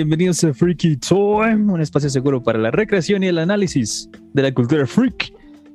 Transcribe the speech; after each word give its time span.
Bienvenidos 0.00 0.42
a 0.44 0.54
Freaky 0.54 0.96
Time, 0.96 1.70
un 1.70 1.78
espacio 1.78 2.08
seguro 2.08 2.42
para 2.42 2.58
la 2.58 2.70
recreación 2.70 3.22
y 3.22 3.26
el 3.26 3.36
análisis 3.36 4.08
de 4.32 4.44
la 4.44 4.54
cultura 4.54 4.86
freak. 4.86 5.30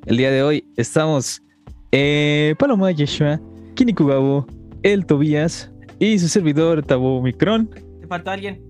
El 0.07 0.17
día 0.17 0.31
de 0.31 0.41
hoy 0.41 0.65
estamos 0.77 1.43
eh, 1.91 2.55
Paloma 2.57 2.89
Yeshua, 2.89 3.39
Kinikugabo, 3.75 4.47
El 4.81 5.05
Tobías 5.05 5.71
y 5.99 6.17
su 6.17 6.27
servidor 6.27 6.81
Tabo 6.81 7.21
Micron. 7.21 7.69
¿Te 8.01 8.07
faltó 8.07 8.31
alguien? 8.31 8.63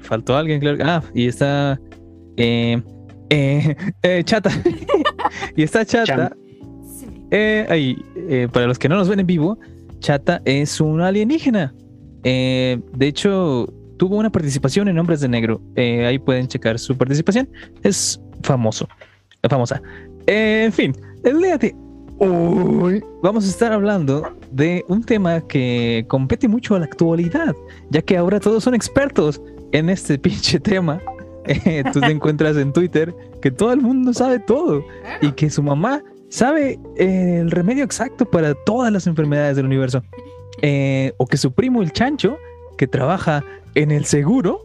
Faltó 0.00 0.36
alguien, 0.36 0.58
claro. 0.58 0.78
Ah, 0.82 1.00
y 1.14 1.28
está 1.28 1.80
eh, 2.36 2.82
eh, 3.30 3.76
eh, 4.02 4.22
Chata. 4.24 4.50
y 5.56 5.62
está 5.62 5.84
Chata. 5.84 6.36
Eh, 7.30 7.66
ahí, 7.68 7.96
eh, 8.16 8.48
para 8.52 8.66
los 8.66 8.80
que 8.80 8.88
no 8.88 8.96
nos 8.96 9.08
ven 9.08 9.20
en 9.20 9.28
vivo, 9.28 9.60
Chata 10.00 10.42
es 10.44 10.80
un 10.80 11.02
alienígena. 11.02 11.72
Eh, 12.24 12.80
de 12.96 13.06
hecho, 13.06 13.72
tuvo 13.96 14.16
una 14.16 14.30
participación 14.30 14.88
en 14.88 14.98
Hombres 14.98 15.20
de 15.20 15.28
Negro. 15.28 15.60
Eh, 15.74 16.06
ahí 16.06 16.18
pueden 16.18 16.48
checar 16.48 16.78
su 16.78 16.96
participación. 16.96 17.48
Es 17.82 18.20
famoso. 18.42 18.88
Famosa. 19.48 19.80
En 20.26 20.72
fin, 20.72 20.92
el 21.22 21.40
día 21.40 21.56
de 21.56 21.74
hoy 22.18 23.02
vamos 23.22 23.46
a 23.46 23.48
estar 23.48 23.72
hablando 23.72 24.36
de 24.50 24.84
un 24.88 25.04
tema 25.04 25.40
que 25.46 26.04
compete 26.08 26.48
mucho 26.48 26.74
a 26.74 26.78
la 26.78 26.86
actualidad, 26.86 27.54
ya 27.90 28.02
que 28.02 28.16
ahora 28.16 28.40
todos 28.40 28.64
son 28.64 28.74
expertos 28.74 29.40
en 29.72 29.90
este 29.90 30.18
pinche 30.18 30.58
tema. 30.58 31.00
Eh, 31.46 31.84
tú 31.92 32.00
te 32.00 32.10
encuentras 32.10 32.56
en 32.56 32.72
Twitter 32.72 33.14
que 33.40 33.52
todo 33.52 33.72
el 33.72 33.80
mundo 33.80 34.12
sabe 34.12 34.40
todo 34.40 34.84
y 35.20 35.30
que 35.32 35.48
su 35.48 35.62
mamá 35.62 36.02
sabe 36.28 36.80
eh, 36.96 37.38
el 37.40 37.52
remedio 37.52 37.84
exacto 37.84 38.24
para 38.24 38.54
todas 38.54 38.92
las 38.92 39.06
enfermedades 39.06 39.56
del 39.56 39.66
universo. 39.66 40.02
Eh, 40.62 41.12
o 41.18 41.26
que 41.26 41.36
su 41.36 41.52
primo 41.52 41.82
el 41.82 41.92
chancho, 41.92 42.38
que 42.78 42.86
trabaja 42.86 43.44
en 43.76 43.90
el 43.92 44.04
seguro, 44.04 44.60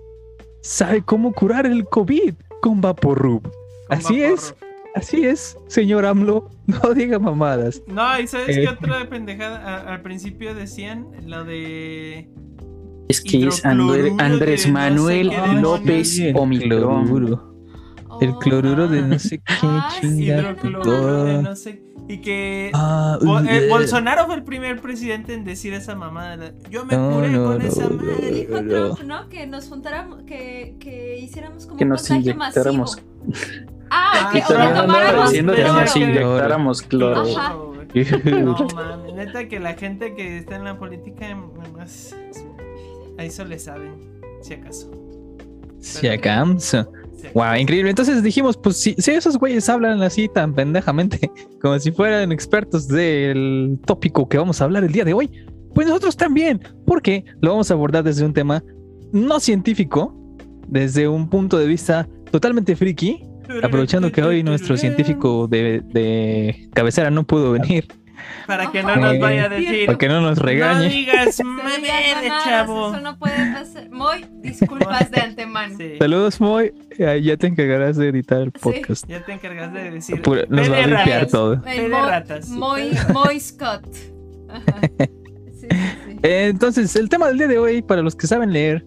sabe 0.62 1.04
cómo 1.04 1.34
curar 1.34 1.66
el 1.68 1.86
COVID 1.86 2.34
con 2.62 2.82
Vaporrub. 2.82 3.48
Así 3.90 4.24
es, 4.24 4.56
así 4.96 5.26
es, 5.26 5.58
señor 5.68 6.06
AMLO, 6.06 6.50
no 6.66 6.94
diga 6.94 7.20
mamadas. 7.20 7.82
No, 7.88 8.20
¿y 8.20 8.26
sabes 8.28 8.58
Eh. 8.58 8.62
qué 8.62 8.70
otra 8.70 9.08
pendejada? 9.10 9.60
A- 9.60 9.94
al 9.94 10.02
principio 10.02 10.56
decían 10.56 11.08
lo 11.28 11.44
de. 11.44 12.30
Es 13.10 13.20
que 13.22 13.46
es 13.48 13.66
André- 13.66 14.14
Andrés 14.20 14.64
de 14.66 14.72
no 14.72 14.80
sé 14.80 14.90
Manuel. 15.26 15.62
López 15.62 16.22
Omicron. 16.34 17.51
El 18.22 18.36
cloruro 18.36 18.88
de 18.88 19.02
no 19.02 19.20
sé 19.20 19.40
qué 19.40 19.54
Ah, 19.64 19.90
chinga. 20.00 20.38
Hidrocloruro 20.38 21.24
de 21.26 21.42
no 21.44 21.56
sé. 21.56 21.84
Y 22.08 22.20
que. 22.22 22.72
Ah, 22.74 23.18
Bo- 23.22 23.40
eh, 23.40 23.68
uh, 23.68 23.70
Bolsonaro 23.70 24.26
fue 24.26 24.36
el 24.36 24.44
primer 24.44 24.82
presidente 24.82 25.34
en 25.34 25.44
decir 25.44 25.74
esa 25.74 25.96
mamada. 25.96 26.52
Yo 26.70 26.86
me 26.86 26.96
No, 26.96 27.12
curé 27.12 27.30
no, 27.30 27.46
con 27.46 27.58
no, 27.60 27.64
esa 27.66 27.90
madre. 27.90 28.18
Le 28.22 28.32
dijo 28.32 28.58
Trump, 28.64 29.00
¿no? 29.06 29.30
Que 29.30 29.48
nos 29.48 29.68
juntáramos, 29.70 30.24
que, 30.24 30.76
que 30.80 31.18
hiciéramos 31.20 31.66
como 31.66 31.78
Que 31.78 31.84
un 31.84 31.90
nos 31.92 32.08
contagio 32.08 32.32
inyectáramos. 32.34 32.98
masivo. 32.98 33.08
Ah, 33.90 34.12
Ah, 34.14 34.30
que, 34.32 34.40
y 34.40 34.42
o 34.42 34.48
que 34.48 34.54
tomáramos 34.54 35.32
que 35.32 35.44
nos 35.44 35.96
inyectáramos 35.96 36.82
cloro. 36.84 37.22
Ajá. 37.22 37.56
No 38.24 38.56
mames, 38.74 39.14
neta 39.16 39.50
que 39.50 39.60
la 39.60 39.74
gente 39.74 40.16
que 40.16 40.38
está 40.38 40.56
en 40.56 40.64
la 40.64 40.78
política 40.80 41.36
más 41.74 42.16
a 43.18 43.24
eso 43.26 43.44
le 43.44 43.60
saben, 43.60 43.96
si 44.42 44.54
acaso. 44.54 44.90
Si 45.82 46.08
acaso. 46.08 46.90
Wow, 47.34 47.56
increíble. 47.56 47.90
Entonces 47.90 48.24
dijimos, 48.24 48.58
pues 48.58 48.78
si, 48.78 48.96
esos 48.98 49.38
güeyes 49.38 49.68
hablan 49.70 50.02
así 50.02 50.28
tan 50.28 50.54
pendejamente, 50.54 51.32
como 51.62 51.78
si 51.80 51.92
fueran 51.92 52.32
expertos 52.32 52.88
del 52.88 53.80
tópico 53.86 54.28
que 54.28 54.38
vamos 54.38 54.62
a 54.62 54.66
hablar 54.66 54.84
el 54.84 54.92
día 54.92 55.06
de 55.06 55.14
hoy, 55.14 55.30
pues 55.74 55.88
nosotros 55.88 56.18
también, 56.18 56.62
porque 56.86 57.24
lo 57.42 57.52
vamos 57.52 57.72
a 57.72 57.74
abordar 57.74 58.04
desde 58.04 58.26
un 58.26 58.34
tema 58.34 58.64
no 59.14 59.40
científico, 59.40 60.18
desde 60.68 61.08
un 61.08 61.30
punto 61.30 61.58
de 61.58 61.68
vista 61.68 62.08
totalmente 62.32 62.76
friki, 62.76 63.24
aprovechando 63.64 64.12
que 64.12 64.24
hoy 64.24 64.44
nuestro 64.44 64.78
científico 64.78 65.48
de 65.48 66.70
cabecera 66.74 67.12
no 67.12 67.26
pudo 67.26 67.52
venir, 67.52 67.88
Para 68.48 68.72
que 68.72 68.84
no 68.84 68.96
nos 68.96 69.20
vaya 69.20 69.46
a 69.46 69.50
decir. 69.50 69.86
para 69.86 69.98
que 69.98 70.08
no 70.10 70.22
nos 70.22 70.38
No 70.38 70.44
regañe. 70.44 70.90
digas 70.90 71.38
digan 71.38 71.56
mamere, 71.56 72.14
mamadas, 72.28 72.44
chavo. 72.44 72.92
Eso 72.94 73.02
no 73.02 73.18
puede 73.20 73.54
pasar. 73.54 73.90
Muy 73.90 74.26
disculpas 74.42 75.12
de 75.12 75.22
antemano. 75.22 75.78
Sí, 75.78 75.94
Saludos, 76.00 76.42
Moy. 76.42 76.74
Eh, 76.98 77.22
Ya 77.24 77.38
te 77.38 77.48
encargarás 77.48 77.98
de 77.98 78.10
editar 78.10 78.40
el 78.42 78.52
Sí. 78.54 78.60
podcast. 78.62 79.08
ya 79.08 79.24
te 79.26 79.34
encargas 79.34 79.74
de 79.74 79.92
decir. 79.92 80.22
Pura- 80.22 80.46
nos 80.50 80.70
va 80.70 80.74
a 80.74 80.76
"Ve 80.78 80.82
de 80.82 80.88
limpiar 80.88 81.08
ratas". 81.22 81.32
todo. 81.32 81.54
El 81.66 81.90
Moy- 81.90 82.02
ratas. 82.10 82.50
Moy, 82.50 82.92
Moy 83.14 83.40
Scott. 83.40 83.86
Ajá. 84.50 84.64
Sí, 85.62 85.68
sí, 85.70 85.78
sí. 86.08 86.18
Eh, 86.24 86.48
Entonces, 86.50 86.96
el 86.96 87.08
tema 87.08 87.28
del 87.28 87.38
día 87.38 87.48
de 87.48 87.60
hoy, 87.60 87.84
para 87.84 88.02
los 88.02 88.16
que 88.16 88.26
saben 88.26 88.52
leer, 88.52 88.84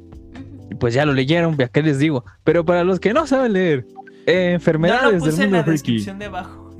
pues 0.80 0.92
ya 0.92 1.06
lo 1.06 1.12
leyeron, 1.12 1.56
ya 1.56 1.68
qué 1.68 1.82
les 1.82 2.00
digo. 2.00 2.24
Pero 2.42 2.64
para 2.64 2.82
los 2.82 2.98
que 2.98 3.12
no 3.12 3.28
saben 3.28 3.52
leer, 3.52 3.86
eh, 4.26 4.48
No 4.48 4.54
enfermedades 4.56 5.20
lo 5.20 5.26
puse 5.26 5.30
del 5.36 5.44
en 5.46 5.52
la 5.52 5.58
mundo 5.58 5.64
freaky. 5.70 5.92
descripción 5.92 6.18
de 6.18 6.24
abajo. 6.24 6.74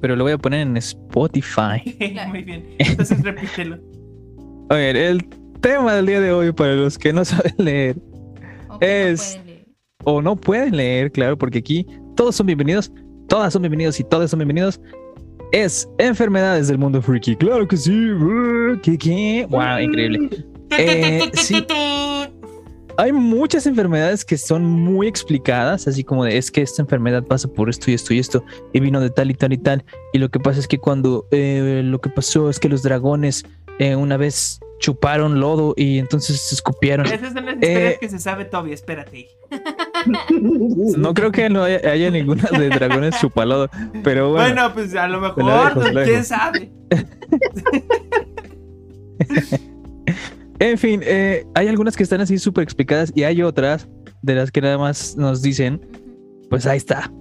Pero 0.00 0.14
lo 0.16 0.24
voy 0.24 0.32
a 0.32 0.38
poner 0.38 0.60
en 0.60 0.76
Spotify. 0.76 1.82
Muy 2.28 2.42
bien. 2.44 2.74
Entonces 2.78 3.22
repítelo. 3.22 3.78
A 4.70 4.74
ver, 4.74 4.96
el 4.96 5.26
tema 5.60 5.94
del 5.94 6.06
día 6.06 6.20
de 6.20 6.30
hoy, 6.32 6.52
para 6.52 6.74
los 6.74 6.98
que 6.98 7.12
no 7.12 7.24
saben 7.24 7.54
leer 7.58 7.96
no 8.68 8.78
Es- 8.80 9.40
leer. 9.44 9.66
o 10.04 10.22
no 10.22 10.36
pueden 10.36 10.76
leer, 10.76 11.10
claro, 11.10 11.36
porque 11.36 11.58
aquí 11.58 11.86
todos 12.16 12.36
son 12.36 12.46
bienvenidos, 12.46 12.92
todas 13.28 13.52
son 13.52 13.62
bienvenidos 13.62 13.98
y 14.00 14.04
todos 14.04 14.30
son 14.30 14.38
bienvenidos. 14.38 14.80
Es 15.50 15.88
enfermedades 15.98 16.68
del 16.68 16.76
mundo 16.78 17.00
freaky. 17.00 17.34
Claro 17.36 17.66
que 17.66 17.76
sí. 17.78 18.10
¿Qué, 18.82 18.98
qué? 18.98 19.46
Wow, 19.48 19.78
increíble. 19.80 20.28
Eh, 20.76 21.30
sí. 21.32 21.64
Hay 22.98 23.12
muchas 23.12 23.64
enfermedades 23.66 24.24
que 24.24 24.36
son 24.36 24.64
muy 24.64 25.06
explicadas, 25.06 25.86
así 25.86 26.02
como 26.02 26.24
de 26.24 26.36
es 26.36 26.50
que 26.50 26.62
esta 26.62 26.82
enfermedad 26.82 27.22
pasa 27.22 27.46
por 27.46 27.70
esto 27.70 27.92
y 27.92 27.94
esto 27.94 28.12
y 28.12 28.18
esto, 28.18 28.42
y 28.72 28.80
vino 28.80 29.00
de 29.00 29.08
tal 29.08 29.30
y 29.30 29.34
tal 29.34 29.52
y 29.52 29.58
tal. 29.58 29.84
Y 30.12 30.18
lo 30.18 30.30
que 30.30 30.40
pasa 30.40 30.58
es 30.58 30.66
que 30.66 30.78
cuando 30.78 31.28
eh, 31.30 31.82
lo 31.84 32.00
que 32.00 32.10
pasó 32.10 32.50
es 32.50 32.58
que 32.58 32.68
los 32.68 32.82
dragones 32.82 33.44
eh, 33.78 33.94
una 33.94 34.16
vez 34.16 34.58
chuparon 34.80 35.38
lodo 35.38 35.74
y 35.76 35.98
entonces 35.98 36.40
se 36.40 36.56
escupieron. 36.56 37.06
Esas 37.06 37.34
son 37.34 37.46
las 37.46 37.54
historias 37.54 37.92
Eh, 37.94 37.98
que 38.00 38.08
se 38.08 38.18
sabe 38.18 38.44
Toby, 38.44 38.72
espérate. 38.72 39.28
No 40.96 41.14
creo 41.14 41.32
que 41.32 41.50
no 41.50 41.64
haya, 41.64 41.80
haya 41.90 42.10
ninguna 42.10 42.48
de 42.50 42.68
dragones 42.68 43.16
chupalodo, 43.20 43.68
pero 44.02 44.30
bueno. 44.30 44.54
Bueno, 44.54 44.74
pues 44.74 44.94
a 44.94 45.08
lo 45.08 45.20
mejor, 45.20 45.74
dejo, 45.74 45.92
la 45.92 46.04
quién 46.04 46.24
sabe. 46.24 46.70
En 50.60 50.76
fin, 50.76 51.00
eh, 51.04 51.44
hay 51.54 51.68
algunas 51.68 51.96
que 51.96 52.02
están 52.02 52.20
así 52.20 52.38
súper 52.38 52.64
explicadas 52.64 53.12
y 53.14 53.22
hay 53.22 53.42
otras 53.42 53.88
de 54.22 54.34
las 54.34 54.50
que 54.50 54.60
nada 54.60 54.76
más 54.76 55.16
nos 55.16 55.40
dicen, 55.40 55.80
pues 56.50 56.66
ahí 56.66 56.78
está. 56.78 57.12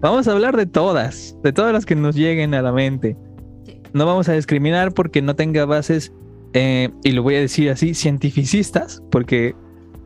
Vamos 0.00 0.28
a 0.28 0.32
hablar 0.32 0.56
de 0.56 0.66
todas, 0.66 1.36
de 1.42 1.52
todas 1.52 1.72
las 1.72 1.84
que 1.84 1.96
nos 1.96 2.14
lleguen 2.14 2.54
a 2.54 2.62
la 2.62 2.70
mente. 2.70 3.16
Sí. 3.64 3.80
No 3.92 4.06
vamos 4.06 4.28
a 4.28 4.34
discriminar 4.34 4.92
porque 4.92 5.20
no 5.20 5.34
tenga 5.34 5.64
bases, 5.64 6.12
eh, 6.52 6.90
y 7.02 7.10
lo 7.10 7.22
voy 7.22 7.34
a 7.34 7.40
decir 7.40 7.70
así, 7.70 7.92
cientificistas, 7.94 9.02
porque 9.10 9.56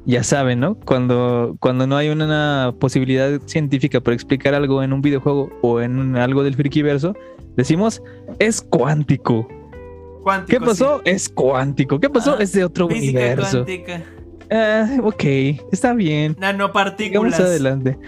ya 0.06 0.22
saben, 0.22 0.60
¿no? 0.60 0.74
Cuando, 0.74 1.56
cuando 1.60 1.86
no 1.86 1.96
hay 1.96 2.08
una 2.08 2.74
posibilidad 2.80 3.40
científica 3.44 4.00
para 4.00 4.14
explicar 4.14 4.54
algo 4.54 4.82
en 4.82 4.92
un 4.94 5.02
videojuego 5.02 5.50
o 5.60 5.80
en 5.80 6.16
algo 6.16 6.42
del 6.42 6.54
frikiverso, 6.54 7.14
decimos, 7.56 8.02
es 8.38 8.62
cuántico. 8.62 9.46
Cuántico, 10.22 10.60
¿Qué 10.60 10.66
pasó? 10.66 11.00
Es 11.04 11.28
cuántico. 11.28 11.98
¿Qué 11.98 12.10
pasó? 12.10 12.36
Ah, 12.38 12.42
es 12.42 12.52
de 12.52 12.64
otro 12.64 12.86
universo. 12.86 13.64
cuántica. 13.64 14.02
Ah, 14.50 14.98
ok, 15.02 15.24
está 15.72 15.94
bien. 15.94 16.36
Nanopartículas. 16.38 17.34
Sigamos 17.34 17.50
adelante. 17.50 17.98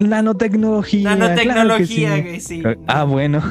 Nanotecnología. 0.00 1.16
Nanotecnología, 1.16 2.08
claro 2.08 2.24
que 2.24 2.40
sí. 2.40 2.62
sí. 2.62 2.62
Ah, 2.86 3.04
bueno. 3.04 3.42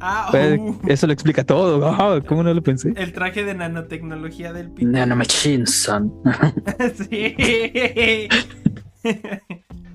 Ah, 0.00 0.30
uh, 0.58 0.88
Eso 0.88 1.06
lo 1.06 1.12
explica 1.12 1.44
todo. 1.44 1.86
Ah, 1.86 2.20
¿Cómo 2.26 2.42
no 2.42 2.54
lo 2.54 2.62
pensé? 2.62 2.92
el 2.96 3.12
traje 3.12 3.44
de 3.44 3.54
nanotecnología 3.54 4.52
del 4.52 4.70
pito. 4.70 4.90
Nanomachine, 4.90 5.66
son. 5.66 6.12
sí. 7.08 7.34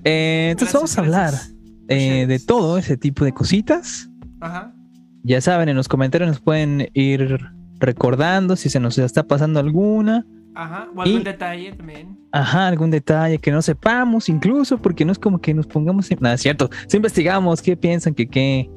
Eh, 0.06 0.48
entonces 0.50 0.74
Gracias, 0.74 0.74
vamos 0.74 0.98
a 0.98 1.00
hablar 1.00 1.34
eh, 1.88 2.26
de 2.26 2.38
todo 2.38 2.76
ese 2.76 2.98
tipo 2.98 3.24
de 3.24 3.32
cositas. 3.32 4.10
Ajá. 4.40 4.74
Ya 5.22 5.40
saben, 5.40 5.70
en 5.70 5.76
los 5.76 5.88
comentarios 5.88 6.28
nos 6.28 6.40
pueden 6.40 6.90
ir 6.92 7.38
recordando 7.84 8.56
si 8.56 8.68
se 8.70 8.80
nos 8.80 8.98
está 8.98 9.22
pasando 9.26 9.60
alguna. 9.60 10.26
Ajá. 10.56 10.88
O 10.94 11.02
algún 11.02 11.20
Y- 11.20 11.24
detalle 11.24 11.72
también. 11.72 12.16
Ajá, 12.32 12.68
algún 12.68 12.90
detalle 12.90 13.38
que 13.38 13.50
no 13.50 13.60
sepamos, 13.62 14.28
incluso 14.28 14.78
porque 14.78 15.04
no 15.04 15.12
es 15.12 15.18
como 15.18 15.40
que 15.40 15.52
nos 15.54 15.66
pongamos. 15.66 16.10
en- 16.10 16.18
Nada, 16.20 16.34
es 16.36 16.42
cierto. 16.42 16.70
Si 16.86 16.96
investigamos 16.96 17.60
qué 17.62 17.76
piensan 17.76 18.14
que 18.14 18.26
qué. 18.28 18.70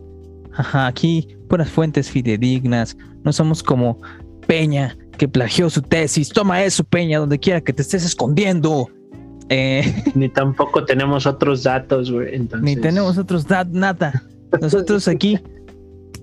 Ajá, 0.56 0.88
aquí, 0.88 1.27
puras 1.50 1.69
fuentes 1.69 2.09
fidedignas. 2.09 2.98
No 3.24 3.31
somos 3.31 3.62
como 3.62 4.00
Peña, 4.48 4.98
que 5.18 5.27
plagió 5.27 5.69
su 5.69 5.81
tesis. 5.83 6.30
Toma 6.30 6.63
eso, 6.63 6.83
Peña, 6.83 7.19
donde 7.19 7.38
quiera 7.38 7.62
que 7.62 7.74
te 7.74 7.81
estés 7.83 8.04
escondiendo. 8.06 8.88
Eh, 9.50 9.83
Ni 10.15 10.30
tampoco 10.30 10.83
tenemos 10.83 11.25
otros 11.27 11.63
datos, 11.63 12.12
güey. 12.12 12.33
Entonces... 12.36 12.63
ni 12.63 12.75
tenemos 12.81 13.18
otros 13.19 13.45
dat 13.48 13.68
nada. 13.69 14.24
Nosotros 14.62 15.07
aquí 15.07 15.39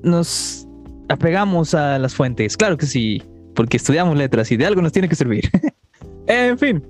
nos 0.03 0.64
apegamos 1.09 1.75
a 1.75 1.99
las 1.99 2.15
fuentes. 2.15 2.57
Claro 2.57 2.77
que 2.77 2.87
sí, 2.87 3.23
porque 3.55 3.77
estudiamos 3.77 4.17
letras 4.17 4.51
y 4.53 4.57
de 4.57 4.67
algo 4.67 4.83
nos 4.83 4.93
tiene 4.93 5.09
que 5.09 5.17
servir. 5.17 5.51
en 6.27 6.59
fin, 6.59 6.83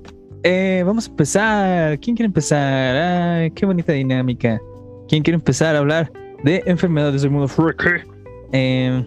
eh, 0.42 0.82
vamos 0.84 1.06
a 1.06 1.10
empezar. 1.10 2.00
¿Quién 2.00 2.16
quiere 2.16 2.26
empezar? 2.26 2.96
Ay, 2.96 3.50
qué 3.50 3.66
bonita 3.66 3.92
dinámica. 3.92 4.60
¿Quién 5.08 5.22
quiere 5.22 5.36
empezar 5.36 5.76
a 5.76 5.78
hablar 5.78 6.12
de 6.42 6.62
enfermedades 6.66 7.22
del 7.22 7.30
mundo 7.30 7.48
freaky? 7.48 8.06
Eh, 8.52 9.06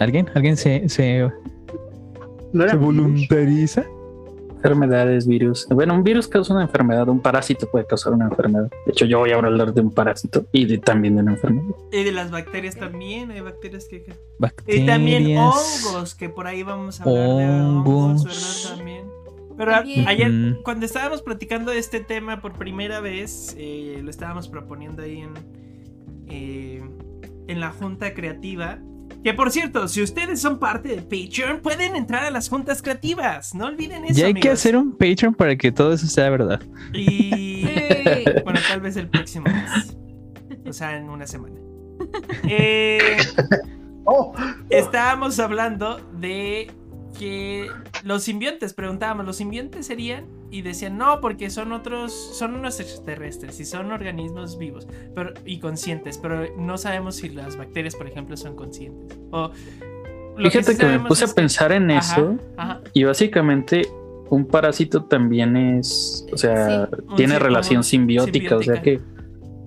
¿Alguien? 0.00 0.28
¿Alguien 0.34 0.56
se, 0.56 0.88
se, 0.88 1.28
No 2.52 2.68
se 2.68 2.76
voluntariza? 2.76 3.84
Enfermedades, 4.62 5.26
virus. 5.26 5.66
Bueno, 5.68 5.94
un 5.94 6.04
virus 6.04 6.28
causa 6.28 6.54
una 6.54 6.62
enfermedad, 6.62 7.08
un 7.08 7.20
parásito 7.20 7.68
puede 7.68 7.84
causar 7.84 8.12
una 8.12 8.26
enfermedad. 8.26 8.70
De 8.86 8.92
hecho, 8.92 9.04
yo 9.06 9.18
voy 9.18 9.32
a 9.32 9.36
hablar 9.36 9.74
de 9.74 9.80
un 9.80 9.90
parásito 9.90 10.46
y 10.52 10.66
de, 10.66 10.78
también 10.78 11.16
de 11.16 11.22
una 11.22 11.32
enfermedad. 11.32 11.74
Y 11.90 12.04
de 12.04 12.12
las 12.12 12.30
bacterias 12.30 12.76
también, 12.76 13.32
hay 13.32 13.40
bacterias 13.40 13.86
que... 13.88 14.04
Bacterias. 14.38 14.84
Y 14.84 14.86
también 14.86 15.36
hongos, 15.36 16.14
que 16.14 16.28
por 16.28 16.46
ahí 16.46 16.62
vamos 16.62 17.00
a 17.00 17.04
hablar 17.04 17.28
de 17.38 17.60
hongos. 17.60 18.24
¿verdad? 18.24 18.76
También. 18.76 19.06
Pero 19.56 19.74
ayer, 19.74 20.30
Mm. 20.30 20.62
cuando 20.62 20.86
estábamos 20.86 21.22
platicando 21.22 21.72
de 21.72 21.78
este 21.78 22.00
tema 22.00 22.40
por 22.40 22.52
primera 22.54 23.00
vez, 23.00 23.54
eh, 23.58 24.00
lo 24.02 24.10
estábamos 24.10 24.48
proponiendo 24.48 25.02
ahí 25.02 25.18
en, 25.20 25.34
eh, 26.28 26.82
en 27.48 27.60
la 27.60 27.70
junta 27.70 28.14
creativa. 28.14 28.78
Que 29.22 29.32
por 29.34 29.50
cierto, 29.50 29.86
si 29.88 30.02
ustedes 30.02 30.40
son 30.40 30.58
parte 30.58 30.88
de 30.88 31.02
Patreon, 31.02 31.60
pueden 31.60 31.94
entrar 31.96 32.24
a 32.24 32.30
las 32.30 32.48
juntas 32.48 32.82
creativas. 32.82 33.54
No 33.54 33.66
olviden 33.66 34.04
eso. 34.04 34.14
Ya 34.20 34.26
hay 34.26 34.34
que 34.34 34.48
hacer 34.50 34.76
un 34.76 34.92
Patreon 34.92 35.34
para 35.34 35.54
que 35.56 35.70
todo 35.70 35.92
eso 35.92 36.06
sea 36.06 36.28
verdad. 36.30 36.60
Y 36.92 37.64
Sí. 37.64 38.24
bueno, 38.44 38.58
tal 38.68 38.80
vez 38.80 38.96
el 38.96 39.08
próximo 39.08 39.46
mes. 39.46 39.96
O 40.66 40.72
sea, 40.72 40.96
en 40.96 41.08
una 41.08 41.26
semana. 41.26 41.56
Eh, 42.48 43.16
Oh, 44.04 44.34
estábamos 44.68 45.38
hablando 45.38 45.98
de 46.18 46.68
que 47.22 47.68
los 48.04 48.24
simbiontes, 48.24 48.74
preguntábamos, 48.74 49.24
¿los 49.24 49.36
simbiontes 49.36 49.86
serían? 49.86 50.24
Y 50.50 50.62
decían, 50.62 50.98
no, 50.98 51.20
porque 51.20 51.50
son 51.50 51.72
otros, 51.72 52.12
son 52.12 52.54
unos 52.54 52.80
extraterrestres 52.80 53.58
y 53.60 53.64
son 53.64 53.92
organismos 53.92 54.58
vivos 54.58 54.86
pero, 55.14 55.32
y 55.46 55.58
conscientes, 55.60 56.18
pero 56.18 56.46
no 56.58 56.76
sabemos 56.78 57.16
si 57.16 57.28
las 57.28 57.56
bacterias, 57.56 57.94
por 57.94 58.06
ejemplo, 58.08 58.36
son 58.36 58.56
conscientes. 58.56 59.18
O, 59.30 59.50
Fíjate 60.36 60.76
que 60.76 60.86
me 60.86 60.98
puse 61.00 61.24
a 61.26 61.28
pensar 61.28 61.72
en 61.72 61.90
Ajá, 61.90 62.12
eso 62.14 62.36
ajá. 62.56 62.80
y 62.94 63.04
básicamente 63.04 63.86
un 64.30 64.46
parásito 64.46 65.04
también 65.04 65.56
es, 65.56 66.26
o 66.32 66.36
sea, 66.36 66.86
Sí. 66.86 66.96
Tiene 67.16 67.34
sí- 67.34 67.38
relación 67.38 67.84
simbiótica, 67.84 68.56
o 68.56 68.62
sea 68.62 68.80
que 68.82 69.00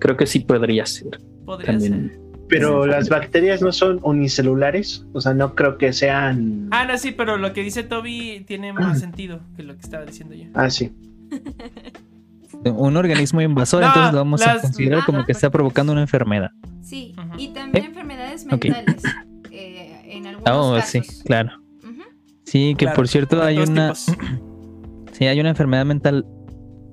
creo 0.00 0.16
que 0.16 0.26
sí 0.26 0.40
podría 0.40 0.84
ser 0.84 1.18
podría 1.46 1.78
ser. 1.80 2.18
Pero 2.48 2.86
las 2.86 3.08
bacterias 3.08 3.60
no 3.60 3.72
son 3.72 3.98
unicelulares, 4.02 5.04
o 5.12 5.20
sea, 5.20 5.34
no 5.34 5.54
creo 5.54 5.78
que 5.78 5.92
sean. 5.92 6.68
Ah, 6.70 6.84
no, 6.86 6.96
sí, 6.96 7.10
pero 7.12 7.36
lo 7.38 7.52
que 7.52 7.62
dice 7.62 7.82
Toby 7.82 8.44
tiene 8.46 8.72
más 8.72 9.00
sentido 9.00 9.40
que 9.56 9.62
lo 9.64 9.74
que 9.74 9.80
estaba 9.80 10.04
diciendo 10.04 10.34
yo. 10.34 10.44
Ah, 10.54 10.70
sí. 10.70 10.92
Un 12.64 12.96
organismo 12.96 13.40
invasor, 13.42 13.82
No, 13.82 13.88
entonces 13.88 14.12
lo 14.12 14.18
vamos 14.18 14.42
a 14.46 14.60
considerar 14.60 15.04
como 15.04 15.24
que 15.26 15.32
está 15.32 15.50
provocando 15.50 15.92
una 15.92 16.00
enfermedad. 16.02 16.50
Sí, 16.82 17.14
y 17.36 17.48
también 17.48 17.84
¿Eh? 17.84 17.88
enfermedades 17.88 18.46
mentales. 18.46 19.02
eh, 19.50 20.00
en 20.06 20.26
algunos 20.26 20.56
Oh, 20.56 20.76
casos. 20.76 21.06
sí, 21.06 21.22
claro. 21.24 21.50
Sí, 22.44 22.74
que 22.78 22.84
Claro, 22.86 22.96
por 22.96 23.08
cierto 23.08 23.42
hay 23.42 23.58
una, 23.58 23.92
tipos. 23.92 24.16
sí, 25.12 25.26
hay 25.26 25.38
una 25.40 25.48
enfermedad 25.50 25.84
mental 25.84 26.24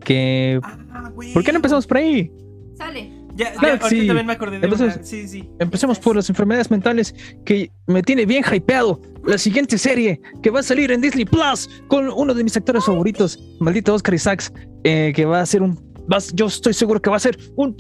que... 0.04 0.60
Ah. 0.64 1.12
¿Por 1.34 1.44
qué 1.44 1.52
no 1.52 1.58
empezamos 1.58 1.86
por 1.88 1.98
ahí? 1.98 2.32
Sale. 2.76 3.12
Ya, 3.36 3.52
Claro 3.54 3.88
sí. 3.90 4.06
también 4.08 4.28
me 4.28 4.34
acordé 4.34 4.60
de 4.60 4.68
Empecemos- 4.68 4.96
una. 4.96 5.04
Sí, 5.04 5.28
sí. 5.28 5.50
Empecemos 5.60 5.98
por 6.00 6.16
las 6.16 6.30
enfermedades 6.30 6.70
mentales 6.70 7.16
que 7.46 7.72
me 7.88 8.04
tiene 8.04 8.26
bien 8.26 8.44
hypeado. 8.52 9.02
La 9.26 9.38
siguiente 9.38 9.78
serie 9.78 10.22
que 10.44 10.50
va 10.52 10.60
a 10.60 10.64
salir 10.64 10.92
en 10.92 11.02
Disney 11.02 11.26
Plus 11.26 11.68
con 11.88 12.10
uno 12.10 12.34
de 12.34 12.44
mis 12.44 12.56
actores 12.58 12.86
favoritos, 12.86 13.40
maldito 13.60 13.94
Oscar 13.94 14.14
Isaacs, 14.14 14.54
eh, 14.84 15.14
que 15.16 15.26
va 15.26 15.42
a 15.42 15.46
ser 15.46 15.62
un. 15.64 15.76
va- 16.12 16.20
yo 16.34 16.46
estoy 16.48 16.74
seguro 16.74 17.02
que 17.02 17.10
va 17.10 17.16
a 17.16 17.20
ser 17.20 17.38
un, 17.56 17.76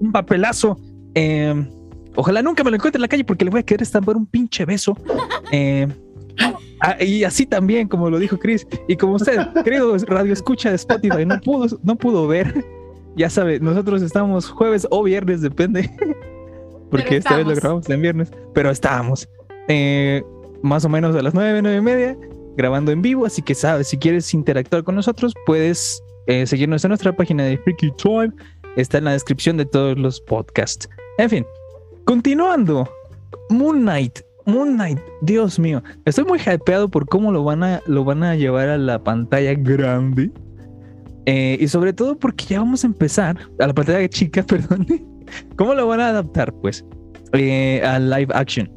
un 0.00 0.12
papelazo. 0.12 0.76
Eh, 1.14 1.54
ojalá 2.16 2.42
nunca 2.42 2.62
me 2.64 2.70
lo 2.70 2.76
encuentre 2.76 2.98
en 2.98 3.02
la 3.02 3.08
calle 3.08 3.24
porque 3.24 3.44
le 3.44 3.50
voy 3.52 3.60
a 3.60 3.62
querer 3.62 3.82
estampar 3.82 4.16
un 4.16 4.26
pinche 4.26 4.64
beso. 4.66 4.96
Eh, 5.52 5.86
ah, 6.80 7.02
y 7.02 7.24
así 7.24 7.46
también, 7.46 7.88
como 7.88 8.10
lo 8.10 8.18
dijo 8.18 8.38
Chris, 8.38 8.66
y 8.88 8.96
como 8.96 9.14
usted, 9.14 9.38
querido 9.64 9.96
radio 10.08 10.32
escucha 10.32 10.68
de 10.70 10.76
Spotify, 10.76 11.24
no 11.24 11.40
pudo, 11.40 11.78
no 11.84 11.96
pudo 11.96 12.26
ver. 12.26 12.64
Ya 13.16 13.30
sabe, 13.30 13.60
nosotros 13.60 14.02
estamos 14.02 14.50
jueves 14.50 14.86
o 14.90 15.02
viernes, 15.02 15.40
depende. 15.40 15.90
Porque 16.90 17.16
esta 17.16 17.36
vez 17.36 17.46
lo 17.46 17.54
grabamos 17.54 17.88
en 17.90 18.02
viernes, 18.02 18.30
pero 18.52 18.70
estábamos 18.70 19.28
eh, 19.68 20.22
más 20.62 20.84
o 20.84 20.88
menos 20.88 21.16
a 21.16 21.22
las 21.22 21.34
nueve, 21.34 21.60
nueve 21.60 21.78
y 21.78 21.80
media, 21.80 22.16
grabando 22.56 22.92
en 22.92 23.02
vivo. 23.02 23.26
Así 23.26 23.42
que 23.42 23.54
sabes, 23.54 23.88
si 23.88 23.98
quieres 23.98 24.32
interactuar 24.32 24.84
con 24.84 24.94
nosotros, 24.94 25.34
puedes 25.46 26.02
eh, 26.26 26.46
seguirnos 26.46 26.84
en 26.84 26.90
nuestra 26.90 27.14
página 27.14 27.44
de 27.44 27.58
Freaky 27.58 27.90
Time. 27.96 28.32
Está 28.76 28.98
en 28.98 29.04
la 29.04 29.12
descripción 29.12 29.56
de 29.56 29.66
todos 29.66 29.98
los 29.98 30.20
podcasts. 30.20 30.88
En 31.18 31.30
fin, 31.30 31.46
continuando, 32.04 32.88
Moon 33.50 33.80
Knight. 33.80 34.20
Moon 34.46 34.74
Knight, 34.74 34.98
Dios 35.22 35.58
mío, 35.58 35.82
estoy 36.04 36.24
muy 36.24 36.38
hypeado 36.38 36.88
por 36.90 37.06
cómo 37.06 37.32
lo 37.32 37.44
van 37.44 37.62
a, 37.62 37.80
lo 37.86 38.04
van 38.04 38.22
a 38.22 38.34
llevar 38.36 38.68
a 38.68 38.76
la 38.76 39.02
pantalla 39.02 39.54
grande. 39.54 40.30
Eh, 41.26 41.56
y 41.60 41.68
sobre 41.68 41.92
todo 41.92 42.18
porque 42.18 42.44
ya 42.44 42.58
vamos 42.58 42.84
a 42.84 42.86
empezar 42.86 43.38
a 43.58 43.66
la 43.66 43.74
pantalla 43.74 44.08
chica, 44.08 44.42
perdón. 44.46 44.86
¿Cómo 45.56 45.74
lo 45.74 45.86
van 45.86 46.00
a 46.00 46.08
adaptar, 46.08 46.52
pues, 46.60 46.84
eh, 47.32 47.82
a 47.82 47.98
live 47.98 48.32
action? 48.34 48.70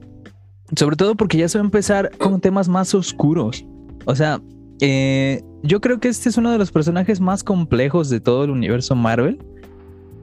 Sobre 0.76 0.96
todo 0.96 1.16
porque 1.16 1.38
ya 1.38 1.50
se 1.50 1.58
va 1.58 1.64
a 1.64 1.66
empezar 1.66 2.12
con 2.18 2.40
temas 2.42 2.68
más 2.68 2.94
oscuros. 2.94 3.66
O 4.06 4.16
sea, 4.16 4.42
eh, 4.82 5.42
yo 5.64 5.82
creo 5.82 6.00
que 6.00 6.08
este 6.08 6.30
es 6.30 6.38
uno 6.38 6.52
de 6.52 6.58
los 6.58 6.72
personajes 6.72 7.20
más 7.20 7.44
complejos 7.44 8.10
de 8.10 8.20
todo 8.20 8.44
el 8.44 8.52
universo 8.52 8.96
Marvel. 8.96 9.40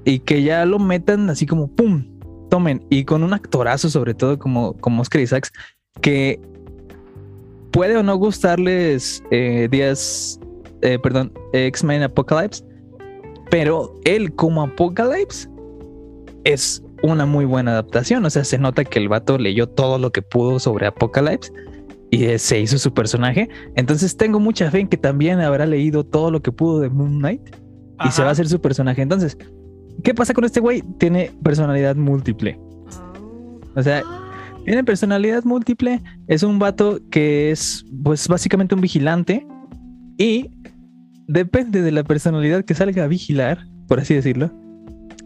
Y 0.05 0.19
que 0.19 0.43
ya 0.43 0.67
lo 0.67 0.79
metan 0.79 1.31
así 1.31 1.47
como 1.47 1.69
¡pum! 1.69 2.05
Tomen. 2.51 2.85
Y 2.91 3.05
con 3.05 3.23
un 3.23 3.33
actorazo, 3.33 3.89
sobre 3.89 4.15
todo 4.15 4.39
como, 4.39 4.75
como 4.75 5.01
Oscar 5.01 5.23
Isaacs, 5.23 5.51
que 6.03 6.41
puede 7.73 7.97
o 7.97 8.03
no 8.03 8.17
gustarles 8.17 9.23
eh, 9.31 9.69
días, 9.71 10.39
eh, 10.83 10.99
perdón, 10.99 11.33
X-Men 11.53 12.03
Apocalypse, 12.03 12.65
pero 13.51 13.95
él 14.05 14.35
como 14.35 14.63
Apocalypse 14.63 15.49
es 16.45 16.83
una 17.03 17.27
muy 17.27 17.45
buena 17.45 17.73
adaptación. 17.73 18.25
O 18.25 18.31
sea, 18.31 18.45
se 18.45 18.59
nota 18.59 18.85
que 18.85 18.99
el 18.99 19.09
vato 19.09 19.39
leyó 19.39 19.69
todo 19.69 19.99
lo 19.99 20.11
que 20.13 20.23
pudo 20.23 20.59
sobre 20.59 20.87
Apocalypse 20.87 21.53
y 22.11 22.25
eh, 22.25 22.39
se 22.39 22.61
hizo 22.61 22.79
su 22.79 22.93
personaje. 22.93 23.49
Entonces 23.77 24.17
tengo 24.17 24.41
mucha 24.41 24.71
fe 24.71 24.81
en 24.81 24.89
que 24.89 24.97
también 24.97 25.41
habrá 25.41 25.67
leído 25.67 26.05
todo 26.05 26.31
lo 26.31 26.43
que 26.43 26.53
pudo 26.53 26.81
de 26.81 26.91
Moon 26.91 27.19
Knight 27.19 27.57
y 28.05 28.11
se 28.11 28.23
va 28.23 28.29
a 28.29 28.33
hacer 28.33 28.49
su 28.49 28.61
personaje. 28.61 29.03
Entonces, 29.03 29.37
¿qué 30.03 30.15
pasa 30.15 30.35
con 30.35 30.45
este 30.45 30.61
güey? 30.61 30.83
Tiene 30.99 31.31
personalidad 31.43 31.97
múltiple. 31.97 32.59
O 33.77 33.83
sea, 33.83 34.03
Ah, 34.05 34.25
tiene 34.65 34.85
personalidad 34.85 35.45
múltiple. 35.45 36.01
Es 36.27 36.43
un 36.43 36.59
vato 36.59 36.99
que 37.11 37.51
es, 37.51 37.85
pues, 38.03 38.29
básicamente 38.29 38.75
un 38.75 38.81
vigilante. 38.81 39.47
Y 40.19 40.51
depende 41.27 41.83
de 41.83 41.91
la 41.93 42.05
personalidad 42.05 42.65
que 42.65 42.75
salga 42.75 43.05
a 43.05 43.07
vigilar, 43.07 43.67
por 43.89 44.01
así 44.01 44.15
decirlo. 44.15 44.51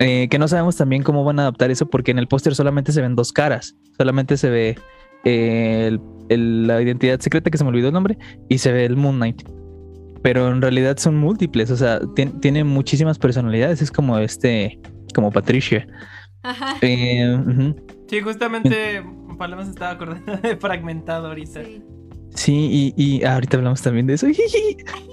eh, 0.00 0.28
que 0.28 0.38
no 0.38 0.46
sabemos 0.46 0.76
también 0.76 1.02
cómo 1.02 1.24
van 1.24 1.40
a 1.40 1.42
adaptar 1.42 1.72
eso, 1.72 1.86
porque 1.90 2.12
en 2.12 2.18
el 2.20 2.28
póster 2.28 2.54
solamente 2.54 2.92
se 2.92 3.00
ven 3.02 3.16
dos 3.16 3.32
caras. 3.32 3.74
Solamente 3.96 4.36
se 4.36 4.48
ve 4.48 4.76
eh, 5.24 5.86
el- 5.88 6.00
el- 6.28 6.66
la 6.68 6.80
identidad 6.80 7.18
secreta, 7.18 7.50
que 7.50 7.58
se 7.58 7.64
me 7.64 7.70
olvidó 7.70 7.88
el 7.88 7.94
nombre, 7.94 8.16
y 8.48 8.58
se 8.58 8.70
ve 8.70 8.84
el 8.84 8.94
Moon 8.96 9.16
Knight. 9.16 9.42
Pero 10.22 10.48
en 10.52 10.62
realidad 10.62 10.96
son 10.98 11.16
múltiples, 11.16 11.72
o 11.72 11.76
sea, 11.76 11.98
tien- 12.14 12.38
tiene 12.40 12.62
muchísimas 12.62 13.18
personalidades. 13.18 13.82
Es 13.82 13.90
como 13.90 14.16
este, 14.18 14.78
como 15.16 15.32
Patricia. 15.32 15.84
Ajá. 16.44 16.76
Eh. 16.82 17.74
Sí, 18.08 18.20
justamente 18.20 19.02
Paloma 19.36 19.64
se 19.64 19.70
estaba 19.70 19.90
acordando 19.92 20.36
de 20.42 20.56
fragmentado 20.56 21.26
ahorita. 21.26 21.64
Sí. 21.64 21.82
Sí, 22.34 22.94
y, 22.96 23.02
y 23.02 23.24
ahorita 23.24 23.56
hablamos 23.56 23.82
también 23.82 24.06
de 24.06 24.14
eso. 24.14 24.26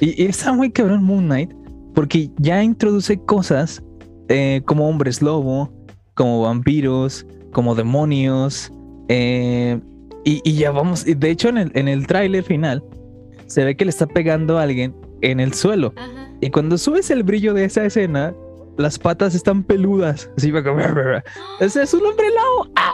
Y, 0.02 0.22
y 0.24 0.26
está 0.26 0.54
muy 0.54 0.72
cabrón 0.72 1.04
Moon 1.04 1.26
Knight, 1.26 1.52
porque 1.94 2.30
ya 2.38 2.62
introduce 2.64 3.18
cosas 3.26 3.82
eh, 4.28 4.62
como 4.66 4.88
hombres 4.90 5.22
lobo, 5.22 5.72
como 6.16 6.42
vampiros, 6.42 7.26
como 7.54 7.76
demonios. 7.76 8.72
eh, 9.08 9.80
y, 10.26 10.42
y 10.44 10.54
ya 10.56 10.72
vamos, 10.72 11.06
y 11.08 11.14
de 11.14 11.30
hecho 11.30 11.50
en 11.50 11.58
el, 11.60 11.72
en 11.76 11.88
el 11.88 12.08
tráiler 12.08 12.44
final 12.44 12.84
se 13.46 13.64
ve 13.64 13.78
que 13.78 13.86
le 13.86 13.90
está 13.92 14.08
pegando 14.08 14.58
a 14.58 14.64
alguien 14.64 14.96
en 15.22 15.40
el 15.40 15.54
suelo. 15.54 15.94
Ajá. 15.96 16.30
Y 16.42 16.50
cuando 16.50 16.78
subes 16.80 17.10
el 17.12 17.24
brillo 17.24 17.54
de 17.54 17.66
esa 17.66 17.86
escena, 17.86 18.34
las 18.78 18.98
patas 19.00 19.36
están 19.36 19.64
peludas. 19.64 20.30
Así 20.36 20.52
va 20.52 20.64
como... 20.64 20.80
Ese 21.60 21.84
es 21.84 21.94
un 21.94 22.06
hombre 22.06 22.28
lobo. 22.30 22.72
¡Ah! 22.76 22.92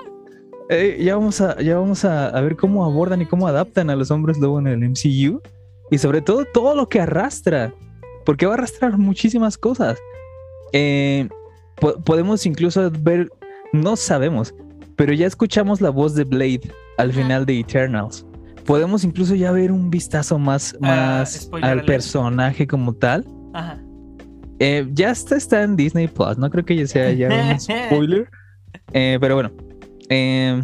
Eh, 0.74 0.98
ya 1.04 1.16
vamos, 1.16 1.42
a, 1.42 1.60
ya 1.62 1.78
vamos 1.78 2.06
a, 2.06 2.30
a 2.30 2.42
ver 2.42 2.56
cómo 2.56 2.86
abordan 2.86 3.22
y 3.22 3.26
cómo 3.26 3.46
adaptan 3.48 3.90
a 3.90 3.96
los 3.98 4.10
hombres 4.10 4.38
lobo 4.40 4.58
en 4.60 4.68
el 4.68 4.80
MCU. 4.90 5.42
Y 5.92 5.98
sobre 5.98 6.22
todo 6.22 6.46
todo 6.46 6.76
lo 6.76 6.88
que 6.88 7.02
arrastra. 7.02 7.74
Porque 8.26 8.46
va 8.46 8.54
a 8.54 8.56
arrastrar 8.56 8.98
muchísimas 8.98 9.58
cosas. 9.58 9.98
Eh, 10.74 11.28
po- 11.76 12.00
podemos 12.04 12.46
incluso 12.46 12.90
ver, 13.02 13.30
no 13.74 13.96
sabemos, 13.98 14.54
pero 14.96 15.12
ya 15.12 15.28
escuchamos 15.28 15.82
la 15.82 15.90
voz 15.90 16.16
de 16.16 16.24
Blade 16.24 16.62
al 16.98 17.12
final 17.12 17.46
de 17.46 17.60
Eternals. 17.60 18.26
podemos 18.66 19.04
incluso 19.04 19.34
ya 19.36 19.52
ver 19.52 19.72
un 19.72 19.90
vistazo 19.90 20.38
más, 20.40 20.78
Ah, 20.84 21.24
más 21.26 21.50
al 21.64 21.84
personaje 21.84 22.66
como 22.68 22.94
tal. 22.94 23.26
Ajá. 23.54 23.78
Eh, 24.60 24.88
ya 24.94 25.10
está, 25.12 25.36
está 25.36 25.64
en 25.64 25.76
Disney 25.76 26.08
Plus, 26.08 26.38
no 26.38 26.50
creo 26.52 26.64
que 26.64 26.76
ya 26.78 26.88
sea 26.88 27.12
ya 27.12 27.28
un 27.28 27.60
spoiler. 27.90 28.30
Eh, 28.94 29.18
pero 29.20 29.34
bueno, 29.34 29.52
eh, 30.12 30.62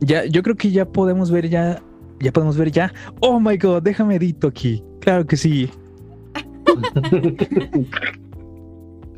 ya, 0.00 0.24
yo 0.24 0.42
creo 0.42 0.56
que 0.56 0.70
ya 0.70 0.84
podemos 0.86 1.30
ver 1.32 1.48
ya, 1.48 1.82
ya 2.20 2.32
podemos 2.32 2.56
ver 2.56 2.70
ya. 2.70 2.92
Oh 3.20 3.40
my 3.40 3.56
god, 3.56 3.82
déjame 3.82 4.14
edito 4.16 4.46
aquí. 4.48 4.82
Claro 5.00 5.26
que 5.26 5.36
sí. 5.36 5.68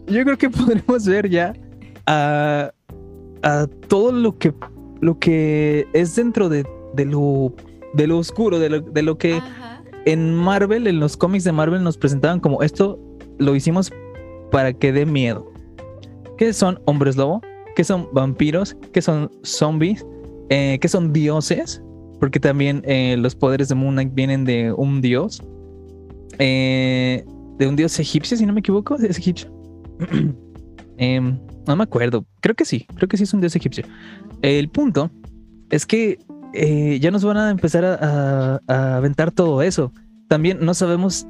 Yo 0.07 0.25
creo 0.25 0.37
que 0.39 0.51
podremos 0.51 1.07
ver 1.07 1.29
ya 1.29 1.53
a, 2.07 2.73
a 3.43 3.67
todo 3.89 4.13
lo 4.13 4.37
que, 4.39 4.53
lo 5.01 5.19
que 5.19 5.87
es 5.93 6.17
dentro 6.17 6.49
de, 6.49 6.67
de 6.95 7.05
lo, 7.05 7.53
de 7.95 8.07
lo 8.07 8.19
oscuro, 8.19 8.59
de 8.59 8.71
lo, 8.71 8.81
de 8.81 9.03
lo 9.03 9.19
que 9.19 9.35
Ajá. 9.35 9.83
en 10.07 10.35
Marvel, 10.35 10.87
en 10.87 11.01
los 11.01 11.17
cómics 11.17 11.45
de 11.45 11.53
Marvel, 11.53 11.83
nos 11.85 11.99
presentaban 11.99 12.41
como 12.41 12.63
esto 12.63 12.99
lo 13.39 13.55
hicimos 13.55 13.93
para 14.51 14.73
que 14.73 14.93
dé 14.93 15.07
miedo. 15.07 15.53
¿Qué 16.37 16.53
son 16.53 16.81
hombres 16.87 17.17
lobo? 17.17 17.41
¿Qué 17.77 17.85
son 17.85 18.09
vampiros? 18.13 18.77
¿Qué 18.93 19.01
son 19.03 19.31
zombies? 19.43 20.05
Eh, 20.51 20.79
¿Qué 20.81 20.89
son 20.89 21.13
dioses? 21.13 21.83
Porque 22.21 22.39
también 22.39 22.83
eh, 22.87 23.17
los 23.19 23.35
poderes 23.35 23.69
de 23.69 23.75
Moon 23.75 23.95
Knight 23.95 24.15
vienen 24.15 24.45
de 24.45 24.73
un 24.73 25.01
dios. 25.01 25.43
Eh, 26.39 27.25
de 27.59 27.67
un 27.67 27.77
dios 27.77 27.99
egipcio, 27.99 28.37
si 28.37 28.47
no 28.47 28.53
me 28.53 28.61
equivoco. 28.61 28.97
¿Es 28.97 29.19
egipcio? 29.19 29.51
Em, 30.99 31.39
no 31.67 31.75
me 31.77 31.83
acuerdo. 31.85 32.27
Creo 32.41 32.55
que 32.55 32.65
sí. 32.65 32.87
Creo 32.95 33.09
que 33.09 33.17
sí 33.17 33.25
es 33.25 33.33
un 33.35 33.41
dios 33.41 33.57
egipcio. 33.57 33.85
El 34.43 34.69
punto 34.69 35.11
es 35.71 35.87
que 35.87 36.19
eh, 36.55 36.99
ya 37.01 37.11
nos 37.11 37.25
van 37.25 37.39
a 37.39 37.51
empezar 37.51 37.85
a, 37.85 38.61
a- 38.69 38.97
aventar 38.97 39.33
todo 39.33 39.63
eso. 39.63 39.93
También 40.29 40.59
no 40.61 40.75
sabemos, 40.75 41.27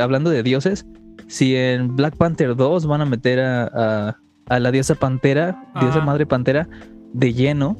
hablando 0.00 0.28
de 0.30 0.42
dioses, 0.42 0.86
si 1.28 1.56
en 1.56 1.96
Black 1.96 2.16
Panther 2.16 2.54
2 2.56 2.86
van 2.86 3.00
a 3.00 3.06
meter 3.06 3.40
a- 3.40 4.16
a 4.50 4.58
la 4.58 4.70
diosa 4.70 4.94
Pantera, 4.96 5.64
diosa 5.80 6.00
madre 6.00 6.26
Pantera, 6.26 6.68
de 7.14 7.32
lleno 7.32 7.76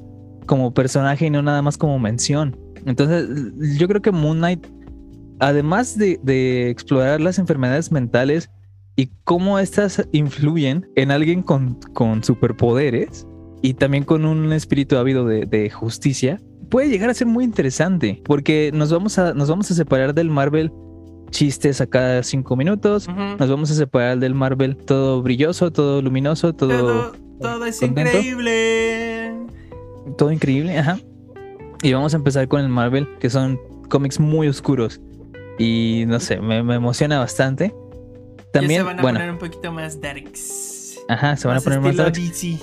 como 0.46 0.72
personaje 0.72 1.26
y 1.26 1.30
no 1.30 1.42
nada 1.42 1.60
más 1.62 1.76
como 1.76 1.98
mención. 1.98 2.56
Entonces, 2.86 3.28
yo 3.78 3.86
creo 3.88 4.00
que 4.00 4.12
Moon 4.12 4.38
Knight, 4.38 4.66
además 5.40 5.98
de, 5.98 6.18
de 6.22 6.70
explorar 6.70 7.20
las 7.20 7.38
enfermedades 7.38 7.92
mentales 7.92 8.50
y 8.96 9.10
cómo 9.24 9.58
estas 9.58 10.06
influyen 10.12 10.88
en 10.96 11.10
alguien 11.10 11.42
con, 11.42 11.74
con 11.92 12.22
superpoderes 12.24 13.26
y 13.62 13.74
también 13.74 14.04
con 14.04 14.24
un 14.24 14.52
espíritu 14.52 14.96
ávido 14.96 15.26
de, 15.26 15.46
de 15.46 15.70
justicia, 15.70 16.40
puede 16.70 16.88
llegar 16.88 17.10
a 17.10 17.14
ser 17.14 17.26
muy 17.26 17.44
interesante 17.44 18.22
porque 18.24 18.70
nos 18.72 18.92
vamos 18.92 19.18
a, 19.18 19.34
nos 19.34 19.50
vamos 19.50 19.70
a 19.70 19.74
separar 19.74 20.14
del 20.14 20.30
Marvel 20.30 20.72
chistes 21.30 21.80
a 21.80 21.87
cada 21.87 22.22
cinco 22.22 22.56
minutos. 22.56 23.08
Nos 23.08 23.49
vamos 23.49 23.70
a 23.70 23.75
separar 23.75 24.18
del 24.18 24.34
Marvel 24.34 24.76
todo 24.76 25.22
brilloso, 25.22 25.70
todo 25.72 26.02
luminoso, 26.02 26.52
todo, 26.52 26.68
Todo, 26.68 27.12
todo 27.40 27.64
es 27.66 27.80
¿Contento? 27.80 28.10
increíble. 28.18 29.32
todo 30.18 30.30
increíble, 30.32 30.78
ajá. 30.78 30.99
Y 31.82 31.92
vamos 31.92 32.12
a 32.14 32.16
empezar 32.18 32.46
con 32.49 32.60
el 32.60 32.68
Marvel, 32.68 33.08
que 33.20 33.30
son 33.30 33.58
cómics 33.88 34.20
muy 34.20 34.49
oscuros. 34.49 35.00
Y 35.58 36.04
no 36.06 36.20
sé, 36.20 36.40
me, 36.40 36.62
me 36.62 36.75
emociona 36.75 37.18
bastante. 37.18 37.68
ya 38.38 38.44
También, 38.52 38.80
se 38.80 38.84
van 38.84 38.99
a 38.99 39.02
bueno, 39.02 39.18
poner 39.18 39.32
un 39.32 39.38
poquito 39.38 39.72
más 39.72 40.00
darks. 40.00 40.99
ajá, 41.08 41.37
se 41.37 41.46
van 41.49 41.56
a 41.58 41.60
poner 41.60 41.80
más 41.80 41.96
darks. 41.96 42.18
DC. 42.18 42.58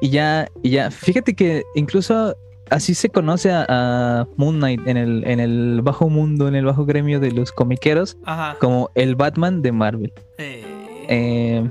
Y 0.00 0.10
ya, 0.10 0.48
y 0.62 0.70
ya, 0.70 0.90
fíjate 0.90 1.34
que 1.34 1.64
incluso 1.74 2.34
así 2.70 2.94
se 2.94 3.08
conoce 3.08 3.50
a, 3.50 3.66
a 3.68 4.28
Moon 4.36 4.56
Knight 4.56 4.86
en 4.86 4.96
el, 4.96 5.24
en 5.26 5.40
el 5.40 5.80
bajo 5.82 6.08
mundo, 6.08 6.48
en 6.48 6.54
el 6.54 6.64
bajo 6.64 6.84
gremio 6.84 7.20
de 7.20 7.32
los 7.32 7.52
comiqueros, 7.52 8.16
Ajá. 8.24 8.56
como 8.60 8.90
el 8.94 9.14
Batman 9.16 9.62
de 9.62 9.72
Marvel. 9.72 10.12
Eh, 10.38 10.64
Eh, 11.10 11.70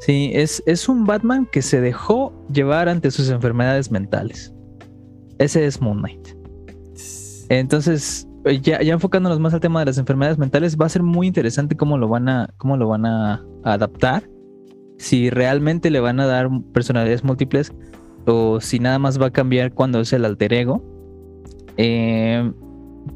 sí, 0.00 0.30
es, 0.32 0.62
es 0.66 0.88
un 0.88 1.04
Batman 1.04 1.48
que 1.50 1.60
se 1.60 1.80
dejó 1.80 2.32
llevar 2.52 2.88
ante 2.88 3.10
sus 3.10 3.28
enfermedades 3.30 3.90
mentales. 3.90 4.54
Ese 5.38 5.66
es 5.66 5.80
Moon 5.80 5.98
Knight. 5.98 6.28
Entonces, 7.48 8.28
eh, 8.44 8.60
ya, 8.60 8.80
ya 8.80 8.92
enfocándonos 8.92 9.40
más 9.40 9.54
al 9.54 9.60
tema 9.60 9.80
de 9.80 9.86
las 9.86 9.98
enfermedades 9.98 10.38
mentales, 10.38 10.76
va 10.80 10.86
a 10.86 10.88
ser 10.88 11.02
muy 11.02 11.26
interesante 11.26 11.76
cómo 11.76 11.98
lo 11.98 12.08
van 12.08 12.28
a, 12.28 12.48
cómo 12.58 12.76
lo 12.76 12.88
van 12.88 13.06
a 13.06 13.44
adaptar. 13.64 14.22
Si 14.98 15.30
realmente 15.30 15.90
le 15.90 15.98
van 15.98 16.20
a 16.20 16.26
dar 16.26 16.48
personalidades 16.72 17.24
múltiples 17.24 17.72
o 18.26 18.60
si 18.60 18.78
nada 18.78 18.98
más 18.98 19.20
va 19.20 19.26
a 19.26 19.30
cambiar 19.30 19.72
cuando 19.72 20.00
es 20.00 20.12
el 20.12 20.24
alter 20.24 20.52
ego. 20.52 20.84
Eh, 21.76 22.52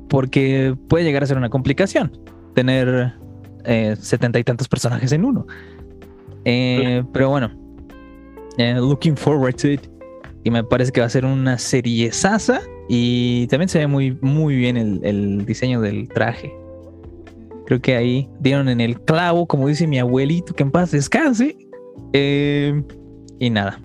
porque 0.09 0.75
puede 0.89 1.05
llegar 1.05 1.23
a 1.23 1.27
ser 1.27 1.37
una 1.37 1.51
complicación 1.51 2.11
tener 2.57 3.13
eh, 3.65 3.95
setenta 4.01 4.39
y 4.39 4.45
tantos 4.45 4.67
personajes 4.67 5.13
en 5.13 5.25
uno. 5.25 5.47
Eh, 6.47 7.05
pero 7.13 7.29
bueno, 7.29 7.51
eh, 8.57 8.75
looking 8.77 9.17
forward 9.17 9.55
to 9.57 9.69
it. 9.69 9.83
Y 10.43 10.51
me 10.51 10.65
parece 10.65 10.91
que 10.91 11.01
va 11.01 11.07
a 11.07 11.11
ser 11.11 11.25
una 11.25 11.59
serie 11.59 12.11
sasa. 12.13 12.61
Y 12.89 13.47
también 13.49 13.69
se 13.69 13.81
ve 13.81 13.87
muy, 13.87 14.17
muy 14.23 14.57
bien 14.57 14.77
el, 14.77 15.01
el 15.05 15.45
diseño 15.45 15.81
del 15.81 16.09
traje. 16.09 16.51
Creo 17.67 17.81
que 17.81 17.97
ahí 17.97 18.29
dieron 18.41 18.69
en 18.69 18.81
el 18.81 19.01
clavo, 19.03 19.47
como 19.47 19.69
dice 19.69 19.87
mi 19.87 19.99
abuelito, 19.99 20.55
que 20.55 20.63
en 20.63 20.71
paz 20.71 20.93
descanse. 20.93 21.57
Eh, 22.13 22.83
y 23.39 23.51
nada. 23.51 23.81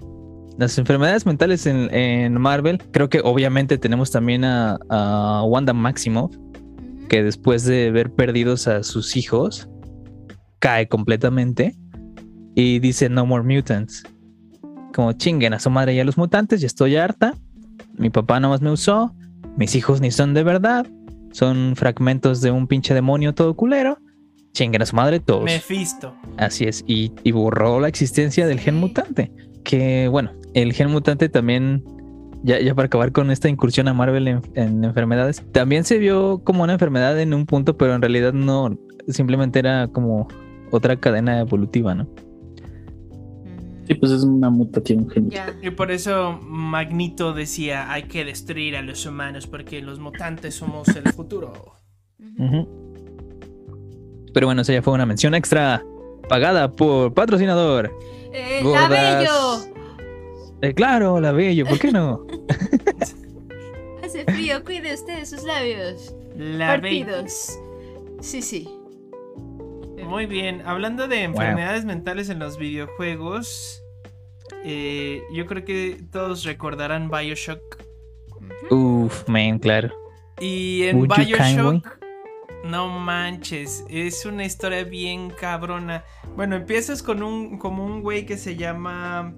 Las 0.58 0.78
enfermedades 0.78 1.26
mentales 1.26 1.66
en, 1.66 1.94
en 1.94 2.40
Marvel, 2.40 2.78
creo 2.92 3.10
que 3.10 3.22
obviamente 3.24 3.78
tenemos 3.78 4.12
también 4.12 4.44
a, 4.44 4.78
a 4.90 5.44
Wanda 5.44 5.74
Maximoff, 5.74 6.36
que 7.10 7.24
después 7.24 7.66
de 7.66 7.92
ver 7.92 8.12
perdidos 8.14 8.68
a 8.68 8.84
sus 8.84 9.16
hijos, 9.18 9.68
cae 10.60 10.88
completamente 10.88 11.76
y 12.56 12.80
dice 12.80 13.10
No 13.10 13.26
More 13.26 13.44
Mutants. 13.44 14.04
Como 14.94 15.14
chinguen 15.14 15.54
a 15.54 15.60
su 15.60 15.70
madre 15.70 15.94
y 15.96 16.00
a 16.00 16.04
los 16.04 16.18
mutantes, 16.18 16.62
ya 16.62 16.68
estoy 16.68 16.96
harta. 16.96 17.34
Mi 17.98 18.10
papá 18.10 18.40
nomás 18.40 18.62
me 18.62 18.72
usó, 18.72 19.16
mis 19.58 19.76
hijos 19.76 20.02
ni 20.02 20.12
son 20.12 20.34
de 20.34 20.44
verdad, 20.44 20.86
son 21.32 21.74
fragmentos 21.76 22.42
de 22.42 22.52
un 22.52 22.68
pinche 22.68 22.94
demonio 22.94 23.34
todo 23.34 23.56
culero. 23.56 23.98
Chinguen 24.54 24.82
a 24.82 24.86
su 24.86 24.96
madre 24.96 25.22
todos. 25.22 25.46
Mephisto. 25.46 26.14
Así 26.38 26.66
es, 26.66 26.84
y, 26.86 27.14
y 27.24 27.32
borró 27.32 27.80
la 27.80 27.88
existencia 27.88 28.46
del 28.48 28.60
gen 28.60 28.76
mutante. 28.76 29.32
Que 29.64 30.10
bueno, 30.10 30.32
el 30.54 30.74
gen 30.74 30.92
mutante 30.92 31.30
también, 31.30 31.84
ya, 32.44 32.60
ya 32.60 32.76
para 32.76 32.88
acabar 32.88 33.12
con 33.12 33.32
esta 33.32 33.50
incursión 33.50 33.88
a 33.88 33.94
Marvel 33.94 34.28
en, 34.28 34.42
en 34.56 34.84
enfermedades, 34.84 35.44
también 35.52 35.84
se 35.84 35.98
vio 35.98 36.42
como 36.44 36.64
una 36.64 36.74
enfermedad 36.74 37.20
en 37.20 37.34
un 37.34 37.46
punto, 37.46 37.78
pero 37.78 37.94
en 37.96 38.02
realidad 38.02 38.34
no, 38.34 38.78
simplemente 39.08 39.60
era 39.60 39.88
como 39.88 40.28
otra 40.72 40.96
cadena 40.96 41.40
evolutiva, 41.40 41.94
¿no? 41.96 42.04
Mm, 42.06 43.88
Sí, 43.88 43.96
pues 43.96 44.12
es 44.12 44.24
una 44.24 44.50
mutación 44.50 45.10
genética. 45.10 45.54
Ya. 45.62 45.68
Y 45.68 45.72
por 45.72 45.92
eso 45.92 46.40
Magneto 46.42 47.34
decía, 47.34 47.92
hay 47.92 48.04
que 48.04 48.24
destruir 48.24 48.76
a 48.78 48.82
los 48.82 49.06
humanos 49.06 49.48
porque 49.48 49.82
los 49.82 50.00
mutantes 50.00 50.56
somos 50.56 50.88
el 50.90 51.12
futuro. 51.12 51.54
Pero 54.34 54.48
bueno, 54.48 54.62
esa 54.62 54.74
ya 54.74 54.82
fue 54.82 54.94
una 54.94 55.06
mención 55.06 55.36
extra 55.36 55.84
pagada 56.30 56.72
por 56.72 57.14
patrocinador. 57.14 57.92
Eh, 58.34 58.62
Gordas. 58.64 59.70
Eh, 60.62 60.74
claro, 60.74 61.20
la 61.20 61.32
bello, 61.32 61.66
¿por 61.66 61.80
qué 61.80 61.92
no? 61.92 62.26
Hace 64.04 64.26
frío, 64.26 64.64
cuide 64.64 64.94
usted 64.94 65.26
sus 65.26 65.44
labios. 65.44 66.16
La. 66.36 66.68
Partidos. 66.68 67.60
Sí, 68.20 68.42
sí. 68.42 68.70
Muy 70.04 70.26
bien, 70.26 70.62
hablando 70.66 71.08
de 71.08 71.24
enfermedades 71.24 71.86
mentales 71.86 72.30
en 72.30 72.40
los 72.40 72.58
videojuegos, 72.58 73.82
eh, 74.64 75.22
yo 75.34 75.46
creo 75.46 75.64
que 75.64 76.04
todos 76.12 76.44
recordarán 76.44 77.10
Bioshock. 77.10 77.84
Uf, 78.70 79.28
man, 79.28 79.58
claro. 79.58 79.90
Y 80.40 80.84
en 80.84 80.98
Would? 80.98 81.16
Bioshock, 81.16 81.98
no 82.66 82.88
manches, 82.90 83.86
es 83.90 84.26
una 84.26 84.46
historia 84.46 84.84
bien 84.84 85.32
cabrona. 85.32 86.04
Bueno, 86.36 86.56
empiezas 86.56 87.02
con 87.02 87.24
un, 87.24 87.58
como 87.58 87.86
un 87.86 88.02
güey 88.02 88.26
que 88.26 88.38
se 88.38 88.56
llama 88.56 89.34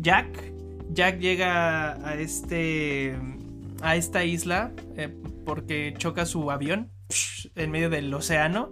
Jack. 0.00 0.51
Jack 0.92 1.18
llega 1.18 1.92
a 2.06 2.14
este, 2.16 3.16
a 3.82 3.96
esta 3.96 4.24
isla 4.24 4.72
eh, 4.96 5.14
porque 5.44 5.94
choca 5.98 6.26
su 6.26 6.50
avión 6.50 6.90
en 7.54 7.70
medio 7.70 7.90
del 7.90 8.12
océano. 8.12 8.70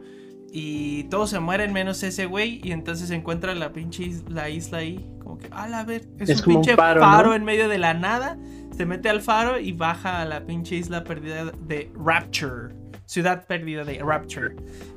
Y 0.53 1.05
todos 1.05 1.31
se 1.31 1.39
mueren 1.39 1.73
menos 1.73 2.03
ese 2.03 2.27
güey. 2.27 2.61
Y 2.65 2.73
entonces 2.73 3.09
se 3.09 3.15
encuentra 3.15 3.55
la 3.55 3.73
pinche 3.73 4.03
is- 4.05 4.25
la 4.29 4.51
isla 4.51 4.79
ahí. 4.79 5.09
Como 5.23 5.39
que, 5.39 5.49
a 5.53 5.69
la 5.69 5.85
ver, 5.85 6.09
es, 6.19 6.29
Es 6.31 6.47
un 6.47 6.55
pinche 6.55 6.75
faro, 6.77 7.35
en 7.35 7.45
medio 7.45 7.69
de 7.69 7.79
la 7.79 7.95
nada. 7.95 8.37
Se 8.77 8.85
mete 8.85 9.09
al 9.09 9.21
faro 9.21 9.61
y 9.61 9.73
baja 9.73 10.21
a 10.21 10.25
la 10.25 10.45
pinche 10.47 10.75
isla 10.77 11.05
perdida 11.05 11.53
de 11.67 11.91
Rapture. 11.95 12.75
Ciudad 13.07 13.47
perdida 13.47 13.85
de 13.85 13.99
Rapture. 14.03 14.57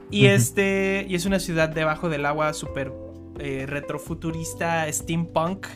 Y 0.10 0.25
este. 0.25 1.06
Y 1.08 1.15
es 1.15 1.25
una 1.25 1.39
ciudad 1.39 1.70
debajo 1.70 2.10
del 2.10 2.25
agua 2.25 2.53
súper 2.53 2.92
eh, 3.39 3.65
retrofuturista, 3.68 4.92
steampunk. 4.92 5.68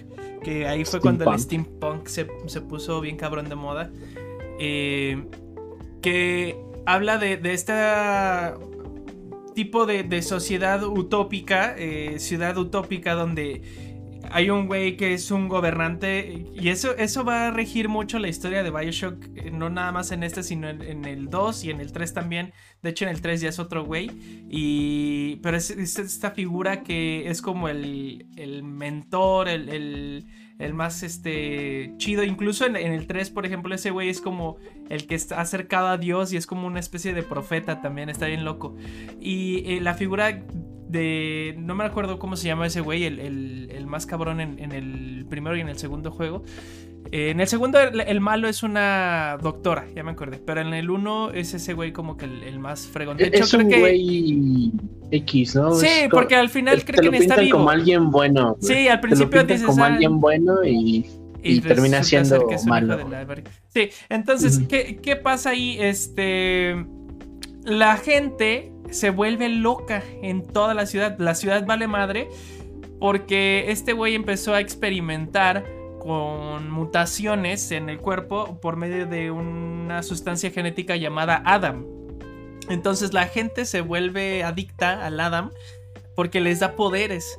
Que 0.43 0.67
ahí 0.67 0.85
fue 0.85 0.99
cuando 1.01 1.29
el 1.31 1.39
steampunk 1.39 2.07
se, 2.07 2.27
se 2.45 2.61
puso 2.61 3.01
bien 3.01 3.17
cabrón 3.17 3.49
de 3.49 3.55
moda. 3.55 3.91
eh, 4.59 5.23
que 6.01 6.57
habla 6.85 7.17
de, 7.17 7.37
de 7.37 7.53
este 7.53 7.73
tipo 9.53 9.85
de, 9.85 10.03
de 10.03 10.21
sociedad 10.21 10.83
utópica, 10.83 11.75
eh, 11.77 12.19
ciudad 12.19 12.57
utópica 12.57 13.13
donde 13.15 13.61
hay 14.31 14.49
un 14.49 14.67
güey 14.67 14.97
que 14.97 15.13
es 15.13 15.31
un 15.31 15.47
gobernante 15.47 16.45
y 16.53 16.69
eso, 16.69 16.95
eso 16.97 17.23
va 17.23 17.47
a 17.47 17.51
regir 17.51 17.89
mucho 17.89 18.19
la 18.19 18.27
historia 18.27 18.63
de 18.63 18.71
Bioshock, 18.71 19.23
eh, 19.35 19.51
no 19.51 19.69
nada 19.69 19.91
más 19.91 20.11
en 20.11 20.23
este, 20.23 20.43
sino 20.43 20.69
en, 20.69 21.05
el 21.05 21.29
2 21.29 21.63
y 21.65 21.71
en 21.71 21.79
el 21.79 21.91
3 21.91 22.13
también. 22.13 22.53
De 22.81 22.89
hecho, 22.89 23.05
en 23.05 23.11
el 23.11 23.21
3 23.21 23.41
ya 23.41 23.49
es 23.49 23.59
otro 23.59 23.85
güey. 23.85 24.11
Y, 24.49 25.37
pero 25.37 25.57
es, 25.57 25.69
esta 25.71 26.31
figura 26.31 26.83
que 26.83 27.29
es 27.29 27.41
como 27.41 27.69
el, 27.69 28.27
el 28.35 28.63
mentor, 28.63 29.49
el, 29.49 30.25
el, 30.59 30.73
más 30.73 31.03
este, 31.03 31.93
chido. 31.97 32.23
Incluso 32.23 32.65
en, 32.65 32.75
el 32.75 33.07
3, 33.07 33.29
por 33.29 33.45
ejemplo, 33.45 33.73
ese 33.73 33.91
güey 33.91 34.09
es 34.09 34.21
como 34.21 34.57
el 34.89 35.07
que 35.07 35.15
está 35.15 35.41
acercado 35.41 35.87
a 35.87 35.97
Dios 35.97 36.33
y 36.33 36.37
es 36.37 36.47
como 36.47 36.67
una 36.67 36.79
especie 36.79 37.13
de 37.13 37.23
profeta 37.23 37.81
también, 37.81 38.09
está 38.09 38.27
bien 38.27 38.45
loco. 38.45 38.75
Y 39.19 39.63
eh, 39.65 39.81
la 39.81 39.93
figura 39.93 40.43
de. 40.89 41.55
No 41.57 41.75
me 41.75 41.83
acuerdo 41.83 42.19
cómo 42.19 42.35
se 42.35 42.47
llama 42.47 42.67
ese 42.67 42.81
güey, 42.81 43.05
el, 43.05 43.85
más 43.87 44.05
cabrón 44.05 44.39
en, 44.41 44.71
el 44.71 45.25
primero 45.29 45.55
y 45.55 45.61
en 45.61 45.69
el 45.69 45.77
segundo 45.77 46.11
juego. 46.11 46.43
Eh, 47.11 47.29
en 47.29 47.39
el 47.39 47.47
segundo, 47.47 47.79
el, 47.79 48.21
malo 48.21 48.49
es 48.49 48.63
una 48.63 49.37
doctora, 49.41 49.85
ya 49.95 50.03
me 50.03 50.11
acordé. 50.11 50.39
Pero 50.39 50.61
en 50.61 50.73
el 50.73 50.89
uno 50.89 51.31
es 51.31 51.53
ese 51.53 51.73
güey 51.73 51.93
como 51.93 52.17
que 52.17 52.25
el, 52.25 52.59
más 52.59 52.87
fregón. 52.87 53.17
De 53.17 53.27
hecho, 53.27 53.43
es 53.43 53.53
un 53.53 53.69
güey 53.69 54.71
X, 55.11 55.55
¿no? 55.55 55.73
Sí, 55.73 56.07
porque 56.09 56.35
al 56.35 56.49
final 56.49 56.83
cree 56.83 57.09
que 57.09 57.17
está 57.17 57.37
vivo. 57.37 57.57
como 57.57 57.69
alguien 57.69 58.11
bueno. 58.11 58.57
Sí, 58.61 58.87
al 58.87 58.99
principio 58.99 59.43
dices. 59.43 59.65
como 59.65 59.83
ah, 59.83 59.87
alguien 59.87 60.19
bueno 60.19 60.63
y. 60.63 61.05
Y, 61.43 61.61
termina 61.61 62.03
siendo 62.03 62.45
malo. 62.65 62.97
Sí, 63.69 63.89
entonces, 64.09 64.59
¿qué, 64.67 64.99
¿qué 65.01 65.15
pasa 65.15 65.51
ahí? 65.51 65.77
Este. 65.79 66.75
La 67.63 67.95
gente 67.97 68.71
se 68.91 69.09
vuelve 69.09 69.49
loca 69.49 70.03
en 70.21 70.45
toda 70.45 70.73
la 70.73 70.85
ciudad. 70.85 71.17
La 71.19 71.35
ciudad 71.35 71.65
vale 71.65 71.87
madre 71.87 72.29
porque 72.99 73.65
este 73.69 73.93
güey 73.93 74.15
empezó 74.15 74.53
a 74.53 74.59
experimentar 74.59 75.65
con 75.99 76.69
mutaciones 76.71 77.71
en 77.71 77.89
el 77.89 77.99
cuerpo 77.99 78.59
por 78.61 78.77
medio 78.77 79.05
de 79.05 79.31
una 79.31 80.03
sustancia 80.03 80.51
genética 80.51 80.95
llamada 80.95 81.41
Adam. 81.45 81.85
Entonces 82.69 83.13
la 83.13 83.27
gente 83.27 83.65
se 83.65 83.81
vuelve 83.81 84.43
adicta 84.43 85.05
al 85.05 85.19
Adam 85.19 85.51
porque 86.15 86.41
les 86.41 86.59
da 86.59 86.75
poderes. 86.75 87.37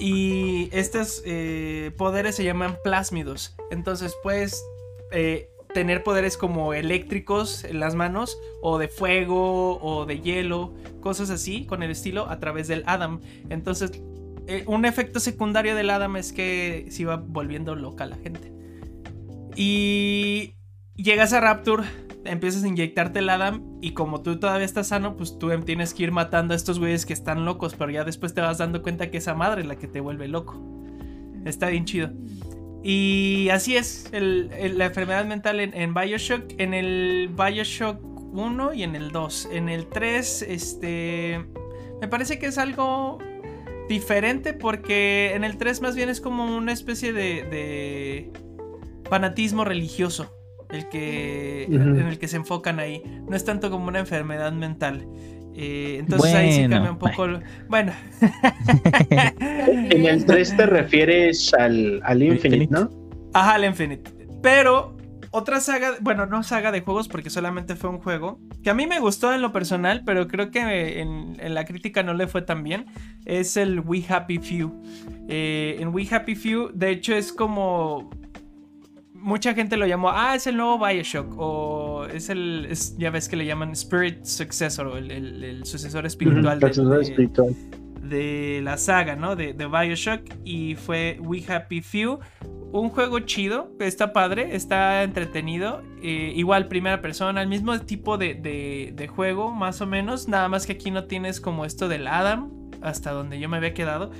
Y 0.00 0.68
estos 0.72 1.22
eh, 1.24 1.92
poderes 1.96 2.34
se 2.34 2.44
llaman 2.44 2.76
plásmidos. 2.82 3.54
Entonces, 3.70 4.14
pues, 4.24 4.64
eh, 5.12 5.48
tener 5.74 6.02
poderes 6.02 6.38
como 6.38 6.72
eléctricos 6.72 7.64
en 7.64 7.80
las 7.80 7.94
manos 7.94 8.38
o 8.62 8.78
de 8.78 8.88
fuego 8.88 9.78
o 9.82 10.06
de 10.06 10.20
hielo, 10.20 10.72
cosas 11.00 11.28
así 11.28 11.66
con 11.66 11.82
el 11.82 11.90
estilo 11.90 12.30
a 12.30 12.38
través 12.40 12.68
del 12.68 12.84
Adam. 12.86 13.20
Entonces, 13.50 14.00
eh, 14.46 14.64
un 14.66 14.86
efecto 14.86 15.20
secundario 15.20 15.74
del 15.74 15.90
Adam 15.90 16.16
es 16.16 16.32
que 16.32 16.86
se 16.90 17.02
iba 17.02 17.16
volviendo 17.16 17.74
loca 17.74 18.06
la 18.06 18.16
gente. 18.16 18.52
Y 19.56 20.54
llegas 20.96 21.32
a 21.32 21.40
Rapture, 21.40 21.82
empiezas 22.24 22.64
a 22.64 22.68
inyectarte 22.68 23.18
el 23.18 23.28
Adam 23.28 23.62
y 23.82 23.92
como 23.92 24.22
tú 24.22 24.38
todavía 24.38 24.64
estás 24.64 24.88
sano, 24.88 25.16
pues 25.16 25.38
tú 25.38 25.50
tienes 25.64 25.92
que 25.92 26.04
ir 26.04 26.12
matando 26.12 26.54
a 26.54 26.56
estos 26.56 26.78
güeyes 26.78 27.04
que 27.04 27.12
están 27.12 27.44
locos, 27.44 27.74
pero 27.74 27.90
ya 27.90 28.04
después 28.04 28.32
te 28.32 28.40
vas 28.40 28.58
dando 28.58 28.82
cuenta 28.82 29.10
que 29.10 29.18
esa 29.18 29.34
madre 29.34 29.62
es 29.62 29.66
la 29.66 29.76
que 29.76 29.88
te 29.88 30.00
vuelve 30.00 30.28
loco. 30.28 30.62
Está 31.44 31.68
bien 31.68 31.84
chido. 31.84 32.10
Y 32.86 33.48
así 33.48 33.78
es 33.78 34.10
la 34.12 34.84
enfermedad 34.84 35.24
mental 35.24 35.58
en, 35.58 35.94
Bioshock. 35.94 36.52
En 36.58 36.74
el 36.74 37.30
Bioshock 37.34 37.98
1 38.04 38.74
y 38.74 38.82
en 38.82 38.94
el 38.94 39.10
2. 39.10 39.48
En 39.52 39.70
el 39.70 39.86
3, 39.86 40.42
este. 40.42 41.42
Me 42.02 42.08
parece 42.08 42.38
que 42.38 42.44
es 42.44 42.58
algo 42.58 43.18
diferente 43.88 44.52
porque 44.52 45.32
en 45.34 45.44
el 45.44 45.56
3 45.56 45.80
más 45.80 45.96
bien 45.96 46.10
es 46.10 46.20
como 46.20 46.54
una 46.54 46.72
especie 46.72 47.14
de, 47.14 48.30
fanatismo 49.08 49.64
religioso 49.64 50.36
el 50.70 50.88
que, 50.90 51.64
en 51.64 51.98
el 52.00 52.18
que 52.18 52.28
se 52.28 52.36
enfocan 52.36 52.80
ahí. 52.80 53.02
No 53.26 53.34
es 53.34 53.46
tanto 53.46 53.70
como 53.70 53.88
una 53.88 54.00
enfermedad 54.00 54.52
mental. 54.52 55.06
Eh, 55.56 55.98
entonces 56.00 56.34
ahí 56.34 56.52
sí 56.52 56.68
cambia 56.68 56.90
un 56.90 56.98
poco. 56.98 57.26
Bueno. 57.68 57.92
en 59.58 60.06
el 60.06 60.24
3 60.24 60.56
te 60.56 60.66
refieres 60.66 61.54
al, 61.54 62.00
al 62.04 62.22
Infinite, 62.22 62.72
¿no? 62.72 62.90
Ajá, 63.32 63.54
al 63.54 63.64
Infinite. 63.64 64.10
Pero 64.42 64.96
otra 65.36 65.60
saga, 65.60 65.96
bueno, 66.00 66.26
no 66.26 66.44
saga 66.44 66.70
de 66.70 66.80
juegos 66.80 67.08
porque 67.08 67.28
solamente 67.28 67.74
fue 67.74 67.90
un 67.90 67.98
juego, 67.98 68.38
que 68.62 68.70
a 68.70 68.74
mí 68.74 68.86
me 68.86 69.00
gustó 69.00 69.34
en 69.34 69.42
lo 69.42 69.52
personal, 69.52 70.02
pero 70.06 70.28
creo 70.28 70.52
que 70.52 71.00
en, 71.00 71.54
la 71.54 71.64
crítica 71.64 72.04
no 72.04 72.14
le 72.14 72.28
fue 72.28 72.42
tan 72.42 72.62
bien, 72.62 72.86
es 73.24 73.56
el 73.56 73.80
We 73.80 74.04
Happy 74.08 74.38
Few. 74.38 74.72
Eh, 75.28 75.78
en 75.80 75.88
We 75.88 76.06
Happy 76.08 76.36
Few, 76.36 76.70
de 76.72 76.90
hecho, 76.90 77.16
es 77.16 77.32
como 77.32 78.10
mucha 79.24 79.54
gente 79.54 79.78
lo 79.78 79.86
llamó, 79.86 80.10
ah, 80.10 80.34
es 80.36 80.46
el 80.46 80.56
nuevo 80.58 80.78
Bioshock, 80.78 81.34
o 81.38 82.04
es 82.12 82.28
el, 82.28 82.68
ya 82.98 83.10
ves 83.10 83.28
que 83.28 83.36
le 83.36 83.46
llaman 83.46 83.70
Spirit 83.70 84.24
Successor, 84.24 84.86
o 84.86 84.98
el, 84.98 85.64
sucesor 85.64 86.04
espiritual, 86.04 86.60
de, 88.02 88.60
la 88.62 88.76
saga, 88.76 89.16
¿no? 89.16 89.34
De, 89.34 89.54
Bioshock, 89.54 90.20
y 90.44 90.74
fue 90.74 91.18
We 91.22 91.42
Happy 91.48 91.80
Few, 91.80 92.18
un 92.70 92.90
juego 92.90 93.20
chido, 93.20 93.72
está 93.80 94.12
padre, 94.12 94.54
está 94.54 95.02
entretenido, 95.02 95.82
eh, 96.02 96.32
igual 96.36 96.68
primera 96.68 97.00
persona, 97.00 97.40
el 97.40 97.48
mismo 97.48 97.78
tipo 97.80 98.18
de, 98.18 98.34
de, 98.94 99.08
juego, 99.08 99.52
más 99.52 99.80
o 99.80 99.86
menos, 99.86 100.28
nada 100.28 100.48
más 100.48 100.66
que 100.66 100.72
aquí 100.72 100.90
no 100.90 101.04
tienes 101.04 101.40
como 101.40 101.64
esto 101.64 101.88
del 101.88 102.08
Adam, 102.08 102.52
hasta 102.82 103.12
donde 103.12 103.40
yo 103.40 103.48
me 103.48 103.56
había 103.56 103.72
quedado. 103.72 104.10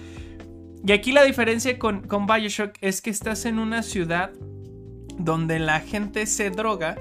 Y 0.86 0.92
aquí 0.92 1.12
la 1.12 1.24
diferencia 1.24 1.78
con, 1.78 2.02
con 2.02 2.26
Bioshock 2.26 2.72
es 2.80 3.02
que 3.02 3.10
estás 3.10 3.44
en 3.44 3.58
una 3.58 3.82
ciudad 3.82 4.32
donde 5.18 5.58
la 5.58 5.80
gente 5.80 6.26
se 6.26 6.50
droga 6.50 6.96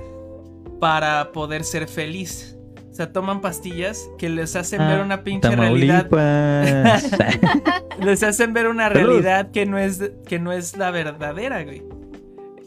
para 0.80 1.32
poder 1.32 1.64
ser 1.64 1.88
feliz. 1.88 2.58
O 2.92 2.96
sea, 2.96 3.12
toman 3.12 3.42
pastillas 3.42 4.08
que 4.20 4.30
les 4.30 4.56
hacen 4.56 4.80
ver 4.80 5.00
ah, 5.00 5.04
una 5.04 5.24
pinche 5.24 5.56
realidad. 5.56 6.08
les 8.00 8.22
hacen 8.22 8.54
ver 8.54 8.68
una 8.68 8.88
realidad 8.90 9.50
que 9.50 9.66
no 9.66 9.80
es 9.80 10.12
que 10.28 10.38
no 10.38 10.52
es 10.52 10.78
la 10.78 10.92
verdadera, 10.92 11.64
güey. 11.64 11.82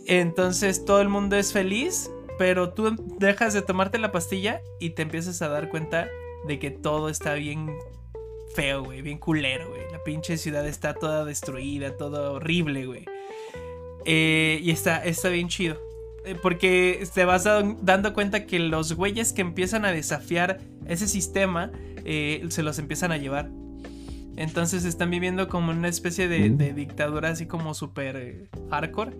Entonces 0.06 0.84
todo 0.84 1.00
el 1.00 1.08
mundo 1.08 1.36
es 1.36 1.52
feliz, 1.52 2.10
pero 2.38 2.70
tú 2.70 2.96
dejas 3.18 3.54
de 3.54 3.62
tomarte 3.62 3.98
la 3.98 4.10
pastilla 4.10 4.62
y 4.80 4.90
te 4.90 5.02
empiezas 5.02 5.42
a 5.42 5.48
dar 5.48 5.68
cuenta 5.68 6.08
de 6.48 6.58
que 6.58 6.72
todo 6.72 7.08
está 7.08 7.34
bien 7.34 7.76
feo, 8.54 8.82
güey, 8.82 9.02
bien 9.02 9.18
culero, 9.18 9.68
güey. 9.68 9.82
La 9.92 10.02
pinche 10.02 10.38
ciudad 10.38 10.66
está 10.66 10.94
toda 10.94 11.24
destruida, 11.24 11.96
todo 11.96 12.32
horrible, 12.32 12.86
güey. 12.86 13.04
Eh, 14.06 14.60
y 14.62 14.70
está, 14.70 15.04
está 15.04 15.28
bien 15.28 15.48
chido. 15.48 15.78
Eh, 16.24 16.36
porque 16.40 17.06
te 17.12 17.24
vas 17.24 17.44
dando 17.44 18.14
cuenta 18.14 18.46
que 18.46 18.58
los 18.60 18.94
güeyes 18.94 19.32
que 19.32 19.42
empiezan 19.42 19.84
a 19.84 19.92
desafiar 19.92 20.60
ese 20.86 21.08
sistema 21.08 21.72
eh, 22.04 22.44
se 22.48 22.62
los 22.62 22.78
empiezan 22.78 23.10
a 23.12 23.18
llevar. 23.18 23.50
Entonces 24.36 24.84
están 24.84 25.10
viviendo 25.10 25.48
como 25.48 25.72
una 25.72 25.88
especie 25.88 26.28
de, 26.28 26.50
mm. 26.50 26.74
dictadura 26.76 27.30
así 27.30 27.46
como 27.46 27.74
súper 27.74 28.48
hardcore. 28.70 29.16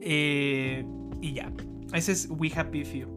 y 0.00 1.32
ya. 1.34 1.52
Ese 1.92 2.12
es 2.12 2.28
We 2.30 2.52
Happy 2.54 2.84
Few. 2.84 3.08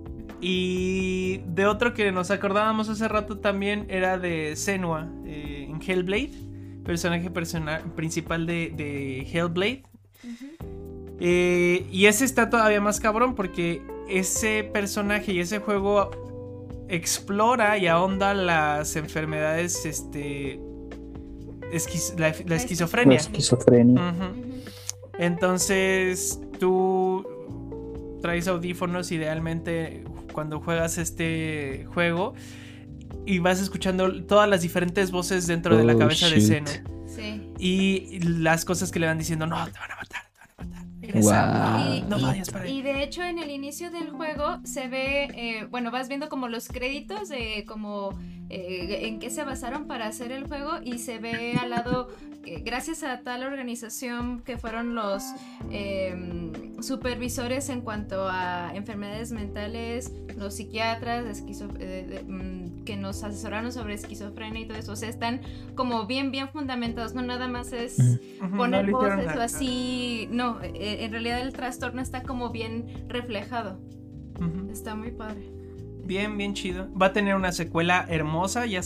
Y 0.41 1.41
de 1.45 1.67
otro 1.67 1.93
que 1.93 2.12
nos 2.12 2.32
acordábamos 2.32 2.89
hace 2.89 3.08
rato 3.08 3.38
también 3.38 3.86
era 3.88 4.17
de 4.17 4.56
Senua 4.56 5.08
en 5.26 5.80
Hellblade. 5.80 6.32
Personaje 6.84 7.30
principal 7.30 8.45
de, 8.47 8.73
de 8.76 9.28
Hellblade. 9.32 9.84
Eh, 11.19 11.86
y 11.91 12.06
ese 12.08 12.26
está 12.26 12.49
todavía 12.49 12.82
más 12.82 12.99
cabrón 12.99 13.36
porque 13.36 13.82
ese 14.10 14.63
personaje 14.63 15.32
y 15.32 15.39
ese 15.39 15.60
juego 15.60 16.12
explora 16.89 17.78
y 17.78 17.88
ahonda 17.88 18.34
las 18.34 18.95
enfermedades, 18.95 19.86
este, 19.86 20.60
la, 22.17 22.56
esquizofrenia. 22.56 23.19
Entonces 25.17 26.39
tú 26.60 27.26
traes 28.21 28.47
audífonos 28.47 29.12
idealmente 29.12 30.04
cuando 30.34 30.60
juegas 30.60 30.97
este 30.97 31.86
juego 31.93 32.34
y 33.26 33.39
vas 33.39 33.62
escuchando 33.62 34.23
todas 34.26 34.49
las 34.49 34.62
diferentes 34.62 35.12
voces 35.12 35.47
dentro 35.47 35.78
de 35.78 35.84
la 35.84 35.95
oh, 35.95 35.99
cabeza 35.99 36.30
de 36.30 36.41
Zeno. 36.41 36.71
Y 37.58 38.19
las 38.19 38.65
cosas 38.65 38.91
que 38.91 38.99
le 38.99 39.08
van 39.08 39.17
diciendo, 39.17 39.47
no, 39.47 39.56
te 39.65 39.80
van 39.80 39.91
a 39.91 39.95
matar 39.95 40.33
y, 42.65 42.81
de 42.81 43.03
hecho 43.03 43.23
en 43.23 43.39
el 43.39 43.49
inicio 43.49 43.91
del 43.91 44.09
juego 44.09 44.59
se 44.63 44.87
ve, 44.87 45.23
eh, 45.35 45.67
bueno, 45.69 45.91
vas 45.91 46.07
viendo 46.07 46.29
como 46.29 46.47
los 46.47 46.67
créditos 46.67 47.29
de 47.29 47.65
como 47.67 48.17
eh, 48.55 49.07
en 49.07 49.17
qué 49.17 49.31
se 49.31 49.43
basaron 49.43 49.87
para 49.87 50.05
hacer 50.05 50.31
el 50.31 50.45
juego 50.45 50.73
y 50.83 50.99
se 50.99 51.17
ve 51.17 51.57
al 51.59 51.71
lado, 51.71 52.09
eh, 52.45 52.61
gracias 52.63 53.01
a 53.01 53.21
tal 53.21 53.41
organización 53.41 54.41
que 54.41 54.59
fueron 54.59 54.93
los 54.93 55.23
em, 55.71 56.51
supervisores 56.79 57.69
en 57.69 57.81
cuanto 57.81 58.27
a 58.29 58.71
enfermedades 58.75 59.31
mentales, 59.31 60.13
los 60.37 60.53
psiquiatras 60.53 61.41
mm, 61.41 62.83
que 62.83 62.95
nos 62.95 63.23
asesoraron 63.23 63.73
sobre 63.73 63.95
esquizofrenia 63.95 64.61
y 64.61 64.67
todo 64.67 64.77
eso, 64.77 64.91
o 64.91 64.95
sea, 64.95 65.09
están 65.09 65.41
como 65.73 66.05
bien, 66.05 66.29
bien 66.29 66.47
fundamentados, 66.49 67.15
no 67.15 67.23
nada 67.23 67.47
más 67.47 67.73
es 67.73 68.19
poner 68.55 68.91
voces 68.91 69.35
o 69.35 69.41
así, 69.41 70.27
no, 70.29 70.59
en 70.61 71.11
realidad 71.11 71.41
el 71.41 71.53
trastorno 71.53 72.03
está 72.03 72.21
como 72.21 72.51
bien 72.51 73.07
reflejado. 73.07 73.79
Está 74.69 74.93
muy 74.93 75.09
padre. 75.09 75.62
Bien, 76.05 76.37
bien 76.37 76.53
chido. 76.53 76.89
Va 76.99 77.07
a 77.07 77.13
tener 77.13 77.35
una 77.35 77.51
secuela 77.53 78.05
hermosa. 78.09 78.65
Ya, 78.65 78.81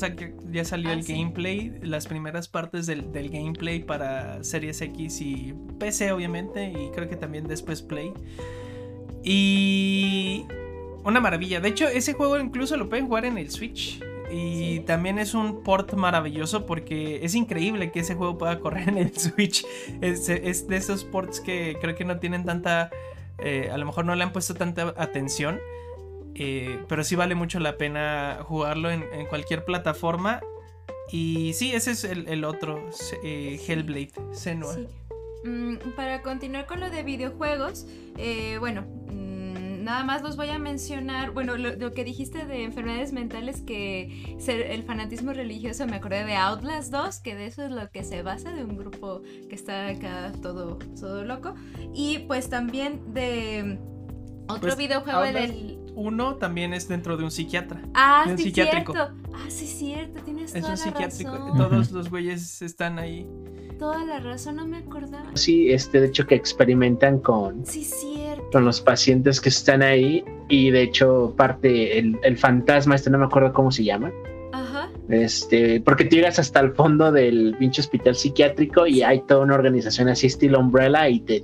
ya 0.51 0.65
salió 0.65 0.91
el 0.91 0.99
ah, 0.99 1.05
gameplay, 1.07 1.73
las 1.81 2.05
primeras 2.05 2.47
partes 2.47 2.85
del, 2.85 3.11
gameplay 3.11 3.79
para 3.79 4.43
Series 4.43 4.81
X 4.81 5.21
y 5.21 5.55
PC, 5.79 6.11
obviamente. 6.11 6.71
Y 6.71 6.91
creo 6.93 7.09
que 7.09 7.15
también 7.15 7.47
después 7.47 7.81
Play. 7.81 8.13
Y. 9.23 10.45
Una 11.03 11.19
maravilla. 11.19 11.59
De 11.59 11.69
hecho, 11.69 11.87
ese 11.87 12.13
juego 12.13 12.37
incluso 12.37 12.77
lo 12.77 12.89
pueden 12.89 13.07
jugar 13.07 13.25
en 13.25 13.37
el 13.37 13.49
Switch. 13.49 13.99
Y 14.29 14.81
también 14.81 15.19
es 15.19 15.33
un 15.33 15.63
port 15.63 15.93
maravilloso 15.93 16.65
porque 16.65 17.23
es 17.23 17.33
increíble 17.33 17.91
que 17.91 18.01
ese 18.01 18.13
juego 18.13 18.37
pueda 18.37 18.59
correr 18.59 18.89
en 18.89 18.97
el 18.97 19.13
Switch. 19.17 19.65
Es, 20.01 20.29
es 20.29 20.67
de 20.67 20.77
esos 20.77 21.03
ports 21.03 21.39
que 21.39 21.77
creo 21.81 21.95
que 21.95 22.05
no 22.05 22.19
tienen 22.19 22.45
tanta. 22.45 22.91
Eh, 23.39 23.69
a 23.71 23.77
lo 23.77 23.85
mejor 23.85 24.05
no 24.05 24.15
le 24.15 24.23
han 24.23 24.33
puesto 24.33 24.53
tanta 24.53 24.93
atención. 24.97 25.59
Eh, 26.39 26.79
pero 26.87 27.03
sí 27.03 27.15
vale 27.15 27.33
mucho 27.33 27.59
la 27.59 27.77
pena 27.77 28.39
jugarlo 28.43 28.91
en, 28.91 29.03
cualquier 29.27 29.65
plataforma. 29.65 30.41
Y 31.11 31.53
sí, 31.53 31.73
ese 31.73 31.91
es 31.91 32.03
el, 32.03 32.43
otro, 32.43 32.89
eh, 33.23 33.59
Hellblade, 33.65 34.11
Senua. 34.33 34.75
Mm, 35.43 35.77
para 35.95 36.21
continuar 36.21 36.65
con 36.65 36.79
lo 36.79 36.89
de 36.89 37.03
videojuegos, 37.03 37.87
eh, 38.17 38.57
bueno, 38.59 38.81
mm, 38.81 39.83
nada 39.83 40.03
más 40.03 40.21
los 40.21 40.35
voy 40.35 40.49
a 40.49 40.59
mencionar. 40.59 41.31
Bueno, 41.31 41.55
lo, 41.57 41.93
que 41.93 42.03
dijiste 42.03 42.45
de 42.45 42.63
enfermedades 42.63 43.13
mentales, 43.13 43.61
que 43.61 44.37
el 44.47 44.83
fanatismo 44.83 45.33
religioso, 45.33 45.87
me 45.87 45.95
acordé 45.95 46.25
de 46.25 46.35
Outlast 46.35 46.91
2, 46.91 47.19
que 47.21 47.35
de 47.35 47.47
eso 47.47 47.63
es 47.63 47.71
lo 47.71 47.89
que 47.89 48.03
se 48.03 48.21
basa, 48.21 48.51
de 48.51 48.63
un 48.63 48.77
grupo 48.77 49.21
que 49.49 49.55
está 49.55 49.87
acá 49.87 50.33
todo, 50.41 50.77
todo 50.99 51.23
loco. 51.23 51.55
Y 51.95 52.19
pues 52.27 52.49
también 52.49 53.13
de 53.13 53.79
otro 54.47 54.61
pues, 54.61 54.77
videojuego 54.77 55.21
del 55.21 55.86
uno 55.97 56.35
también 56.35 56.75
es 56.75 56.87
dentro 56.87 57.17
de 57.17 57.23
un 57.23 57.31
psiquiatra. 57.31 57.81
Ah, 57.95 58.25
un 58.29 58.37
sí, 58.37 58.45
psiquiátrico. 58.45 58.93
cierto. 58.93 59.13
Ah, 59.33 59.45
sí, 59.49 59.65
cierto, 59.65 60.21
tienes 60.21 60.53
es 60.53 60.61
toda 60.61 60.73
un 60.73 60.77
psiquiátrico. 60.77 61.53
Todos 61.57 61.91
los 61.91 62.09
güeyes 62.11 62.61
están 62.61 62.99
ahí. 62.99 63.27
Toda 63.79 64.05
la 64.05 64.19
razón, 64.19 64.57
no 64.57 64.67
me 64.67 64.77
acordaba. 64.77 65.31
Sí, 65.33 65.71
este, 65.71 65.99
de 65.99 66.07
hecho 66.07 66.27
que 66.27 66.35
experimentan 66.35 67.19
con, 67.19 67.65
sí, 67.65 67.83
cierto. 67.83 68.43
con 68.51 68.63
los 68.63 68.79
pacientes 68.79 69.41
que 69.41 69.49
están 69.49 69.81
ahí 69.81 70.23
y 70.49 70.69
de 70.69 70.83
hecho 70.83 71.33
parte 71.35 71.97
el, 71.97 72.19
el 72.23 72.37
fantasma, 72.37 72.93
este 72.93 73.09
no 73.09 73.17
me 73.17 73.25
acuerdo 73.25 73.51
cómo 73.51 73.71
se 73.71 73.83
llama, 73.83 74.11
este, 75.09 75.81
porque 75.81 76.05
tú 76.05 76.17
llegas 76.17 76.39
hasta 76.39 76.59
el 76.59 76.73
fondo 76.73 77.11
del 77.11 77.55
pinche 77.57 77.81
hospital 77.81 78.15
psiquiátrico 78.15 78.87
y 78.87 79.03
hay 79.03 79.21
toda 79.21 79.41
una 79.41 79.55
organización 79.55 80.09
así 80.09 80.27
estilo 80.27 80.59
Umbrella 80.59 81.07
y 81.09 81.19
te, 81.21 81.43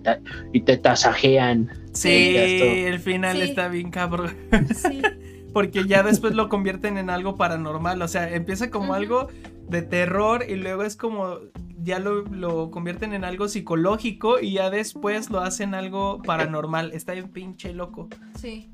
y 0.51 0.61
te 0.61 0.77
tasajean. 0.77 1.69
Sí, 1.93 2.35
el 2.35 2.99
final 2.99 3.41
está 3.41 3.67
bien 3.67 3.91
cabrón. 3.91 4.35
Sí. 4.75 5.01
porque 5.53 5.85
ya 5.85 6.03
después 6.03 6.33
lo 6.33 6.49
convierten 6.49 6.97
en 6.97 7.09
algo 7.09 7.37
paranormal. 7.37 8.01
O 8.01 8.07
sea, 8.07 8.33
empieza 8.33 8.69
como 8.69 8.95
algo 8.95 9.27
de 9.69 9.83
terror 9.83 10.43
y 10.47 10.55
luego 10.55 10.83
es 10.83 10.97
como 10.97 11.37
ya 11.77 11.99
lo, 11.99 12.23
lo, 12.23 12.71
convierten 12.71 13.13
en 13.13 13.23
algo 13.23 13.47
psicológico 13.47 14.39
y 14.39 14.53
ya 14.53 14.69
después 14.69 15.29
lo 15.29 15.41
hacen 15.41 15.75
algo 15.75 16.21
paranormal. 16.23 16.91
Está 16.93 17.13
bien 17.13 17.29
pinche 17.29 17.73
loco. 17.73 18.09
Sí. 18.39 18.72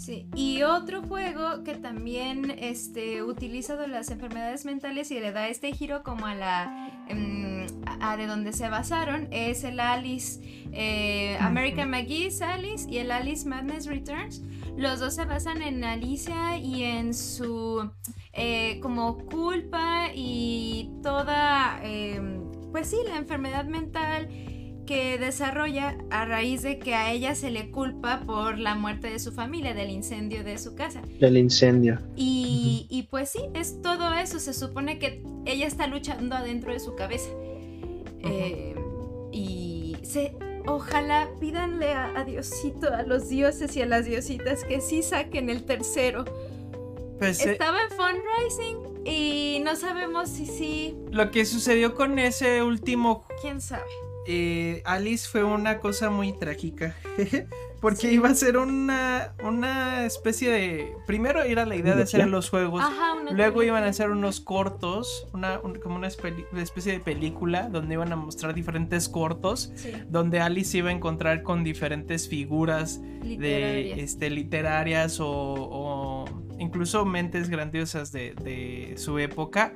Sí, 0.00 0.26
y 0.34 0.62
otro 0.62 1.02
juego 1.02 1.62
que 1.62 1.74
también 1.74 2.50
este, 2.58 3.22
utiliza 3.22 3.86
las 3.86 4.10
enfermedades 4.10 4.64
mentales 4.64 5.10
y 5.10 5.20
le 5.20 5.30
da 5.30 5.48
este 5.48 5.74
giro 5.74 6.02
como 6.02 6.24
a 6.24 6.34
la 6.34 7.04
em, 7.06 7.66
a 8.00 8.16
de 8.16 8.26
donde 8.26 8.54
se 8.54 8.70
basaron 8.70 9.28
es 9.30 9.62
el 9.62 9.78
Alice 9.78 10.40
eh, 10.72 11.36
American 11.38 11.90
McGee's 11.90 12.40
Alice 12.40 12.88
y 12.88 12.96
el 12.96 13.10
Alice 13.10 13.46
Madness 13.46 13.84
Returns. 13.84 14.40
Los 14.74 15.00
dos 15.00 15.16
se 15.16 15.26
basan 15.26 15.60
en 15.60 15.84
Alicia 15.84 16.56
y 16.56 16.82
en 16.82 17.12
su 17.12 17.90
eh, 18.32 18.80
como 18.80 19.18
culpa 19.26 20.06
y 20.14 20.88
toda 21.02 21.78
em, 21.82 22.50
pues 22.72 22.88
sí 22.88 22.96
la 23.06 23.18
enfermedad 23.18 23.66
mental 23.66 24.30
que 24.90 25.18
desarrolla 25.18 25.96
a 26.10 26.24
raíz 26.24 26.62
de 26.62 26.80
que 26.80 26.96
a 26.96 27.12
ella 27.12 27.36
se 27.36 27.52
le 27.52 27.70
culpa 27.70 28.24
por 28.26 28.58
la 28.58 28.74
muerte 28.74 29.08
de 29.08 29.20
su 29.20 29.30
familia, 29.30 29.72
del 29.72 29.88
incendio 29.88 30.42
de 30.42 30.58
su 30.58 30.74
casa. 30.74 31.00
Del 31.20 31.36
incendio. 31.36 32.00
Y, 32.16 33.06
pues 33.08 33.28
sí, 33.30 33.38
es 33.54 33.80
todo 33.82 34.12
eso. 34.14 34.40
Se 34.40 34.52
supone 34.52 34.98
que 34.98 35.22
ella 35.46 35.68
está 35.68 35.86
luchando 35.86 36.34
adentro 36.34 36.72
de 36.72 36.80
su 36.80 36.96
cabeza. 36.96 37.30
Eh, 38.24 38.74
y 39.30 39.96
se, 40.02 40.34
ojalá 40.66 41.28
pídanle 41.38 41.92
a, 41.92 42.24
Diosito, 42.24 42.92
a 42.92 43.04
los 43.04 43.28
dioses 43.28 43.76
y 43.76 43.82
a 43.82 43.86
las 43.86 44.06
diositas 44.06 44.64
que 44.64 44.80
sí 44.80 45.04
saquen 45.04 45.50
el 45.50 45.62
tercero. 45.62 46.24
Pues, 47.20 47.46
eh, 47.46 47.52
Estaba 47.52 47.78
en 47.80 47.90
fundraising 47.90 49.06
y 49.06 49.62
no 49.64 49.76
sabemos 49.76 50.30
si 50.30 50.46
sí. 50.46 50.96
Lo 51.12 51.30
que 51.30 51.44
sucedió 51.44 51.94
con 51.94 52.18
ese 52.18 52.64
último. 52.64 53.24
¿Quién 53.40 53.60
sabe? 53.60 53.84
Eh, 54.32 54.80
Alice 54.84 55.28
fue 55.28 55.42
una 55.42 55.78
cosa 55.78 56.08
muy 56.08 56.32
trágica. 56.32 56.94
Porque 57.80 58.12
iba 58.12 58.28
a 58.28 58.34
ser 58.34 58.58
una, 58.58 59.32
una 59.42 60.04
especie 60.04 60.50
de. 60.50 60.92
Primero 61.06 61.42
era 61.42 61.66
la 61.66 61.74
idea 61.74 61.96
de 61.96 62.04
hacer 62.04 62.28
los 62.28 62.48
juegos. 62.48 62.84
luego 63.32 63.62
iban 63.64 63.82
a 63.82 63.86
hacer 63.86 64.10
unos 64.10 64.40
cortos, 64.40 65.26
una, 65.32 65.60
como 65.82 65.96
una 65.96 66.06
especie 66.06 66.92
de 66.92 67.00
película 67.00 67.68
donde 67.68 67.94
iban 67.94 68.12
a 68.12 68.16
mostrar 68.16 68.54
diferentes 68.54 69.08
cortos. 69.08 69.72
Donde 70.08 70.38
Alice 70.38 70.76
iba 70.78 70.90
a 70.90 70.92
encontrar 70.92 71.42
con 71.42 71.64
diferentes 71.64 72.28
figuras 72.28 73.00
literarias. 73.24 73.96
de 73.96 74.02
este, 74.02 74.30
literarias 74.30 75.16
o, 75.20 76.24
incluso 76.58 77.04
mentes 77.04 77.48
grandiosas 77.48 78.12
de, 78.12 78.34
de 78.34 78.94
su 78.96 79.18
época. 79.18 79.72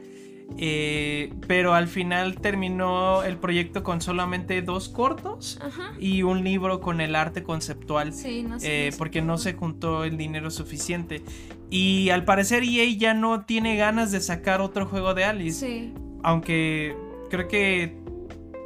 Eh, 0.56 1.32
pero 1.48 1.74
al 1.74 1.88
final 1.88 2.36
terminó 2.36 3.22
el 3.24 3.36
proyecto 3.38 3.82
con 3.82 4.00
solamente 4.00 4.62
dos 4.62 4.88
cortos 4.88 5.58
y 5.98 6.22
un 6.22 6.44
libro 6.44 6.80
con 6.80 7.00
el 7.00 7.16
arte 7.16 7.42
conceptual. 7.42 8.12
Eh, 8.24 8.92
porque 8.96 9.22
no 9.22 9.38
se 9.38 9.54
juntó 9.54 10.04
el 10.04 10.16
dinero 10.16 10.50
suficiente. 10.50 11.22
Y 11.70 12.10
al 12.10 12.24
parecer 12.24 12.62
EA 12.62 12.88
ya 12.96 13.14
no 13.14 13.44
tiene 13.44 13.76
ganas 13.76 14.12
de 14.12 14.20
sacar 14.20 14.60
otro 14.60 14.86
juego 14.86 15.14
de 15.14 15.24
Alice. 15.24 15.92
Aunque 16.22 16.96
creo 17.30 17.48
que 17.48 17.98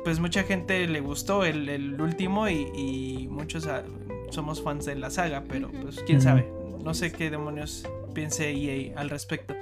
pues 0.04 0.20
mucha 0.20 0.42
gente 0.42 0.86
le 0.86 1.00
gustó 1.00 1.44
el, 1.44 2.00
último 2.00 2.48
y, 2.48 3.28
muchos 3.30 3.66
ah, 3.66 3.82
somos 4.30 4.62
fans 4.62 4.84
de 4.86 4.94
la 4.94 5.10
saga, 5.10 5.44
pero 5.48 5.70
pues 5.70 6.02
quién 6.06 6.20
sabe. 6.20 6.50
No 6.84 6.94
sé 6.94 7.12
qué 7.12 7.30
demonios 7.30 7.86
piense 8.14 8.50
EA 8.50 8.98
al 8.98 9.10
respecto. 9.10 9.54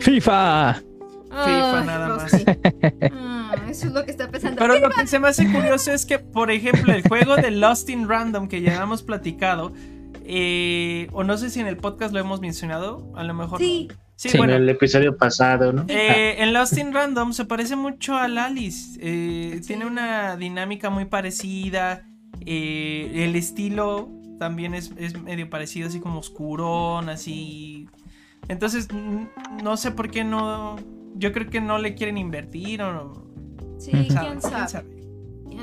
FIFA. 0.00 0.82
FIFA 1.30 1.84
nada 1.84 2.08
más. 2.16 2.32
Ah, 3.48 3.54
eso 3.68 3.86
es 3.86 3.92
lo 3.92 4.04
que 4.04 4.10
está 4.10 4.28
pensando. 4.28 4.58
Pero 4.58 4.78
lo 4.78 4.90
que 4.90 5.06
se 5.06 5.18
me 5.18 5.28
hace 5.28 5.50
curioso 5.50 5.92
es 5.92 6.04
que, 6.06 6.18
por 6.18 6.50
ejemplo, 6.50 6.92
el 6.92 7.06
juego 7.06 7.36
de 7.36 7.50
Lost 7.50 7.88
in 7.90 8.08
Random 8.08 8.48
que 8.48 8.60
ya 8.60 8.82
hemos 8.82 9.02
platicado, 9.02 9.72
eh, 10.24 11.08
o 11.12 11.22
no 11.22 11.36
sé 11.36 11.50
si 11.50 11.60
en 11.60 11.66
el 11.66 11.76
podcast 11.76 12.12
lo 12.12 12.20
hemos 12.20 12.40
mencionado, 12.40 13.12
a 13.14 13.24
lo 13.24 13.34
mejor. 13.34 13.58
Sí. 13.58 13.88
Sí, 14.16 14.30
en 14.32 14.48
el 14.48 14.66
episodio 14.70 15.18
pasado, 15.18 15.74
¿no? 15.74 15.84
Eh, 15.88 16.42
en 16.42 16.54
Lost 16.54 16.78
in 16.78 16.94
Random 16.94 17.34
se 17.34 17.44
parece 17.44 17.76
mucho 17.76 18.16
al 18.16 18.38
Alice. 18.38 18.98
Eh, 19.02 19.60
tiene 19.66 19.84
una 19.84 20.36
dinámica 20.36 20.88
muy 20.88 21.04
parecida. 21.04 22.02
el 22.40 23.36
estilo 23.36 24.08
también 24.38 24.74
es, 24.74 24.90
es 24.96 25.20
medio 25.20 25.50
parecido, 25.50 25.88
así 25.88 26.00
como 26.00 26.20
oscurón, 26.20 27.10
así. 27.10 27.88
Entonces, 28.48 28.88
no 29.62 29.76
sé 29.76 29.90
por 29.90 30.10
qué 30.10 30.24
no 30.24 30.76
yo 31.18 31.32
creo 31.32 31.48
que 31.48 31.60
no 31.60 31.78
le 31.78 31.94
quieren 31.94 32.18
invertir 32.18 32.82
o 32.82 32.92
no. 32.92 33.26
Sí, 33.78 33.90
quién 33.92 34.40
sabe. 34.40 34.86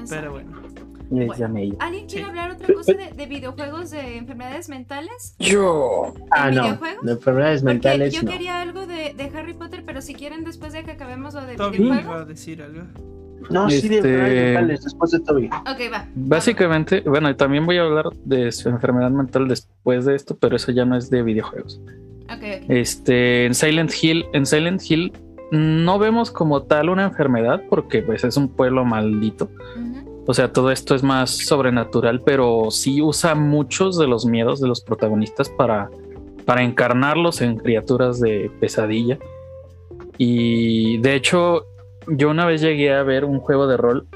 Pero 0.09 0.31
bueno. 0.31 0.63
¿Alguien 1.79 2.07
quiere 2.07 2.25
hablar 2.25 2.51
otra 2.51 2.73
cosa 2.73 2.93
de, 2.93 3.25
videojuegos 3.27 3.91
de 3.91 4.17
enfermedades 4.17 4.69
mentales? 4.69 5.35
Yo. 5.39 6.13
Ah, 6.31 6.49
no. 6.49 6.79
De 7.03 7.11
enfermedades 7.11 7.63
mentales. 7.63 8.13
yo 8.13 8.27
quería 8.27 8.61
algo 8.61 8.87
de, 8.87 9.31
Harry 9.35 9.53
Potter, 9.53 9.83
pero 9.85 10.01
si 10.01 10.13
quieren, 10.13 10.43
después 10.43 10.73
de 10.73 10.83
que 10.83 10.91
acabemos 10.91 11.33
lo 11.33 11.45
de 11.45 11.55
Toby 11.55 11.87
va 11.87 12.21
a 12.21 12.25
decir 12.25 12.61
algo. 12.61 12.83
No, 13.49 13.69
sí, 13.69 13.89
de 13.89 13.97
este, 13.97 14.09
enfermedades 14.09 14.45
mentales, 14.45 14.83
después 14.83 15.11
de 15.11 15.19
Toby. 15.19 15.45
Ok, 15.47 15.93
va. 15.93 16.07
Básicamente, 16.15 17.01
bueno, 17.01 17.35
también 17.35 17.65
voy 17.65 17.77
a 17.77 17.81
hablar 17.81 18.05
de 18.23 18.51
su 18.51 18.69
enfermedad 18.69 19.11
mental 19.11 19.47
después 19.47 20.05
de 20.05 20.15
esto, 20.15 20.37
pero 20.37 20.55
eso 20.55 20.71
ya 20.71 20.85
no 20.85 20.95
es 20.97 21.09
de 21.09 21.21
videojuegos. 21.23 21.81
Este, 22.67 23.45
en 23.45 23.53
Silent 23.53 23.91
Hill, 24.01 24.25
en 24.33 24.45
Silent 24.45 24.81
Hill 24.89 25.13
no 25.53 25.99
vemos 25.99 26.31
como 26.31 26.63
tal 26.63 26.89
una 26.89 27.03
enfermedad 27.03 27.61
porque 27.69 28.01
pues 28.01 28.23
es 28.23 28.37
un 28.37 28.49
pueblo 28.49 28.85
maldito. 28.85 29.49
O 30.25 30.33
sea, 30.33 30.51
todo 30.51 30.71
esto 30.71 30.95
es 30.95 31.03
más 31.03 31.29
sobrenatural, 31.29 32.21
pero 32.21 32.71
sí 32.71 33.03
usa 33.03 33.35
muchos 33.35 33.99
de 33.99 34.07
los 34.07 34.25
miedos 34.25 34.59
de 34.59 34.67
los 34.67 34.81
protagonistas 34.81 35.49
para, 35.49 35.91
para 36.45 36.63
encarnarlos 36.63 37.41
en 37.41 37.57
criaturas 37.57 38.19
de 38.19 38.49
pesadilla. 38.59 39.19
Y 40.17 40.97
de 40.99 41.13
hecho, 41.13 41.67
yo 42.07 42.31
una 42.31 42.47
vez 42.47 42.61
llegué 42.61 42.91
a 42.91 43.03
ver 43.03 43.23
un 43.23 43.39
juego 43.39 43.67
de 43.67 43.77
rol 43.77 44.07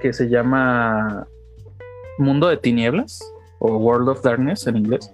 que 0.00 0.12
se 0.12 0.28
llama 0.28 1.26
Mundo 2.16 2.46
de 2.46 2.58
Tinieblas 2.58 3.20
o 3.58 3.76
World 3.76 4.10
of 4.10 4.22
Darkness 4.22 4.68
en 4.68 4.76
inglés. 4.76 5.12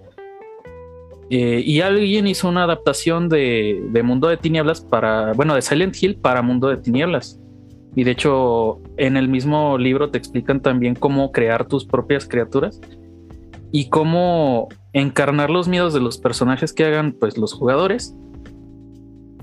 Eh, 1.35 1.63
y 1.65 1.81
alguien 1.81 2.27
hizo 2.27 2.47
una 2.47 2.65
adaptación 2.65 3.31
de, 3.31 3.83
de, 3.89 4.03
Mundo 4.03 4.29
de 4.29 4.37
Tinieblas 4.37 4.83
para, 4.83 5.33
bueno, 5.33 5.55
de 5.55 5.63
Silent 5.63 5.97
Hill 5.99 6.17
para 6.17 6.43
Mundo 6.43 6.69
de 6.69 6.77
Tinieblas. 6.77 7.41
Y 7.97 8.05
de 8.05 8.11
hecho, 8.11 8.81
en 8.99 9.17
el 9.17 9.29
mismo 9.29 9.79
libro 9.79 10.11
te 10.11 10.19
explican 10.19 10.61
también 10.61 10.95
cómo 10.95 11.33
crear 11.33 11.67
tus 11.67 11.87
propias 11.87 12.29
criaturas 12.29 12.83
y 13.71 13.89
cómo 13.89 14.69
encarnar 14.93 15.49
los 15.49 15.69
miedos 15.69 15.95
de 15.95 16.01
los 16.01 16.19
personajes 16.19 16.75
que 16.75 16.85
hagan 16.85 17.13
pues 17.13 17.39
los 17.39 17.55
jugadores 17.55 18.15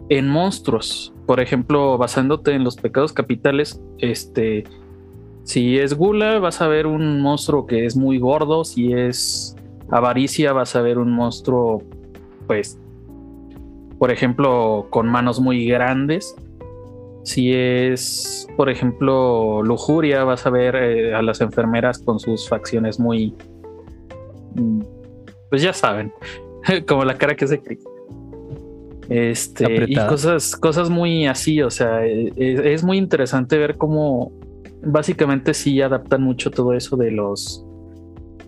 en 0.10 0.28
monstruos. 0.28 1.12
Por 1.26 1.40
ejemplo, 1.40 1.98
basándote 1.98 2.52
en 2.52 2.64
los 2.64 2.76
pecados 2.76 3.14
capitales, 3.14 3.82
este, 3.98 4.64
si 5.42 5.80
es 5.80 5.96
gula, 5.96 6.38
vas 6.38 6.62
a 6.62 6.68
ver 6.68 6.86
un 6.86 7.20
monstruo 7.20 7.66
que 7.66 7.88
es 7.88 7.98
muy 7.98 8.20
gordo. 8.20 8.64
Si 8.64 8.94
es 8.94 9.56
avaricia, 9.92 10.54
vas 10.54 10.76
a 10.76 10.82
ver 10.82 10.98
un 10.98 11.12
monstruo, 11.12 11.84
pues, 12.48 12.80
por 13.98 14.12
ejemplo, 14.12 14.88
con 14.90 15.08
manos 15.08 15.40
muy 15.40 15.66
grandes. 15.66 16.36
Si 17.24 17.54
es, 17.54 18.48
por 18.56 18.70
ejemplo, 18.70 19.62
lujuria, 19.62 20.24
vas 20.24 20.46
a 20.46 20.50
ver 20.50 20.76
eh, 20.76 21.14
a 21.14 21.22
las 21.22 21.42
enfermeras 21.42 22.00
con 22.00 22.20
sus 22.20 22.48
facciones 22.48 23.00
muy, 23.00 23.36
mm, 24.56 24.82
pues 25.50 25.62
ya 25.62 25.74
saben, 25.74 26.14
como 26.88 27.04
la 27.04 27.18
cara 27.18 27.36
que 27.36 27.48
se 27.48 27.62
Chris. 27.62 27.84
Este, 29.10 29.86
y 29.88 29.96
cosas, 29.96 30.56
cosas 30.56 30.90
muy 30.90 31.26
así, 31.26 31.64
o 31.64 31.72
sea, 31.72 32.06
es, 32.06 32.32
e, 32.38 32.74
es, 32.74 32.84
muy 32.84 32.98
interesante 32.98 33.58
ver 33.58 33.76
cómo 33.76 34.32
básicamente 34.84 35.56
sí 35.56 35.82
adaptan 35.82 36.22
mucho 36.22 36.52
todo 36.52 36.74
eso 36.74 36.96
de 36.96 37.10
los, 37.10 37.66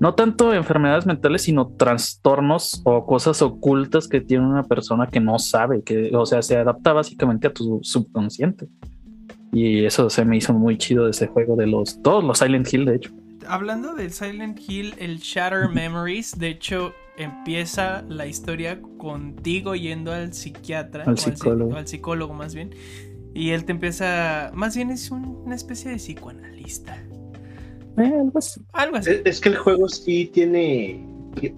no 0.01 0.15
tanto 0.15 0.51
enfermedades 0.51 1.05
mentales, 1.05 1.43
sino 1.43 1.67
trastornos 1.67 2.81
o 2.85 3.05
cosas 3.05 3.43
ocultas 3.43 4.07
que 4.07 4.19
tiene 4.19 4.47
una 4.47 4.63
persona 4.63 5.05
que 5.05 5.19
no 5.19 5.37
sabe, 5.37 5.83
que, 5.83 6.09
o 6.15 6.25
sea, 6.25 6.41
se 6.41 6.57
adapta 6.57 6.91
básicamente 6.91 7.45
a 7.45 7.53
tu 7.53 7.81
subconsciente. 7.83 8.67
Y 9.53 9.85
eso 9.85 10.09
se 10.09 10.25
me 10.25 10.37
hizo 10.37 10.53
muy 10.53 10.79
chido 10.79 11.05
de 11.05 11.11
ese 11.11 11.27
juego 11.27 11.55
de 11.55 11.67
los, 11.67 12.01
todos 12.01 12.23
los 12.23 12.39
Silent 12.39 12.73
Hill, 12.73 12.85
de 12.85 12.95
hecho. 12.95 13.11
Hablando 13.47 13.93
del 13.93 14.09
Silent 14.09 14.59
Hill, 14.67 14.95
el 14.97 15.19
Shatter 15.19 15.69
Memories, 15.69 16.39
de 16.39 16.47
hecho, 16.47 16.93
empieza 17.15 18.01
la 18.09 18.25
historia 18.25 18.81
contigo 18.97 19.75
yendo 19.75 20.11
al 20.11 20.33
psiquiatra, 20.33 21.03
al 21.03 21.19
psicólogo. 21.19 21.73
Al, 21.73 21.77
al, 21.77 21.87
psicólogo 21.87 22.33
más 22.33 22.55
bien, 22.55 22.73
y 23.35 23.51
él 23.51 23.65
te 23.65 23.73
empieza, 23.73 24.49
más 24.55 24.75
bien 24.75 24.89
es 24.89 25.11
una 25.11 25.53
especie 25.53 25.91
de 25.91 25.97
psicoanalista. 25.97 26.97
Eh, 27.97 28.23
algo 28.73 28.97
así. 28.97 29.11
Es, 29.25 29.39
que 29.41 29.49
el 29.49 29.57
juego 29.57 29.89
sí 29.89 30.29
tiene, 30.33 31.05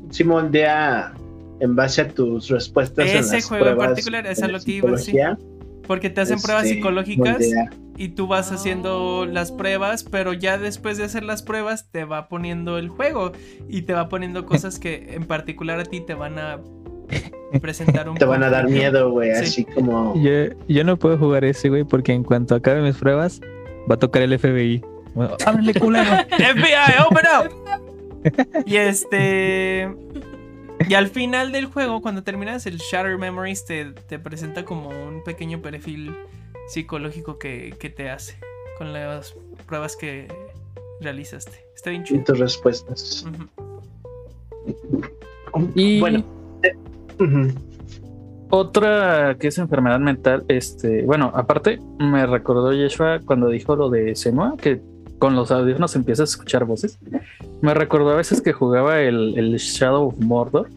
sí 0.09 0.23
moldea 0.23 1.13
en 1.59 1.75
base 1.75 2.01
a 2.01 2.07
tus 2.07 2.49
respuestas. 2.49 3.09
Ese 3.09 3.41
juego 3.41 3.67
en 3.67 3.77
particular 3.77 4.25
es 4.27 4.41
algo 4.41 4.59
que 4.59 4.71
iba 4.71 4.95
Porque 5.87 6.09
te 6.09 6.21
hacen 6.21 6.41
pruebas 6.41 6.65
este, 6.65 6.75
psicológicas 6.75 7.43
y 7.97 8.09
tú 8.09 8.27
vas 8.27 8.51
haciendo 8.51 9.25
las 9.25 9.51
pruebas, 9.51 10.03
pero 10.03 10.33
ya 10.33 10.57
después 10.57 10.97
de 10.97 11.03
hacer 11.03 11.23
las 11.23 11.43
pruebas 11.43 11.89
te 11.91 12.05
va 12.05 12.27
poniendo 12.27 12.77
el 12.77 12.89
juego 12.89 13.31
y 13.69 13.83
te 13.83 13.93
va 13.93 14.09
poniendo 14.09 14.45
cosas 14.45 14.79
que 14.79 15.13
en 15.13 15.25
particular 15.25 15.79
a 15.79 15.85
ti 15.85 16.01
te 16.01 16.15
van 16.15 16.39
a 16.39 16.59
presentar 17.61 18.09
un 18.09 18.17
Te 18.17 18.25
van 18.25 18.43
a 18.43 18.49
dar 18.49 18.67
miedo, 18.67 19.11
güey, 19.11 19.31
así 19.31 19.63
como... 19.65 20.15
Yo, 20.67 20.83
no 20.83 20.97
puedo 20.97 21.17
jugar 21.17 21.45
ese, 21.45 21.69
güey, 21.69 21.83
porque 21.83 22.13
en 22.13 22.23
cuanto 22.23 22.55
acabe 22.55 22.81
mis 22.81 22.97
pruebas 22.97 23.41
va 23.89 23.95
a 23.95 23.99
tocar 23.99 24.21
el 24.23 24.37
FBI. 24.37 24.83
¡Háblale, 25.45 25.73
culero! 25.73 26.11
¡FBI, 26.29 27.01
open 27.09 27.25
up! 27.37 28.63
y 28.65 28.77
este... 28.77 29.93
Y 30.89 30.95
al 30.95 31.07
final 31.07 31.51
del 31.51 31.67
juego, 31.67 32.01
cuando 32.01 32.23
terminas 32.23 32.65
el 32.65 32.77
Shatter 32.77 33.17
Memories, 33.17 33.65
te, 33.65 33.85
te 33.85 34.19
presenta 34.19 34.65
como 34.65 34.89
un 34.89 35.23
pequeño 35.23 35.61
perfil 35.61 36.13
psicológico 36.67 37.37
que, 37.37 37.75
te 37.95 38.09
hace 38.09 38.37
con 38.77 38.93
las 38.93 39.35
pruebas 39.67 39.95
que 39.95 40.27
realizaste. 41.01 41.65
Está 41.75 41.89
bien 41.91 42.03
chido. 42.03 42.21
Y 42.21 42.23
tus 42.23 42.39
respuestas. 42.39 43.25
Y 45.75 45.99
bueno. 45.99 46.23
Eh, 46.63 47.53
otra 48.49 49.35
que 49.39 49.47
es 49.47 49.57
enfermedad 49.57 49.99
mental, 49.99 50.45
este, 50.47 51.03
bueno, 51.03 51.31
aparte 51.33 51.79
me 51.99 52.25
recordó 52.25 52.71
Yeshua 52.71 53.19
cuando 53.25 53.47
dijo 53.49 53.75
lo 53.75 53.89
de 53.89 54.15
Senua, 54.15 54.55
que 54.57 54.81
con 55.23 55.37
los 55.37 55.51
audífonos 55.51 55.95
empieza 55.95 56.23
a 56.23 56.25
escuchar 56.25 56.65
voces. 56.65 56.99
Me 57.61 57.73
recordó 57.73 58.11
a 58.11 58.17
veces 58.17 58.41
que 58.41 58.51
jugaba 58.51 58.99
el, 58.99 59.35
el 59.37 59.55
Shadow 59.55 60.09
of 60.09 60.19
Mordor 60.19 60.67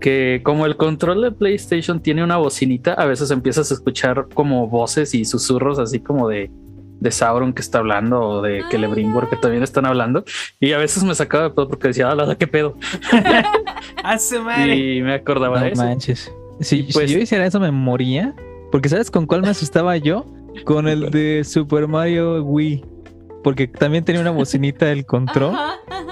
que 0.00 0.40
como 0.42 0.66
el 0.66 0.76
control 0.76 1.22
de 1.22 1.30
PlayStation 1.30 2.00
tiene 2.00 2.24
una 2.24 2.36
bocinita, 2.36 2.94
a 2.94 3.06
veces 3.06 3.30
empiezas 3.30 3.70
a 3.70 3.74
escuchar 3.74 4.26
como 4.34 4.66
voces 4.66 5.14
y 5.14 5.24
susurros 5.24 5.78
así 5.78 6.00
como 6.00 6.26
de, 6.26 6.50
de 6.98 7.10
Sauron 7.12 7.52
que 7.52 7.62
está 7.62 7.78
hablando 7.78 8.20
o 8.20 8.42
de 8.42 8.64
Celebrimbor 8.72 9.30
que 9.30 9.36
también 9.36 9.62
están 9.62 9.86
hablando. 9.86 10.24
Y 10.58 10.72
a 10.72 10.78
veces 10.78 11.04
me 11.04 11.14
sacaba 11.14 11.44
de 11.44 11.50
pedo 11.50 11.68
porque 11.68 11.86
decía, 11.86 12.10
ah, 12.10 12.36
qué 12.36 12.48
pedo. 12.48 12.74
Hace 14.02 14.38
Y 14.66 15.00
me 15.00 15.14
acordaba 15.14 15.62
de 15.62 15.68
eso. 15.70 15.80
manches. 15.84 16.32
Si, 16.58 16.88
pues, 16.92 17.08
yo 17.08 17.20
hiciera 17.20 17.46
eso 17.46 17.60
me 17.60 17.70
moría. 17.70 18.34
Porque 18.72 18.88
¿sabes 18.88 19.12
con 19.12 19.26
cuál 19.26 19.42
me 19.42 19.48
asustaba 19.50 19.96
yo? 19.96 20.26
Con 20.64 20.88
el 20.88 21.10
de 21.12 21.44
Super 21.44 21.86
Mario 21.86 22.42
Wii. 22.42 22.98
Porque 23.42 23.66
también 23.68 24.04
tenía 24.04 24.20
una 24.20 24.30
bocinita 24.30 24.86
del 24.86 25.06
control. 25.06 25.56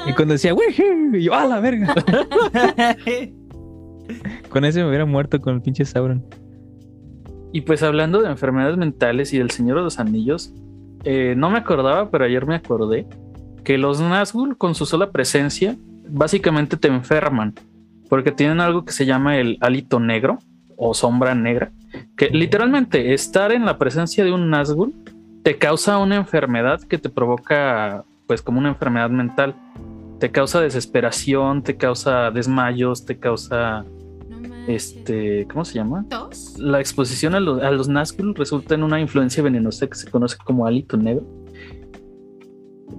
Y 0.06 0.12
cuando 0.14 0.32
decía, 0.34 0.54
Wii, 0.54 1.22
yo, 1.22 1.34
a 1.34 1.46
la 1.46 1.60
verga. 1.60 1.94
Con 4.48 4.64
ese 4.64 4.82
me 4.82 4.88
hubiera 4.88 5.04
muerto 5.04 5.40
con 5.40 5.54
el 5.54 5.62
pinche 5.62 5.84
Sauron. 5.84 6.24
Y 7.52 7.62
pues 7.62 7.82
hablando 7.82 8.22
de 8.22 8.30
enfermedades 8.30 8.76
mentales 8.76 9.32
y 9.32 9.38
del 9.38 9.50
Señor 9.50 9.78
de 9.78 9.82
los 9.82 9.98
Anillos, 9.98 10.52
eh, 11.04 11.34
no 11.36 11.50
me 11.50 11.58
acordaba, 11.58 12.10
pero 12.10 12.24
ayer 12.24 12.46
me 12.46 12.54
acordé 12.56 13.06
que 13.64 13.78
los 13.78 14.00
Nazgûl 14.00 14.56
con 14.56 14.74
su 14.74 14.86
sola 14.86 15.10
presencia 15.10 15.76
básicamente 16.08 16.76
te 16.76 16.88
enferman, 16.88 17.54
porque 18.08 18.32
tienen 18.32 18.60
algo 18.60 18.84
que 18.84 18.92
se 18.92 19.06
llama 19.06 19.36
el 19.38 19.58
hálito 19.60 20.00
negro 20.00 20.38
o 20.76 20.94
sombra 20.94 21.34
negra, 21.34 21.72
que 22.16 22.30
literalmente 22.30 23.14
estar 23.14 23.52
en 23.52 23.64
la 23.64 23.78
presencia 23.78 24.24
de 24.24 24.32
un 24.32 24.50
Nazgûl 24.50 24.92
te 25.48 25.56
causa 25.56 25.96
una 25.96 26.16
enfermedad 26.16 26.82
que 26.82 26.98
te 26.98 27.08
provoca 27.08 28.04
pues 28.26 28.42
como 28.42 28.58
una 28.58 28.68
enfermedad 28.68 29.08
mental, 29.08 29.56
te 30.20 30.30
causa 30.30 30.60
desesperación, 30.60 31.62
te 31.62 31.78
causa 31.78 32.30
desmayos, 32.30 33.06
te 33.06 33.18
causa 33.18 33.82
este, 34.66 35.48
¿cómo 35.50 35.64
se 35.64 35.76
llama? 35.76 36.04
La 36.58 36.80
exposición 36.80 37.34
a, 37.34 37.40
los, 37.40 37.62
a 37.62 37.70
los 37.70 37.88
Nazgûl 37.88 38.34
resulta 38.34 38.74
en 38.74 38.82
una 38.82 39.00
influencia 39.00 39.42
venenosa 39.42 39.86
que 39.86 39.94
se 39.94 40.10
conoce 40.10 40.36
como 40.44 40.66
hálito 40.66 40.98
negro. 40.98 41.24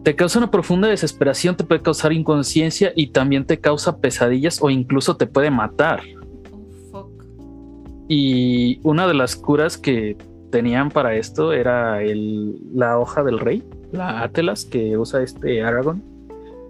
Te 0.04 0.16
causa 0.16 0.40
una 0.40 0.50
profunda 0.50 0.88
desesperación, 0.88 1.56
te 1.56 1.64
puede 1.64 1.84
causar 1.84 2.14
inconsciencia 2.14 2.94
y 2.96 3.12
también 3.12 3.46
te 3.46 3.60
causa 3.60 4.00
pesadillas 4.00 4.58
o 4.60 4.72
incluso 4.72 5.18
te 5.18 5.28
puede 5.28 5.52
matar. 5.52 6.02
Oh, 6.94 7.12
y 8.08 8.80
una 8.82 9.06
de 9.06 9.14
las 9.14 9.36
curas 9.36 9.78
que 9.78 10.18
tenían 10.50 10.90
para 10.90 11.16
esto 11.16 11.54
era 11.54 12.02
el, 12.02 12.58
la 12.74 13.00
hoja 13.00 13.24
del 13.24 13.40
rey, 13.40 13.64
la 13.92 14.24
Atelas 14.24 14.66
que 14.66 14.98
usa 14.98 15.22
este 15.22 15.62
Aragón 15.64 16.04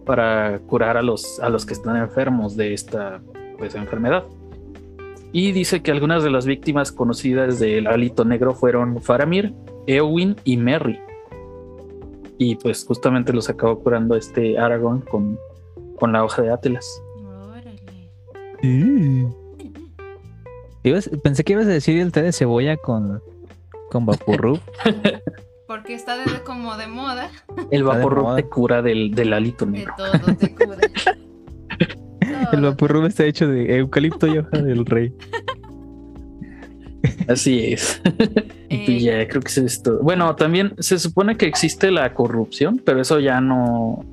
para 0.06 0.60
curar 0.60 0.98
a 0.98 1.02
los, 1.02 1.40
a 1.40 1.50
los 1.50 1.66
que 1.66 1.74
están 1.74 1.96
enfermos 1.98 2.56
de 2.56 2.74
esta 2.74 3.22
pues, 3.58 3.76
enfermedad. 3.76 4.24
Y 5.32 5.52
dice 5.52 5.84
que 5.84 5.92
algunas 5.92 6.24
de 6.24 6.32
las 6.32 6.46
víctimas 6.46 6.92
conocidas 6.92 7.60
del 7.60 7.86
hálito 7.86 8.26
negro 8.26 8.56
fueron 8.56 9.02
Faramir, 9.02 9.54
Eowyn 9.86 10.36
y 10.44 10.58
Merry. 10.58 11.00
Y 12.40 12.56
pues 12.56 12.86
justamente 12.86 13.34
los 13.34 13.50
acabó 13.50 13.80
curando 13.80 14.16
este 14.16 14.58
Aragorn 14.58 15.02
con, 15.02 15.38
con 16.00 16.12
la 16.12 16.24
hoja 16.24 16.42
de 16.42 16.52
Atlas. 16.52 17.04
pensé 21.22 21.44
que 21.44 21.54
ibas 21.54 21.66
a 21.66 21.70
decir 21.70 22.00
el 22.00 22.12
té 22.12 22.24
de 22.24 22.32
cebolla 22.32 22.78
con, 22.78 23.22
con 23.90 24.06
Vaporru. 24.06 24.60
Porque 25.68 25.94
está 25.94 26.18
de, 26.18 26.26
como 26.44 26.78
de 26.78 26.88
moda. 26.88 27.30
El 27.70 27.84
Vaporru 27.84 28.36
te 28.36 28.44
cura 28.44 28.82
del, 28.82 29.12
del 29.12 29.34
hálito 29.34 29.66
negro. 29.66 29.94
De 29.98 30.20
todo 30.20 30.36
te 30.36 30.56
cura. 30.56 30.78
El 32.52 32.62
Vaporru 32.62 33.06
está 33.06 33.26
hecho 33.26 33.48
de 33.48 33.78
eucalipto 33.78 34.28
y 34.28 34.40
hoja 34.40 34.58
del 34.58 34.86
rey. 34.86 35.14
Así 37.28 37.74
es. 37.74 38.02
y 38.70 39.00
ya, 39.00 39.28
creo 39.28 39.42
que 39.42 39.50
es 39.50 39.58
esto. 39.58 40.00
Bueno, 40.02 40.36
también 40.36 40.74
se 40.80 40.98
supone 40.98 41.38
que 41.38 41.46
existe 41.46 41.92
la 41.92 42.14
corrupción, 42.14 42.82
pero 42.84 43.02
eso 43.02 43.20
ya 43.20 43.40
no, 43.40 44.06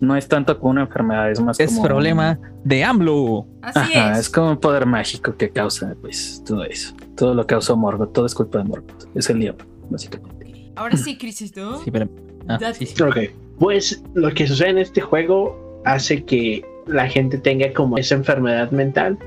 no 0.00 0.16
es 0.16 0.28
tanto 0.28 0.58
como 0.58 0.70
una 0.70 0.82
enfermedad, 0.82 1.30
es 1.30 1.40
más 1.40 1.58
es 1.58 1.78
problema 1.80 2.38
de 2.64 2.84
AMLO. 2.84 3.46
Así 3.62 3.92
es. 3.94 4.18
es. 4.18 4.30
como 4.30 4.50
un 4.50 4.56
poder 4.58 4.86
mágico 4.86 5.36
que 5.36 5.50
causa, 5.50 5.94
pues, 6.00 6.42
todo 6.46 6.64
eso. 6.64 6.94
Todo 7.16 7.34
lo 7.34 7.46
causó 7.46 7.76
Morgoth, 7.76 8.12
todo 8.12 8.26
es 8.26 8.34
culpa 8.34 8.58
de 8.58 8.64
Morgoth. 8.64 9.06
Es 9.14 9.28
el 9.30 9.40
diablo, 9.40 9.64
básicamente. 9.90 10.72
Ahora 10.76 10.96
sí, 10.96 11.16
Crisis, 11.18 11.56
¿no? 11.56 11.82
Sí, 11.82 11.90
pero. 11.90 12.08
Ah, 12.48 12.58
sí, 12.72 12.86
sí. 12.86 13.02
Ok. 13.02 13.18
Pues 13.58 14.02
lo 14.14 14.30
que 14.30 14.46
sucede 14.46 14.70
en 14.70 14.78
este 14.78 15.00
juego 15.00 15.80
hace 15.84 16.24
que 16.24 16.64
la 16.86 17.08
gente 17.08 17.38
tenga 17.38 17.72
como 17.72 17.98
esa 17.98 18.14
enfermedad 18.14 18.70
mental. 18.70 19.18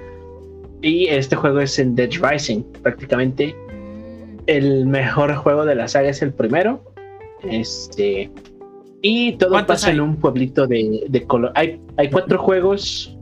Y 0.81 1.07
este 1.07 1.35
juego 1.35 1.59
es 1.59 1.77
en 1.77 1.95
Dead 1.95 2.09
Rising, 2.21 2.63
prácticamente. 2.81 3.53
Mm. 3.53 4.37
El 4.47 4.85
mejor 4.87 5.35
juego 5.35 5.65
de 5.65 5.75
la 5.75 5.87
saga 5.87 6.09
es 6.09 6.21
el 6.21 6.33
primero. 6.33 6.83
Este 7.43 8.31
y 9.01 9.33
todo 9.33 9.65
pasa 9.65 9.91
en 9.91 9.99
un 9.99 10.15
pueblito 10.17 10.67
de, 10.67 11.05
de 11.09 11.23
color. 11.25 11.51
Hay, 11.55 11.81
hay 11.97 12.09
cuatro 12.09 12.37
juegos. 12.37 13.17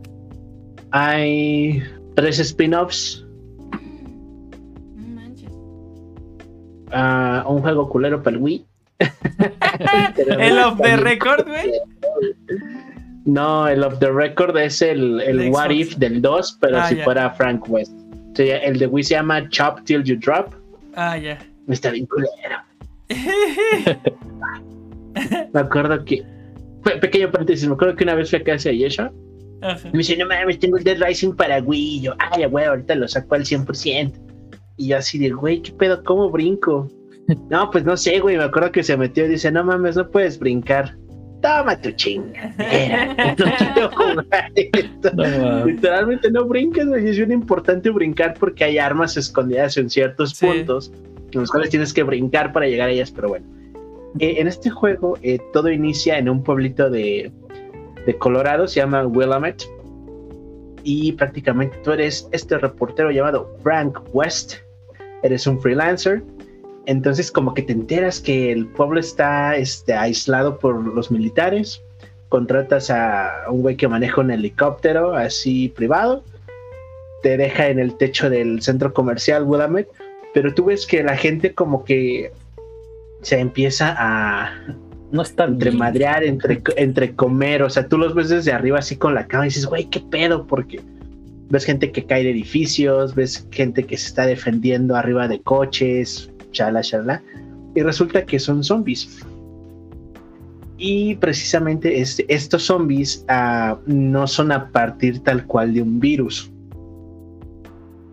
Hay 0.91 1.83
tres 2.15 2.39
spin-offs. 2.39 3.25
Uh, 6.91 7.47
un 7.47 7.61
juego 7.61 7.87
culero 7.87 8.21
para 8.23 8.35
el 8.35 8.41
Wii. 8.41 8.65
el 10.39 10.57
of 10.57 10.81
the 10.81 10.97
record, 10.97 11.47
güey. 11.47 11.71
No, 13.25 13.67
el 13.67 13.83
of 13.83 13.99
the 13.99 14.11
record 14.11 14.57
es 14.57 14.81
el, 14.81 15.21
el 15.21 15.51
What 15.51 15.69
If 15.69 15.97
del 15.97 16.21
2, 16.21 16.57
pero 16.59 16.79
ah, 16.79 16.89
si 16.89 16.95
fuera 16.95 17.29
Frank 17.29 17.69
West. 17.69 17.93
el 18.37 18.79
de 18.79 18.87
Wii 18.87 19.03
se 19.03 19.13
llama 19.13 19.47
Chop 19.49 19.83
Till 19.83 20.03
You 20.03 20.17
Drop. 20.17 20.53
Ah, 20.95 21.15
ya. 21.15 21.37
Está 21.67 21.91
bien 21.91 22.07
culero. 22.07 22.57
me 25.53 25.59
acuerdo 25.59 26.03
que. 26.05 26.23
Pequeño 27.01 27.29
paréntesis, 27.31 27.67
me 27.67 27.73
acuerdo 27.73 27.95
que 27.95 28.03
una 28.03 28.15
vez 28.15 28.29
fui 28.29 28.39
a 28.39 28.43
casa 28.43 28.69
de 28.69 28.77
Yesha. 28.77 29.11
Y 29.85 29.91
me 29.91 29.97
dice, 29.97 30.15
no 30.15 30.25
mames, 30.25 30.59
tengo 30.59 30.77
el 30.77 30.83
Dead 30.83 30.97
Rising 31.05 31.33
para 31.33 31.61
Wii. 31.61 31.97
Y 31.97 32.01
yo, 32.01 32.13
ay, 32.19 32.45
güey, 32.45 32.65
ahorita 32.65 32.95
lo 32.95 33.07
saco 33.07 33.35
al 33.35 33.43
100%. 33.43 34.13
Y 34.77 34.87
yo 34.87 34.97
así 34.97 35.19
de, 35.19 35.29
güey, 35.29 35.61
¿qué 35.61 35.73
pedo? 35.73 36.01
¿Cómo 36.03 36.29
brinco? 36.29 36.87
no, 37.49 37.69
pues 37.69 37.83
no 37.83 37.97
sé, 37.97 38.19
güey. 38.19 38.37
Me 38.37 38.45
acuerdo 38.45 38.71
que 38.71 38.83
se 38.83 38.95
metió 38.95 39.25
y 39.25 39.29
dice, 39.29 39.51
no 39.51 39.63
mames, 39.63 39.97
no 39.97 40.09
puedes 40.09 40.39
brincar. 40.39 40.95
Toma 41.41 41.79
tu 41.79 41.91
chinga. 41.91 42.53
no 43.37 43.45
quiero 43.57 43.91
jugar 43.91 44.51
esto. 44.55 45.11
Literalmente 45.65 46.31
no 46.31 46.45
brinques, 46.45 46.87
güey. 46.87 47.07
Es 47.07 47.17
bien 47.17 47.31
importante 47.31 47.89
brincar 47.89 48.35
porque 48.39 48.63
hay 48.63 48.77
armas 48.77 49.17
escondidas 49.17 49.77
en 49.77 49.89
ciertos 49.89 50.37
puntos 50.39 50.91
en 51.31 51.41
los 51.41 51.51
cuales 51.51 51.69
tienes 51.69 51.93
que 51.93 52.03
brincar 52.03 52.51
para 52.51 52.67
llegar 52.67 52.89
a 52.89 52.91
ellas, 52.91 53.11
pero 53.11 53.29
bueno. 53.29 53.45
Eh, 54.17 54.35
en 54.39 54.47
este 54.47 54.69
juego 54.69 55.17
eh, 55.21 55.37
todo 55.53 55.69
inicia 55.69 56.17
en 56.17 56.29
un 56.29 56.43
pueblito 56.43 56.89
de, 56.89 57.31
Colorado, 58.17 58.67
se 58.67 58.79
llama 58.79 59.05
Willamette. 59.05 59.69
Y 60.83 61.11
prácticamente 61.11 61.77
tú 61.83 61.91
eres 61.91 62.27
este 62.31 62.57
reportero 62.57 63.11
llamado 63.11 63.55
Frank 63.61 63.99
West. 64.13 64.55
Eres 65.21 65.45
un 65.45 65.61
freelancer. 65.61 66.23
Entonces 66.87 67.31
como 67.31 67.53
que 67.53 67.61
te 67.61 67.73
enteras 67.73 68.19
que 68.19 68.51
el 68.51 68.65
pueblo 68.65 68.99
está 68.99 69.55
este, 69.55 69.93
aislado 69.93 70.57
por 70.57 70.83
los 70.83 71.11
militares. 71.11 71.83
Contratas 72.29 72.89
a 72.89 73.43
un 73.49 73.61
güey 73.61 73.75
que 73.75 73.87
maneja 73.87 74.21
un 74.21 74.31
helicóptero 74.31 75.13
así 75.13 75.69
privado. 75.69 76.23
Te 77.21 77.37
deja 77.37 77.67
en 77.67 77.77
el 77.77 77.95
techo 77.95 78.31
del 78.31 78.63
centro 78.63 78.91
comercial 78.91 79.43
Willamette. 79.43 79.91
Pero 80.33 80.51
tú 80.55 80.65
ves 80.65 80.87
que 80.87 81.03
la 81.03 81.15
gente 81.15 81.53
como 81.53 81.83
que 81.83 82.31
se 83.21 83.39
empieza 83.39 83.95
a 83.97 84.51
no 85.11 85.21
está 85.23 85.45
entre 85.45 85.71
madrear, 85.71 86.23
entre, 86.23 86.61
entre 86.75 87.15
comer, 87.15 87.63
o 87.63 87.69
sea, 87.69 87.87
tú 87.87 87.97
los 87.97 88.13
ves 88.13 88.29
desde 88.29 88.51
arriba 88.51 88.79
así 88.79 88.95
con 88.95 89.15
la 89.15 89.27
cama 89.27 89.45
y 89.45 89.49
dices, 89.49 89.65
güey, 89.65 89.85
qué 89.85 89.99
pedo, 89.99 90.45
porque 90.45 90.81
ves 91.49 91.65
gente 91.65 91.91
que 91.91 92.05
cae 92.05 92.23
de 92.23 92.31
edificios, 92.31 93.15
ves 93.15 93.47
gente 93.51 93.83
que 93.83 93.97
se 93.97 94.07
está 94.07 94.25
defendiendo 94.25 94.95
arriba 94.95 95.27
de 95.27 95.41
coches, 95.41 96.29
chala, 96.51 96.81
chala, 96.81 97.23
y 97.75 97.81
resulta 97.81 98.25
que 98.25 98.39
son 98.39 98.63
zombies. 98.63 99.25
Y 100.77 101.15
precisamente 101.15 101.99
este, 101.99 102.25
estos 102.33 102.63
zombies 102.63 103.25
uh, 103.29 103.77
no 103.85 104.27
son 104.27 104.51
a 104.51 104.69
partir 104.71 105.19
tal 105.19 105.45
cual 105.45 105.73
de 105.73 105.81
un 105.81 105.99
virus, 105.99 106.51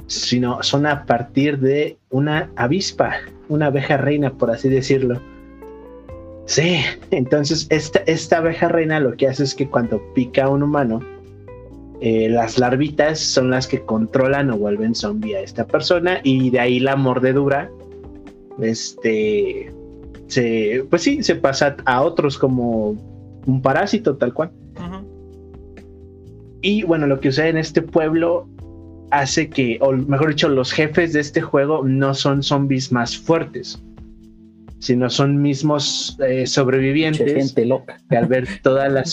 sino 0.07 0.63
son 0.63 0.87
a 0.87 1.05
partir 1.05 1.59
de 1.59 1.99
una 2.11 2.51
avispa 2.57 3.19
una 3.49 3.67
abeja 3.67 3.97
reina, 3.97 4.33
por 4.33 4.51
así 4.51 4.69
decirlo. 4.69 5.21
Sí, 6.47 6.77
entonces 7.11 7.67
esta, 7.71 8.01
esta 8.07 8.39
abeja 8.39 8.69
reina 8.69 9.01
lo 9.01 9.17
que 9.17 9.29
hace 9.29 9.43
es 9.45 9.55
que 9.55 9.69
cuando 9.69 10.01
pica 10.15 10.45
a 10.45 10.49
un 10.49 10.63
humano, 10.63 11.01
eh, 12.01 12.29
las 12.29 12.59
larvitas 12.59 13.19
son 13.19 13.51
las 13.51 13.67
que 13.67 13.81
controlan 13.81 14.51
o 14.51 14.59
vuelven 14.59 14.95
zombie 14.95 15.35
a 15.35 15.41
esta 15.41 15.67
persona 15.67 16.21
y 16.23 16.51
de 16.51 16.61
ahí 16.61 16.79
la 16.79 16.95
mordedura, 16.95 17.71
este, 18.61 19.73
se, 20.29 20.85
pues 20.89 21.03
sí, 21.03 21.23
se 21.23 21.35
pasa 21.37 21.77
a 21.85 22.03
otros 22.03 22.39
como 22.39 22.97
un 23.47 23.63
parásito 23.63 24.17
tal 24.17 24.33
cual. 24.35 24.51
Y 26.63 26.83
bueno, 26.83 27.07
lo 27.07 27.21
que 27.21 27.31
sucede 27.31 27.51
en 27.51 27.59
este 27.59 27.83
pueblo 27.83 28.49
hace 29.11 29.49
que, 29.49 29.79
o 29.81 29.93
mejor 29.93 30.31
dicho, 30.31 30.49
los 30.49 30.73
jefes 30.73 31.13
de 31.13 31.21
este 31.21 31.41
juego 31.41 31.85
no 31.85 32.15
son 32.15 32.43
zombies 32.43 32.93
más 32.93 33.17
fuertes, 33.17 33.83
sino 34.79 35.09
son 35.11 35.41
mismos 35.41 36.17
eh, 36.27 36.47
sobrevivientes 36.47 37.33
gente 37.33 37.67
loca. 37.67 37.99
que 38.09 38.17
al 38.17 38.27
ver 38.27 38.47
toda 38.63 38.89
la, 38.89 39.05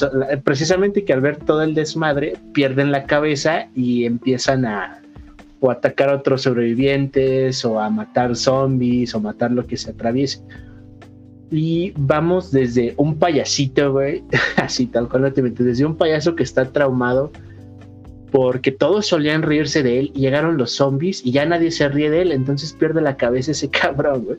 precisamente 0.44 1.04
que 1.06 1.14
al 1.14 1.22
ver 1.22 1.38
todo 1.38 1.64
el 1.64 1.74
desmadre 1.74 2.34
pierden 2.54 2.92
la 2.92 3.06
cabeza 3.06 3.70
y 3.76 4.06
empiezan 4.06 4.66
a 4.66 5.00
o 5.60 5.72
atacar 5.72 6.10
a 6.10 6.16
otros 6.16 6.42
sobrevivientes 6.42 7.64
o 7.64 7.80
a 7.80 7.90
matar 7.90 8.36
zombies 8.36 9.16
o 9.16 9.22
matar 9.22 9.52
lo 9.52 9.66
que 9.66 9.78
se 9.78 9.92
atraviese. 9.92 10.42
Y 11.52 11.94
vamos 11.96 12.52
desde 12.52 12.94
un 12.98 13.18
payasito, 13.18 13.94
güey, 13.94 14.24
así 14.58 14.88
tal 14.88 15.08
cual, 15.08 15.32
desde 15.34 15.86
un 15.86 15.96
payaso 15.96 16.36
que 16.36 16.44
está 16.44 16.66
traumado 16.66 17.32
porque 18.34 18.72
todos 18.72 19.06
solían 19.06 19.44
reírse 19.44 19.84
de 19.84 20.00
él 20.00 20.12
y 20.16 20.22
llegaron 20.22 20.58
los 20.58 20.72
zombies 20.72 21.24
y 21.24 21.32
ya 21.32 21.46
nadie 21.46 21.70
se 21.70 21.88
ríe 21.88 22.10
de 22.10 22.24
él, 22.24 22.32
entonces 22.32 22.74
pierde 22.74 23.00
la 23.00 23.16
cabeza 23.16 23.52
ese 23.52 23.70
cabrón, 23.70 24.26
güey. 24.26 24.38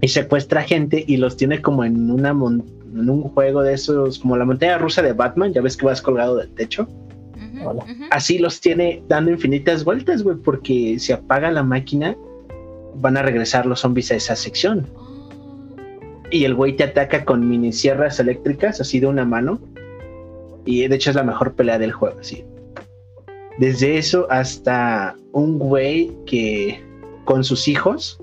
Y 0.00 0.08
secuestra 0.08 0.62
gente 0.62 1.04
y 1.06 1.16
los 1.16 1.36
tiene 1.36 1.60
como 1.60 1.84
en, 1.84 2.08
una 2.08 2.30
en 2.30 3.10
un 3.10 3.22
juego 3.22 3.62
de 3.62 3.74
esos, 3.74 4.20
como 4.20 4.36
la 4.36 4.44
montaña 4.44 4.78
rusa 4.78 5.02
de 5.02 5.12
Batman, 5.12 5.52
ya 5.52 5.60
ves 5.60 5.76
que 5.76 5.86
vas 5.86 6.00
colgado 6.00 6.36
del 6.36 6.50
techo. 6.50 6.88
Así 8.10 8.38
los 8.38 8.60
tiene 8.60 9.02
dando 9.08 9.32
infinitas 9.32 9.84
vueltas, 9.84 10.22
güey, 10.22 10.36
porque 10.36 10.98
si 11.00 11.12
apaga 11.12 11.50
la 11.50 11.64
máquina, 11.64 12.16
van 12.94 13.16
a 13.16 13.22
regresar 13.22 13.66
los 13.66 13.80
zombies 13.80 14.12
a 14.12 14.16
esa 14.16 14.36
sección. 14.36 14.86
Y 16.30 16.44
el 16.44 16.54
güey 16.54 16.76
te 16.76 16.84
ataca 16.84 17.24
con 17.24 17.48
mini 17.48 17.72
sierras 17.72 18.20
eléctricas, 18.20 18.80
así 18.80 19.00
de 19.00 19.08
una 19.08 19.24
mano. 19.24 19.60
Y 20.64 20.86
de 20.86 20.94
hecho 20.94 21.10
es 21.10 21.16
la 21.16 21.24
mejor 21.24 21.54
pelea 21.54 21.78
del 21.78 21.92
juego, 21.92 22.18
sí. 22.22 22.44
Desde 23.58 23.98
eso 23.98 24.26
hasta 24.30 25.16
un 25.32 25.58
güey 25.58 26.12
que 26.26 26.82
con 27.24 27.44
sus 27.44 27.68
hijos 27.68 28.18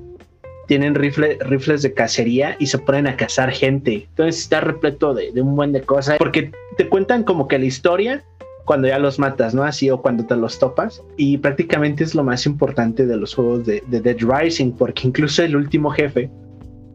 tienen 0.68 0.94
rifles 0.94 1.82
de 1.82 1.94
cacería 1.94 2.56
y 2.60 2.68
se 2.68 2.78
ponen 2.78 3.08
a 3.08 3.18
cazar 3.18 3.52
gente. 3.52 4.08
Entonces 4.10 4.42
está 4.42 4.62
repleto 4.62 5.16
de, 5.16 5.32
un 5.42 5.56
buen 5.56 5.72
de 5.72 5.82
cosas. 5.82 6.18
Porque 6.20 6.52
te 6.78 6.88
cuentan 6.88 7.24
como 7.24 7.48
que 7.48 7.58
la 7.58 7.66
historia 7.66 8.24
cuando 8.66 8.88
ya 8.88 9.00
los 9.00 9.18
matas, 9.18 9.56
¿no? 9.56 9.64
Así 9.64 9.90
o 9.90 10.00
cuando 10.00 10.26
te 10.26 10.36
los 10.36 10.60
topas. 10.60 11.02
Y 11.18 11.40
prácticamente 11.40 12.04
es 12.04 12.14
lo 12.14 12.24
más 12.24 12.46
importante 12.46 13.08
de 13.08 13.18
los 13.18 13.34
juegos 13.34 13.66
de, 13.66 13.82
de 13.88 14.00
Dead 14.00 14.18
Rising, 14.20 14.74
porque 14.74 15.08
incluso 15.08 15.42
el 15.42 15.56
último 15.56 15.90
jefe 15.90 16.30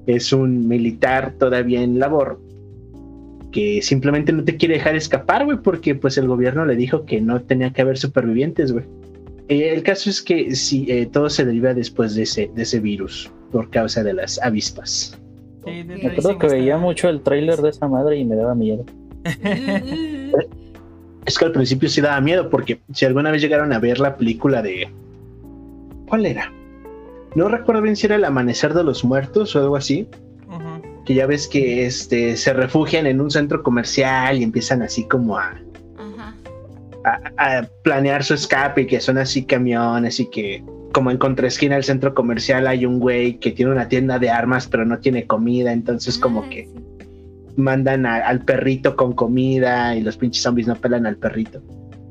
es 0.07 0.33
un 0.33 0.69
militar 0.69 1.35
todavía 1.39 1.83
en 1.83 1.99
labor 1.99 2.39
que 3.55 3.81
simplemente 3.83 4.33
no 4.33 4.43
te 4.43 4.57
quiere 4.57 4.75
dejar 4.75 4.97
escapar, 4.97 5.45
güey, 5.45 5.59
porque 5.59 5.95
pues 5.95 6.19
el 6.19 6.27
gobierno 6.27 6.67
le 6.67 6.75
dijo 6.75 7.07
que 7.07 7.21
no 7.21 7.41
tenía 7.41 7.73
que 7.73 7.83
haber 7.83 7.97
supervivientes, 7.97 8.73
güey. 8.73 8.85
Eh, 9.47 9.73
el 9.73 9.85
caso 9.85 10.11
es 10.11 10.21
que 10.21 10.57
sí, 10.57 10.87
eh, 10.89 11.07
todo 11.07 11.31
se 11.31 11.45
deriva 11.45 11.73
después 11.73 12.17
de 12.17 12.25
ese, 12.25 12.51
de 12.53 12.63
ese 12.63 12.81
virus 12.81 13.31
por 13.53 13.71
causa 13.71 14.03
de 14.03 14.13
las 14.13 14.43
avispas. 14.43 15.17
Me 15.65 16.09
acuerdo 16.09 16.37
que 16.37 16.49
veía 16.49 16.79
mucho 16.79 17.09
el 17.09 17.21
tráiler 17.21 17.59
de 17.59 17.69
esa 17.69 17.87
madre 17.87 18.19
y 18.19 18.25
me 18.25 18.35
daba 18.35 18.57
miedo. 18.57 18.85
es 21.25 21.39
que 21.39 21.45
al 21.45 21.53
principio 21.53 21.89
sí 21.89 22.01
daba 22.01 22.21
miedo 22.21 22.51
porque 22.51 22.81
si 22.93 23.05
alguna 23.05 23.31
vez 23.31 23.41
llegaron 23.41 23.73
a 23.73 23.79
ver 23.79 24.01
la 24.01 24.17
película 24.17 24.63
de... 24.63 24.89
¿Cuál 26.09 26.27
era? 26.27 26.53
No 27.37 27.47
recuerdo 27.47 27.83
bien 27.83 27.95
si 27.95 28.07
era 28.07 28.17
El 28.17 28.25
Amanecer 28.25 28.75
de 28.75 28.83
los 28.83 29.05
Muertos 29.05 29.55
o 29.55 29.61
algo 29.61 29.77
así 29.77 30.09
que 31.05 31.15
ya 31.15 31.27
ves 31.27 31.49
que 31.49 31.87
este, 31.87 32.37
se 32.37 32.53
refugian 32.53 33.07
en 33.07 33.21
un 33.21 33.31
centro 33.31 33.63
comercial 33.63 34.39
y 34.39 34.43
empiezan 34.43 34.83
así 34.83 35.07
como 35.07 35.39
a, 35.39 35.55
a, 37.37 37.69
planear 37.83 38.25
su 38.25 38.35
escape 38.35 38.83
y 38.83 38.87
que 38.87 39.01
son 39.01 39.19
así 39.19 39.45
camiones 39.45 40.21
y 40.21 40.31
que 40.31 40.65
como 40.93 41.11
en 41.11 41.19
contraesquina 41.19 41.75
del 41.75 41.85
centro 41.85 42.15
comercial 42.15 42.67
hay 42.67 42.87
un 42.87 43.01
güey 43.01 43.39
que 43.39 43.51
tiene 43.51 43.73
una 43.73 43.89
tienda 43.89 44.19
de 44.19 44.31
armas 44.31 44.67
pero 44.67 44.85
no 44.85 44.99
tiene 44.99 45.27
comida, 45.27 45.73
entonces 45.73 46.19
como 46.19 46.45
ah, 46.45 46.49
que 46.49 46.69
mandan 47.57 48.07
al 48.07 48.45
perrito 48.45 48.97
con 48.97 49.13
comida 49.13 49.95
y 49.95 50.03
los 50.03 50.17
pinches 50.17 50.43
zombies 50.43 50.67
no 50.67 50.77
pelan 50.77 51.07
al 51.07 51.17
perrito. 51.17 51.63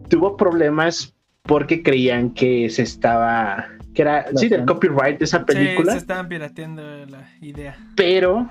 Tuvo 0.09 0.37
problemas 0.37 1.15
porque 1.43 1.81
creían 1.81 2.29
que 2.31 2.69
se 2.69 2.83
estaba 2.83 3.67
que 3.93 4.01
era 4.01 4.25
sí 4.35 4.49
del 4.49 4.65
copyright 4.65 5.19
de 5.19 5.25
esa 5.25 5.45
película. 5.45 5.91
Sí, 5.91 5.97
se 5.97 6.01
estaban 6.01 6.27
pirateando 6.27 7.05
la 7.05 7.29
idea. 7.41 7.77
Pero 7.95 8.49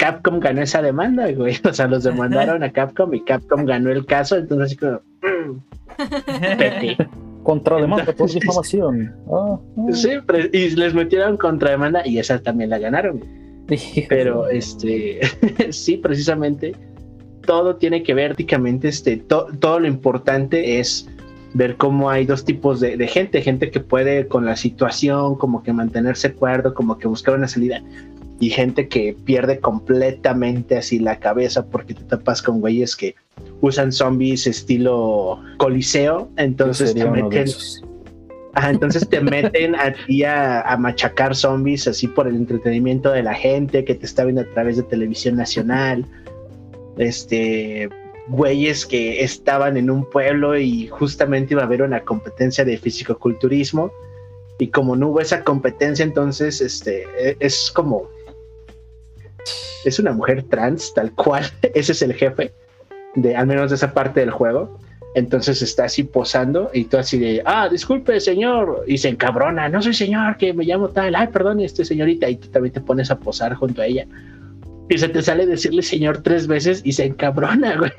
Capcom 0.00 0.40
ganó 0.40 0.62
esa 0.62 0.80
demanda, 0.80 1.30
güey. 1.30 1.56
O 1.68 1.72
sea, 1.74 1.86
los 1.86 2.04
demandaron 2.04 2.62
a 2.62 2.72
Capcom 2.72 3.12
y 3.12 3.22
Capcom 3.22 3.66
ganó 3.66 3.90
el 3.90 4.06
caso, 4.06 4.36
entonces 4.36 4.66
así 4.66 4.76
como 4.76 5.02
mm, 5.22 5.60
Contrademanda 7.42 8.12
por 8.12 8.30
difamación. 8.30 9.14
Ah, 9.32 9.58
ah. 9.76 9.92
Sí, 9.92 10.10
y 10.52 10.70
les 10.70 10.94
metieron 10.94 11.36
contrademanda 11.36 12.06
y 12.06 12.18
esa 12.18 12.40
también 12.42 12.70
la 12.70 12.78
ganaron. 12.78 13.22
Pero 14.08 14.48
este, 14.48 15.20
sí, 15.70 15.96
precisamente 15.98 16.74
todo 17.46 17.76
tiene 17.76 18.02
que 18.02 18.14
ver, 18.14 18.30
prácticamente, 18.30 18.88
este, 18.88 19.16
todo 19.18 19.80
lo 19.80 19.86
importante 19.86 20.80
es 20.80 21.08
ver 21.54 21.76
cómo 21.76 22.10
hay 22.10 22.26
dos 22.26 22.44
tipos 22.44 22.80
de, 22.80 23.06
gente, 23.08 23.42
gente 23.42 23.70
que 23.70 23.80
puede 23.80 24.28
con 24.28 24.44
la 24.44 24.56
situación 24.56 25.36
como 25.36 25.62
que 25.62 25.72
mantenerse 25.72 26.32
cuerdo, 26.32 26.74
como 26.74 26.98
que 26.98 27.08
buscar 27.08 27.34
una 27.34 27.48
salida, 27.48 27.82
y 28.40 28.48
gente 28.48 28.88
que 28.88 29.14
pierde 29.24 29.60
completamente 29.60 30.78
así 30.78 30.98
la 30.98 31.20
cabeza 31.20 31.66
porque 31.66 31.94
te 31.94 32.02
tapas 32.04 32.40
con 32.40 32.60
güeyes 32.60 32.96
que 32.96 33.14
usan 33.60 33.92
zombies 33.92 34.46
estilo 34.46 35.40
coliseo, 35.58 36.30
entonces 36.38 36.94
te 36.94 37.08
meten... 37.08 37.46
entonces 38.66 39.06
te 39.08 39.20
meten 39.20 39.76
a 39.76 39.92
ti 39.92 40.24
a, 40.24 40.74
machacar 40.78 41.36
zombies 41.36 41.86
así 41.86 42.08
por 42.08 42.26
el 42.26 42.34
entretenimiento 42.34 43.12
de 43.12 43.22
la 43.22 43.34
gente 43.34 43.84
que 43.84 43.94
te 43.94 44.06
está 44.06 44.24
viendo 44.24 44.40
a 44.40 44.46
través 44.54 44.78
de 44.78 44.84
televisión 44.84 45.36
nacional. 45.36 46.06
Este, 46.96 47.90
güeyes 48.28 48.86
que 48.86 49.22
estaban 49.22 49.76
en 49.76 49.90
un 49.90 50.08
pueblo 50.08 50.56
y 50.56 50.88
justamente 50.88 51.52
iba 51.52 51.62
a 51.62 51.66
haber 51.66 51.82
una 51.82 52.00
competencia 52.00 52.64
de 52.64 52.78
fisicoculturismo 52.78 53.92
y 54.58 54.68
como 54.68 54.94
no 54.94 55.08
hubo 55.08 55.20
esa 55.20 55.42
competencia 55.42 56.04
entonces 56.04 56.60
este 56.60 57.06
e, 57.18 57.36
es 57.40 57.70
como 57.74 58.08
es 59.84 59.98
una 59.98 60.12
mujer 60.12 60.44
trans 60.44 60.92
tal 60.94 61.12
cual. 61.12 61.44
Ese 61.74 61.92
es 61.92 62.02
el 62.02 62.14
jefe 62.14 62.52
de 63.14 63.36
al 63.36 63.46
menos 63.46 63.70
de 63.70 63.76
esa 63.76 63.92
parte 63.92 64.20
del 64.20 64.30
juego. 64.30 64.78
Entonces 65.14 65.60
está 65.60 65.86
así 65.86 66.04
posando 66.04 66.70
y 66.72 66.84
tú 66.84 66.96
así 66.96 67.18
de 67.18 67.42
ah 67.44 67.68
disculpe 67.68 68.20
señor 68.20 68.84
y 68.86 68.96
se 68.96 69.08
encabrona 69.08 69.68
no 69.68 69.82
soy 69.82 69.92
señor 69.92 70.36
que 70.36 70.52
me 70.54 70.64
llamo 70.64 70.90
tal. 70.90 71.16
Ay 71.16 71.28
perdón 71.28 71.60
este 71.60 71.84
señorita 71.84 72.28
y 72.28 72.36
tú 72.36 72.48
también 72.48 72.72
te 72.72 72.80
pones 72.80 73.10
a 73.10 73.18
posar 73.18 73.54
junto 73.54 73.82
a 73.82 73.86
ella. 73.86 74.06
Y 74.88 74.98
se 74.98 75.08
te 75.08 75.22
sale 75.22 75.46
decirle 75.46 75.82
señor 75.82 76.22
tres 76.22 76.48
veces 76.48 76.82
y 76.84 76.92
se 76.92 77.04
encabrona, 77.04 77.76
güey. 77.78 77.92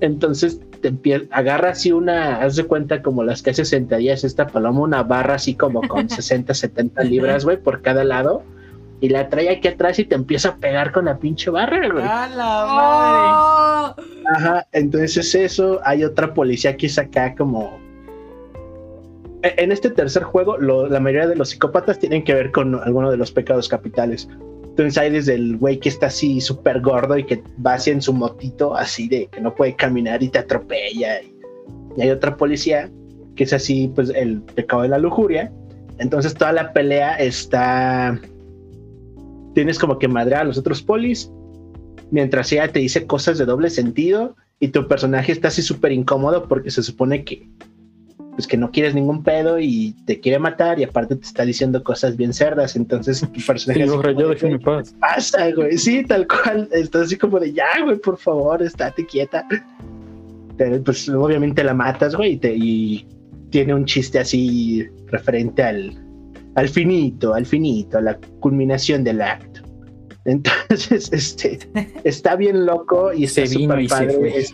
Entonces 0.00 0.60
te 0.80 1.28
agarra 1.30 1.70
así 1.70 1.92
una, 1.92 2.42
haz 2.42 2.56
de 2.56 2.64
cuenta 2.64 3.02
como 3.02 3.22
las 3.22 3.42
que 3.42 3.50
hace 3.50 3.66
sentadillas 3.66 4.24
esta 4.24 4.46
paloma, 4.46 4.80
una 4.80 5.02
barra 5.02 5.34
así 5.34 5.54
como 5.54 5.86
con 5.86 6.08
60, 6.10 6.54
70 6.54 7.04
libras, 7.04 7.44
güey, 7.44 7.58
por 7.58 7.82
cada 7.82 8.02
lado. 8.02 8.42
Y 9.02 9.10
la 9.10 9.28
trae 9.28 9.50
aquí 9.50 9.68
atrás 9.68 9.98
y 9.98 10.04
te 10.04 10.14
empieza 10.14 10.50
a 10.50 10.56
pegar 10.56 10.92
con 10.92 11.04
la 11.04 11.18
pinche 11.18 11.50
barra, 11.50 11.90
güey. 11.90 12.04
¡A 12.04 12.28
la 12.28 13.94
madre! 13.94 14.08
Ajá, 14.34 14.66
entonces 14.72 15.34
eso, 15.34 15.80
hay 15.84 16.04
otra 16.04 16.32
policía 16.32 16.76
que 16.76 16.86
es 16.86 16.98
acá 16.98 17.34
como 17.34 17.82
e, 19.42 19.54
en 19.58 19.72
este 19.72 19.90
tercer 19.90 20.22
juego, 20.22 20.56
la 20.58 21.00
mayoría 21.00 21.28
de 21.28 21.36
los 21.36 21.50
psicópatas 21.50 21.98
tienen 21.98 22.24
que 22.24 22.34
ver 22.34 22.50
con 22.52 22.76
alguno 22.76 23.10
de 23.10 23.16
los 23.16 23.32
pecados 23.32 23.68
capitales. 23.68 24.28
Entonces 24.62 24.96
hay 24.96 25.10
desde 25.10 25.34
el 25.34 25.58
güey 25.58 25.78
que 25.78 25.88
está 25.88 26.06
así 26.06 26.40
súper 26.40 26.80
gordo 26.80 27.18
y 27.18 27.24
que 27.24 27.42
va 27.64 27.74
así 27.74 27.90
en 27.90 28.00
su 28.00 28.12
motito, 28.12 28.74
así 28.74 29.08
de 29.08 29.26
que 29.26 29.40
no 29.40 29.54
puede 29.54 29.74
caminar 29.76 30.22
y 30.22 30.28
te 30.28 30.38
atropella. 30.38 31.20
Y, 31.20 32.00
hay 32.00 32.10
otra 32.10 32.36
policía 32.36 32.90
que 33.36 33.44
es 33.44 33.52
así, 33.52 33.92
pues 33.94 34.10
el 34.10 34.40
pecado 34.40 34.82
de 34.82 34.88
la 34.88 34.98
lujuria. 34.98 35.52
Entonces 35.98 36.34
toda 36.34 36.52
la 36.52 36.72
pelea 36.72 37.16
está... 37.16 38.18
Tienes 39.54 39.78
como 39.78 39.98
que 39.98 40.08
madrear 40.08 40.42
a 40.42 40.44
los 40.44 40.58
otros 40.58 40.82
polis, 40.82 41.30
mientras 42.10 42.52
ella 42.52 42.68
te 42.68 42.78
dice 42.78 43.06
cosas 43.06 43.38
de 43.38 43.44
doble 43.44 43.70
sentido 43.70 44.36
y 44.60 44.68
tu 44.68 44.86
personaje 44.86 45.32
está 45.32 45.48
así 45.48 45.62
súper 45.62 45.92
incómodo 45.92 46.48
porque 46.48 46.70
se 46.70 46.82
supone 46.82 47.24
que 47.24 47.48
pues 48.32 48.46
que 48.46 48.56
no 48.56 48.70
quieres 48.70 48.94
ningún 48.94 49.22
pedo 49.22 49.58
y 49.58 49.94
te 50.06 50.18
quiere 50.20 50.38
matar 50.38 50.80
y 50.80 50.84
aparte 50.84 51.16
te 51.16 51.26
está 51.26 51.44
diciendo 51.44 51.82
cosas 51.84 52.16
bien 52.16 52.32
cerdas, 52.32 52.76
entonces 52.76 53.20
tu 53.20 53.40
personaje... 53.46 53.86
Sí, 54.38 54.58
paz. 54.58 54.94
Pasa, 54.98 55.50
güey, 55.50 55.76
sí, 55.76 56.02
tal 56.04 56.26
cual, 56.26 56.68
estás 56.72 57.02
así 57.02 57.16
como 57.16 57.38
de, 57.38 57.52
ya, 57.52 57.82
güey, 57.84 57.98
por 57.98 58.16
favor, 58.16 58.62
estate 58.62 59.04
quieta. 59.04 59.46
Pero 60.56 60.82
pues 60.82 61.08
obviamente 61.08 61.62
la 61.62 61.74
matas, 61.74 62.14
güey, 62.14 62.40
y, 62.42 63.06
tiene 63.50 63.74
un 63.74 63.84
chiste 63.84 64.18
así 64.18 64.88
referente 65.08 65.62
al, 65.62 66.01
al 66.54 66.68
finito, 66.68 67.34
al 67.34 67.46
finito, 67.46 67.98
a 67.98 68.00
la 68.00 68.18
culminación 68.40 69.04
del 69.04 69.22
acto. 69.22 69.62
Entonces, 70.24 71.12
este, 71.12 71.58
está 72.04 72.36
bien 72.36 72.66
loco 72.66 73.12
y 73.12 73.26
se 73.26 73.44
vino 73.44 73.78
y 73.80 73.88
se 73.88 74.08
fue. 74.10 74.44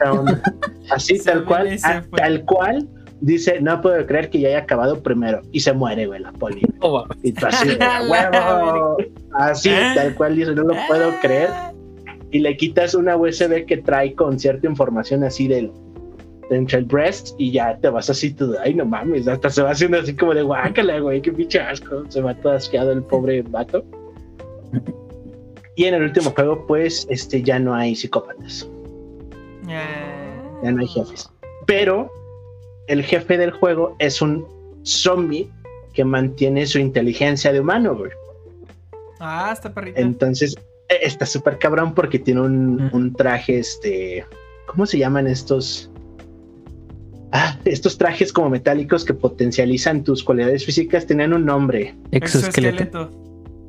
Así, 0.91 1.19
tal 1.25 1.45
cual, 1.45 1.79
tal 2.17 2.45
cual, 2.45 2.89
dice, 3.21 3.61
no 3.61 3.81
puedo 3.81 4.07
creer 4.07 4.31
que 4.31 4.41
ya 4.41 4.49
haya 4.49 4.59
acabado 4.61 5.03
primero. 5.03 5.43
Y 5.53 5.61
se 5.61 5.73
muere, 5.73 6.07
güey, 6.07 6.21
la 6.21 6.33
poli. 6.33 6.63
Oh, 6.81 7.05
y 7.25 7.35
así, 7.45 7.77
así, 9.33 9.71
tal 9.95 10.15
cual 10.15 10.37
dice, 10.37 10.55
no 10.55 10.63
lo 10.63 10.75
puedo 10.87 11.13
creer. 11.21 11.51
Y 12.31 12.39
le 12.41 12.57
quitas 12.57 12.95
una 12.95 13.17
USB 13.17 13.65
que 13.67 13.79
trae 13.79 14.15
con 14.15 14.39
cierta 14.39 14.69
información 14.69 15.25
así 15.25 15.49
del 15.49 15.73
entre 16.51 16.79
el 16.79 16.85
breast 16.85 17.35
y 17.39 17.53
ya 17.53 17.77
te 17.79 17.89
vas 17.89 18.09
así 18.11 18.33
todo, 18.33 18.57
ay 18.61 18.75
no 18.75 18.85
mames, 18.85 19.29
hasta 19.29 19.51
se 19.51 19.63
va 19.63 19.71
haciendo 19.71 19.99
así 19.99 20.15
como 20.15 20.35
de 20.35 20.43
guácala, 20.43 20.99
güey, 21.01 21.21
qué 21.21 21.33
pinche 21.33 21.61
asco, 21.61 22.05
se 22.09 22.21
va 22.21 22.35
todo 22.35 22.53
asqueado 22.53 22.93
el 22.93 23.03
pobre 23.03 23.43
vato. 23.43 23.85
Y 25.79 25.85
en 25.85 25.95
el 25.95 26.03
último 26.03 26.33
juego, 26.33 26.67
pues, 26.67 27.07
este, 27.09 27.41
ya 27.41 27.61
no 27.61 27.73
hay 27.73 27.95
psicópatas. 27.95 28.69
Ya 29.69 30.73
no 30.73 30.81
hay 30.81 30.89
jefes. 30.89 31.31
Pero 31.67 32.11
el 32.89 33.05
jefe 33.05 33.39
del 33.39 33.53
juego 33.53 33.95
es 34.01 34.21
un 34.21 34.45
zombie 34.83 35.49
que 35.93 36.05
mantiene 36.05 36.67
su 36.67 36.81
inteligencia 36.81 37.53
de 37.53 37.61
humano, 37.61 37.95
güey. 37.95 38.11
Ah, 39.21 39.51
está 39.53 39.73
perrito. 39.73 40.01
Entonces, 40.01 40.57
e, 40.89 40.99
está 41.03 41.27
súper 41.27 41.59
cabrón 41.59 41.95
porque 41.95 42.19
tiene 42.19 42.41
un, 42.41 43.15
traje, 43.17 43.59
este. 43.59 44.27
¿Cómo 44.67 44.85
se 44.85 44.99
llaman 44.99 45.27
estos? 45.27 45.91
Ah, 47.33 47.59
estos 47.65 47.99
trajes 47.99 48.33
como 48.33 48.51
metálicos 48.51 49.05
que 49.05 49.13
potencializan 49.15 50.03
tus 50.03 50.25
cualidades 50.25 50.65
físicas 50.65 51.07
tienen 51.07 51.33
un 51.33 51.45
nombre. 51.45 51.95
Exoesqueleto. 52.11 53.11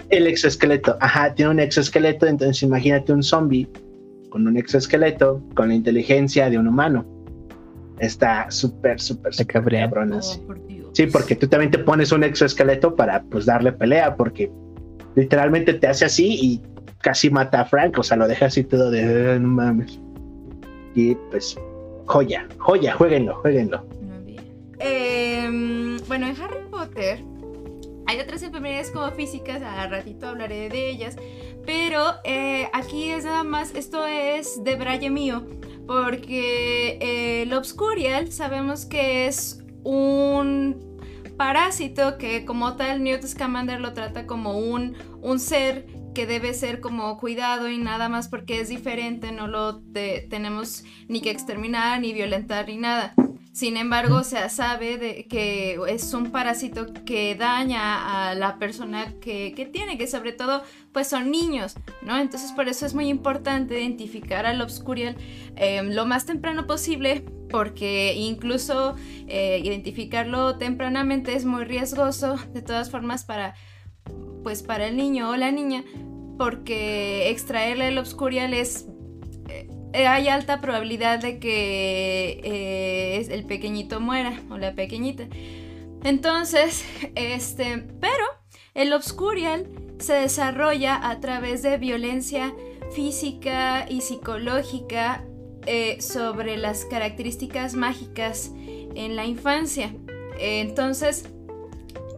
El 0.09 0.27
exoesqueleto, 0.27 0.97
ajá, 1.01 1.35
tiene 1.35 1.51
un 1.51 1.59
exoesqueleto, 1.59 2.25
entonces 2.25 2.63
imagínate 2.63 3.13
un 3.13 3.21
zombie 3.21 3.67
con 4.29 4.47
un 4.47 4.57
exoesqueleto 4.57 5.43
con 5.55 5.69
la 5.69 5.75
inteligencia 5.75 6.49
de 6.49 6.57
un 6.57 6.67
humano 6.67 7.05
está 7.99 8.49
súper, 8.49 8.99
súper, 8.99 9.33
súper 9.33 9.63
cabrón 9.63 10.13
así. 10.13 10.41
Oh, 10.47 10.89
sí, 10.93 11.05
porque 11.07 11.35
tú 11.35 11.47
también 11.47 11.71
te 11.71 11.79
pones 11.79 12.11
un 12.11 12.23
exoesqueleto 12.23 12.95
para 12.95 13.21
pues 13.23 13.45
darle 13.45 13.71
pelea, 13.71 14.15
porque 14.15 14.51
literalmente 15.15 15.73
te 15.73 15.87
hace 15.87 16.05
así 16.05 16.37
y 16.41 16.61
casi 17.01 17.29
mata 17.29 17.61
a 17.61 17.65
Frank, 17.65 17.97
o 17.97 18.03
sea, 18.03 18.17
lo 18.17 18.27
deja 18.27 18.47
así 18.47 18.63
todo 18.63 18.89
de 18.89 19.33
ah, 19.33 19.39
no 19.39 19.47
mames. 19.47 19.99
Y 20.95 21.15
pues, 21.29 21.57
joya, 22.09 22.47
joya, 22.57 22.93
jueguenlo, 22.95 23.35
jueguenlo. 23.35 23.85
Em, 24.79 25.97
bueno, 26.07 26.27
en 26.27 26.41
Harry 26.41 26.65
Potter 26.71 27.23
hay 28.07 28.19
otras 28.19 28.41
enfermedades 28.41 28.89
como 28.89 29.11
físicas, 29.11 29.61
a 29.61 29.87
ratito 29.87 30.27
hablaré 30.27 30.69
de 30.69 30.89
ellas, 30.89 31.15
pero 31.65 32.01
eh, 32.23 32.67
aquí 32.73 33.11
es 33.11 33.25
nada 33.25 33.43
más, 33.43 33.75
esto 33.75 34.07
es 34.07 34.63
de 34.63 34.75
Braille 34.75 35.11
mío, 35.11 35.45
porque 35.85 36.97
eh, 36.99 37.43
el 37.43 37.53
Obscurial 37.53 38.31
sabemos 38.31 38.85
que 38.85 39.27
es 39.27 39.63
un 39.83 40.97
parásito 41.37 42.17
que 42.17 42.43
como 42.43 42.75
tal 42.75 43.03
Newt 43.03 43.23
Scamander 43.23 43.79
lo 43.79 43.93
trata 43.93 44.25
como 44.25 44.57
un, 44.57 44.95
un 45.21 45.39
ser 45.39 45.85
que 46.13 46.25
debe 46.25 46.53
ser 46.53 46.79
como 46.79 47.17
cuidado 47.17 47.69
y 47.69 47.77
nada 47.77 48.09
más 48.09 48.27
porque 48.27 48.59
es 48.59 48.69
diferente, 48.69 49.31
no 49.31 49.47
lo 49.47 49.81
tenemos 50.29 50.83
ni 51.07 51.21
que 51.21 51.31
exterminar, 51.31 51.99
ni 52.01 52.13
violentar, 52.13 52.67
ni 52.67 52.77
nada. 52.77 53.13
Sin 53.51 53.75
embargo, 53.77 54.23
se 54.23 54.47
sabe 54.49 54.97
de 54.97 55.25
que 55.27 55.77
es 55.89 56.13
un 56.13 56.31
parásito 56.31 56.93
que 57.03 57.35
daña 57.35 58.29
a 58.29 58.35
la 58.35 58.57
persona 58.57 59.15
que, 59.19 59.69
tiene, 59.73 59.97
que 59.97 60.07
sobre 60.07 60.31
todo 60.31 60.63
pues 60.93 61.07
son 61.07 61.29
niños, 61.29 61.75
¿no? 62.01 62.17
Entonces 62.17 62.51
por 62.53 62.69
eso 62.69 62.85
es 62.85 62.93
muy 62.93 63.09
importante 63.09 63.79
identificar 63.79 64.45
al 64.45 64.61
obscurial 64.61 65.17
em, 65.55 65.89
lo 65.89 66.05
más 66.05 66.25
temprano 66.25 66.67
posible 66.67 67.25
porque 67.49 68.13
incluso 68.15 68.95
eh, 69.27 69.59
identificarlo 69.63 70.57
tempranamente 70.57 71.33
es 71.33 71.43
muy 71.43 71.65
riesgoso 71.65 72.37
de 72.53 72.61
todas 72.61 72.89
formas 72.89 73.25
para 73.25 73.55
pues 74.43 74.63
para 74.63 74.87
el 74.87 74.97
niño 74.97 75.29
o 75.29 75.35
la 75.35 75.51
niña 75.51 75.83
porque 76.37 77.29
extraerle 77.29 77.89
el 77.89 77.97
obscurial 77.97 78.53
es 78.53 78.87
eh, 79.93 80.05
hay 80.05 80.27
alta 80.27 80.61
probabilidad 80.61 81.19
de 81.19 81.39
que 81.39 82.41
eh, 82.43 83.27
el 83.29 83.45
pequeñito 83.45 83.99
muera 83.99 84.39
o 84.49 84.57
la 84.57 84.73
pequeñita. 84.73 85.27
Entonces, 86.03 86.85
este, 87.15 87.85
pero 87.99 88.25
el 88.75 88.93
obscurial 88.93 89.67
se 89.97 90.13
desarrolla 90.13 91.09
a 91.09 91.19
través 91.19 91.61
de 91.61 91.77
violencia 91.77 92.53
física 92.93 93.85
y 93.89 94.01
psicológica 94.01 95.25
eh, 95.65 96.01
sobre 96.01 96.57
las 96.57 96.85
características 96.85 97.73
mágicas 97.75 98.51
en 98.55 99.15
la 99.15 99.25
infancia. 99.25 99.93
entonces, 100.39 101.25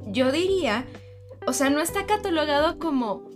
yo 0.07 0.31
diría, 0.31 0.85
o 1.45 1.53
sea, 1.53 1.69
no 1.69 1.81
está 1.81 2.05
catalogado 2.05 2.77
como, 2.79 3.29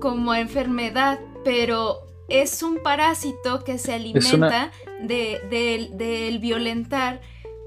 como 0.00 0.34
enfermedad, 0.34 1.20
pero 1.44 2.00
es 2.28 2.62
un 2.62 2.82
parásito 2.82 3.62
que 3.64 3.78
se 3.78 3.94
alimenta 3.94 4.72
del 5.02 6.38
violentar 6.38 7.20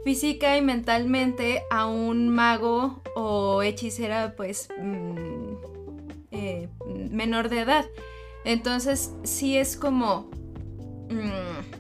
física 0.04 0.58
y 0.58 0.62
mentalmente 0.62 1.64
a 1.70 1.86
un 1.86 2.30
mago 2.30 3.02
o 3.16 3.62
hechicera 3.62 4.34
pues 4.36 4.70
mm, 4.82 5.54
eh, 6.32 6.70
menor 7.12 7.50
de 7.50 7.62
edad. 7.62 7.86
Entonces 8.46 9.14
sí 9.24 9.58
es 9.58 9.76
como 9.76 10.30
mm, 11.10 11.80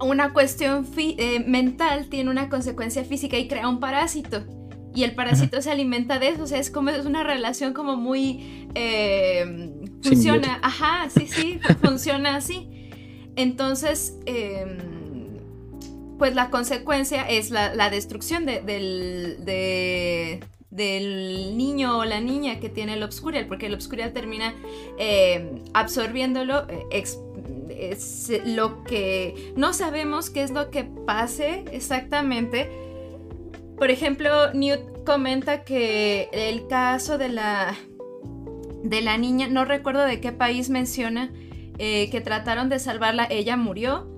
una 0.00 0.32
cuestión 0.32 0.86
eh, 0.96 1.40
mental 1.46 2.08
tiene 2.08 2.30
una 2.30 2.48
consecuencia 2.48 3.04
física 3.04 3.36
y 3.36 3.48
crea 3.48 3.68
un 3.68 3.80
parásito. 3.80 4.44
Y 4.98 5.04
el 5.04 5.14
parásito 5.14 5.62
se 5.62 5.70
alimenta 5.70 6.18
de 6.18 6.30
eso, 6.30 6.42
o 6.42 6.46
sea, 6.48 6.58
es 6.58 6.72
como 6.72 6.90
es 6.90 7.06
una 7.06 7.22
relación 7.22 7.72
como 7.72 7.96
muy 7.96 8.66
eh, 8.74 9.70
Funciona, 10.02 10.58
ajá, 10.60 11.08
sí, 11.08 11.28
sí, 11.28 11.60
funciona 11.84 12.34
así. 12.34 12.68
Entonces, 13.36 14.16
em, 14.26 14.78
pues 16.18 16.34
la 16.34 16.50
consecuencia 16.50 17.22
es 17.30 17.50
la, 17.50 17.90
destrucción 17.90 18.44
del, 18.44 19.36
del 20.70 21.56
niño 21.56 21.98
o 21.98 22.04
la 22.04 22.20
niña 22.20 22.58
que 22.58 22.68
tiene 22.68 22.94
el 22.94 23.04
obscurial, 23.04 23.46
porque 23.46 23.66
el 23.66 23.74
obscurial 23.74 24.12
termina 24.12 24.52
em, 24.98 25.62
absorbiéndolo. 25.74 26.66
Eh, 26.68 27.04
es 27.70 28.32
lo 28.44 28.82
que 28.82 29.52
no 29.54 29.72
sabemos 29.72 30.28
qué 30.28 30.42
es 30.42 30.50
lo 30.50 30.72
que 30.72 30.82
pase 30.82 31.64
exactamente. 31.70 32.87
Por 33.78 33.90
ejemplo, 33.90 34.52
Newt 34.54 35.04
comenta 35.04 35.64
que 35.64 36.28
el 36.32 36.66
caso 36.66 37.16
de 37.16 37.28
la 37.28 37.76
de 38.82 39.00
la 39.02 39.18
niña, 39.18 39.48
no 39.48 39.64
recuerdo 39.64 40.04
de 40.04 40.20
qué 40.20 40.32
país 40.32 40.70
menciona, 40.70 41.30
eh, 41.78 42.10
que 42.10 42.20
trataron 42.20 42.68
de 42.68 42.78
salvarla, 42.78 43.26
ella 43.30 43.56
murió. 43.56 44.08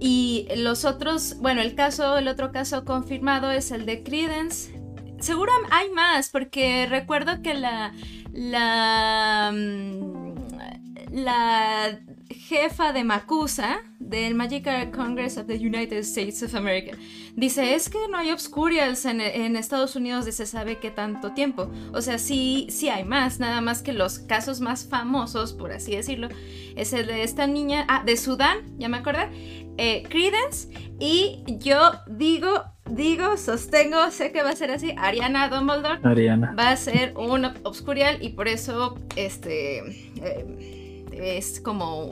Y 0.00 0.48
los 0.56 0.84
otros, 0.84 1.36
bueno, 1.40 1.62
el 1.62 1.74
caso, 1.74 2.18
el 2.18 2.28
otro 2.28 2.52
caso 2.52 2.84
confirmado 2.84 3.50
es 3.50 3.70
el 3.70 3.86
de 3.86 4.02
Credence. 4.02 4.74
Seguro 5.20 5.52
hay 5.70 5.90
más, 5.90 6.30
porque 6.30 6.86
recuerdo 6.88 7.40
que 7.42 7.54
la, 7.54 7.92
la, 8.32 9.52
mm, 9.54 10.34
la 11.12 12.00
jefa 12.34 12.92
de 12.92 13.04
Makusa, 13.04 13.82
del 13.98 14.34
Magical 14.34 14.90
Congress 14.90 15.36
of 15.38 15.46
the 15.46 15.56
United 15.56 15.98
States 15.98 16.42
of 16.42 16.54
America, 16.54 16.96
dice, 17.36 17.74
es 17.74 17.88
que 17.88 17.98
no 18.10 18.18
hay 18.18 18.30
obscurials 18.30 19.04
en, 19.04 19.20
Estados 19.56 19.96
Unidos 19.96 20.24
desde 20.24 20.46
sabe 20.46 20.78
qué 20.78 20.90
tanto 20.90 21.32
tiempo. 21.32 21.70
O 21.92 22.02
sea, 22.02 22.18
sí, 22.18 22.66
sí 22.70 22.88
hay 22.88 23.04
más, 23.04 23.40
nada 23.40 23.60
más 23.60 23.82
que 23.82 23.92
los 23.92 24.18
casos 24.18 24.60
más 24.60 24.86
famosos, 24.86 25.52
por 25.52 25.72
así 25.72 25.96
decirlo, 25.96 26.28
es 26.76 26.92
el 26.92 27.06
de 27.06 27.22
esta 27.22 27.46
niña, 27.46 27.86
ah, 27.88 28.02
de 28.04 28.16
Sudán, 28.16 28.58
ya 28.78 28.88
me 28.88 28.98
acordé, 28.98 29.28
eh, 29.76 30.02
Credence, 30.08 30.68
y 31.00 31.42
yo 31.58 31.92
digo, 32.06 32.64
digo, 32.90 33.36
sostengo, 33.36 34.10
sé 34.10 34.32
que 34.32 34.42
va 34.42 34.50
a 34.50 34.56
ser 34.56 34.70
así, 34.70 34.94
Ariana 34.96 35.48
Dumbledore 35.48 36.00
Ariana. 36.02 36.54
va 36.58 36.70
a 36.70 36.76
ser 36.76 37.16
un 37.16 37.46
obscurial 37.62 38.18
y 38.20 38.30
por 38.30 38.48
eso, 38.48 38.98
este... 39.16 39.78
Eh, 40.22 40.83
es 41.20 41.60
como 41.60 42.10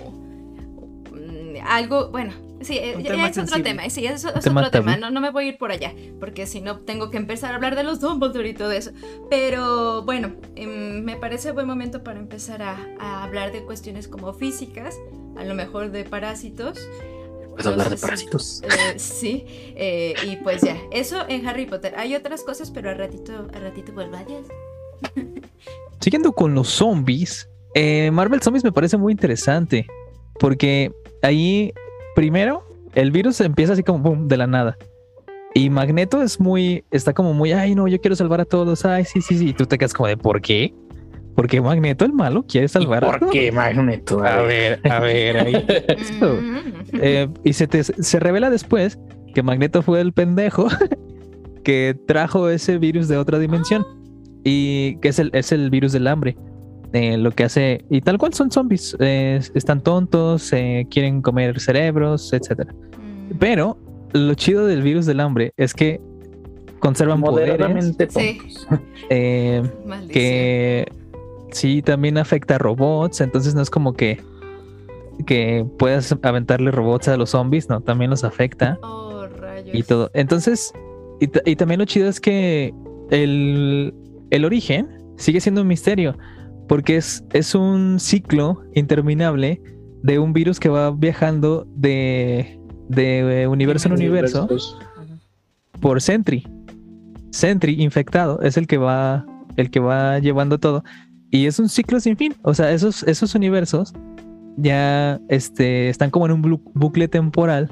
mm, 1.13 1.57
algo, 1.67 2.11
bueno, 2.11 2.33
sí, 2.61 2.79
eh, 2.79 2.97
ya, 3.03 3.29
es 3.29 3.39
otro 3.39 3.63
tema, 3.63 3.89
sí, 3.91 4.07
es, 4.07 4.25
otro 4.25 4.71
tema, 4.71 4.97
no, 4.97 5.11
no, 5.11 5.21
me 5.21 5.31
voy 5.31 5.45
a 5.45 5.49
ir 5.49 5.59
por 5.59 5.73
allá, 5.73 5.93
porque 6.21 6.47
si 6.47 6.61
no 6.61 6.81
tengo 6.81 7.11
que 7.11 7.17
empezar 7.17 7.53
a 7.53 7.57
hablar 7.57 7.77
de 7.77 7.83
los 7.83 8.01
Dumbledore 8.01 8.49
y 8.49 8.55
todo 8.55 8.73
eso, 8.73 8.93
pero 9.31 10.03
bueno, 10.03 10.35
em, 10.57 11.03
me 11.03 11.17
parece 11.17 11.53
buen 11.53 11.67
momento 11.67 12.03
para 12.03 12.19
empezar 12.19 12.63
a, 12.63 13.23
hablar 13.23 13.53
de 13.53 13.63
cuestiones 13.65 14.09
como 14.09 14.33
físicas, 14.33 14.97
a 15.37 15.45
lo 15.45 15.55
mejor 15.55 15.91
de 15.91 16.05
parásitos. 16.05 16.79
¿Puedo 17.55 17.71
hablar 17.71 17.91
de 17.91 17.97
parásitos? 17.97 18.63
Eh, 18.63 18.99
sí, 18.99 19.45
eh, 19.77 20.15
y 20.27 20.37
pues 20.37 20.63
ya, 20.63 20.77
eso 20.91 21.25
en 21.29 21.47
Harry 21.47 21.67
Potter. 21.67 21.95
Hay 21.97 22.15
otras 22.15 22.43
cosas, 22.43 22.71
pero 22.71 22.91
al 22.91 22.99
ratito, 22.99 23.49
al 23.53 23.63
ratito 23.63 23.93
pues 23.95 24.11
vayas. 24.11 24.47
Siguiendo 26.01 26.33
con 26.33 26.55
los 26.55 26.69
zombies, 26.69 27.49
eh, 27.75 28.11
Marvel 28.13 28.43
Zombies 28.43 28.65
me 28.65 28.73
parece 28.73 28.97
muy 28.97 29.13
interesante 29.13 29.87
porque 30.39 30.93
ahí 31.23 31.73
primero 32.15 32.65
el 32.95 33.11
virus 33.11 33.41
empieza 33.41 33.73
así 33.73 33.83
como 33.83 34.01
boom, 34.01 34.29
de 34.29 34.37
la 34.37 34.47
nada. 34.47 34.77
Y 35.55 35.69
Magneto 35.69 36.23
es 36.23 36.41
muy, 36.41 36.85
está 36.91 37.13
como 37.13 37.35
muy, 37.35 37.53
ay 37.53 37.75
no, 37.75 37.87
yo 37.87 38.01
quiero 38.01 38.17
salvar 38.17 38.41
a 38.41 38.45
todos, 38.45 38.85
ay 38.85 39.05
sí, 39.05 39.21
sí, 39.21 39.37
sí. 39.37 39.49
Y 39.51 39.53
tú 39.53 39.67
te 39.67 39.77
quedas 39.77 39.93
como 39.93 40.09
de, 40.09 40.17
¿por 40.17 40.41
qué? 40.41 40.75
Porque 41.35 41.61
Magneto, 41.61 42.05
el 42.05 42.13
malo, 42.13 42.45
quiere 42.47 42.69
salvar 42.69 43.05
a 43.05 43.09
todos. 43.09 43.21
¿Por 43.21 43.31
qué 43.31 43.53
Magneto? 43.53 44.23
A 44.23 44.43
ver, 44.43 44.81
a 44.91 45.01
ver, 45.01 45.37
ahí. 45.39 45.53
Eh, 47.01 47.27
y 47.43 47.55
se, 47.55 47.67
se 47.83 48.21
revela 48.21 48.51
después 48.51 48.99
que 49.33 49.43
Magneto 49.43 49.81
fue 49.81 50.03
el 50.03 50.13
pendejo 50.13 50.69
que 51.65 51.97
trajo 52.07 52.51
ese 52.51 52.77
virus 52.77 53.09
de 53.09 53.17
otra 53.17 53.39
dimensión 53.39 53.87
y 54.45 54.97
que 54.97 55.09
es 55.09 55.19
el, 55.19 55.31
es 55.33 55.53
el 55.53 55.71
virus 55.71 55.93
del 55.93 56.07
hambre. 56.07 56.37
Eh, 56.93 57.17
lo 57.17 57.31
que 57.31 57.45
hace, 57.45 57.85
y 57.89 58.03
tal 58.03 58.19
cual 58.19 58.35
son 58.35 58.51
zombies, 58.51 58.97
están 59.01 59.81
tontos, 59.81 60.51
quieren 60.91 61.23
comer 61.23 61.59
cerebros, 61.59 62.33
etcétera. 62.33 62.73
Mm. 62.73 63.39
Pero 63.39 63.79
lo 64.13 64.35
chido 64.35 64.67
del 64.67 64.83
virus 64.83 65.07
del 65.07 65.21
hambre 65.21 65.55
es 65.57 65.75
que 65.75 66.01
conservan 66.79 67.21
poderes. 67.21 67.97
Eh, 69.11 69.63
que 70.09 70.91
sí 71.51 71.83
también 71.83 72.17
afecta 72.17 72.55
a 72.55 72.59
robots, 72.59 73.21
entonces 73.21 73.55
no 73.55 73.61
es 73.61 73.69
como 73.69 73.93
que 73.93 74.21
que 75.27 75.67
puedas 75.79 76.17
aventarle 76.23 76.71
robots 76.71 77.09
a 77.09 77.17
los 77.17 77.31
zombies, 77.31 77.69
no, 77.69 77.81
también 77.83 78.11
los 78.11 78.25
afecta. 78.25 78.79
Oh, 78.83 79.27
y 79.71 79.83
todo. 79.83 80.11
Entonces, 80.15 80.73
y, 81.21 81.29
y, 81.45 81.57
también 81.57 81.81
lo 81.81 81.85
chido 81.85 82.09
es 82.09 82.21
que 82.21 82.73
el, 83.11 83.93
el 84.31 84.45
origen 84.45 84.89
sigue 85.17 85.41
siendo 85.41 85.61
un 85.61 85.69
misterio 85.69 86.17
porque 86.69 86.97
es, 86.97 87.25
es 87.33 87.55
un 87.55 87.99
ciclo 88.01 88.63
interminable 88.75 89.61
de 90.03 90.19
un 90.19 90.33
virus 90.33 90.59
que 90.59 90.69
va 90.69 90.91
viajando 90.91 91.67
de, 91.77 92.59
de 92.89 93.47
universo 93.49 93.89
en 93.89 93.95
universo 93.95 94.49
por 95.81 96.01
Sentry. 96.01 96.47
Sentry 97.31 97.83
infectado 97.83 98.41
es 98.43 98.57
el 98.57 98.67
que 98.67 98.79
va 98.79 99.25
el 99.57 99.71
que 99.71 99.81
va 99.81 100.19
llevando 100.19 100.59
todo 100.59 100.83
y 101.31 101.47
es 101.47 101.59
un 101.59 101.69
ciclo 101.69 102.01
sin 102.01 102.17
fin, 102.17 102.35
o 102.43 102.55
sea, 102.55 102.73
esos 102.73 103.03
esos 103.05 103.35
universos 103.35 103.93
ya 104.57 105.21
este, 105.29 105.89
están 105.89 106.11
como 106.11 106.27
en 106.27 106.33
un 106.33 106.61
bucle 106.75 107.09
temporal 107.09 107.71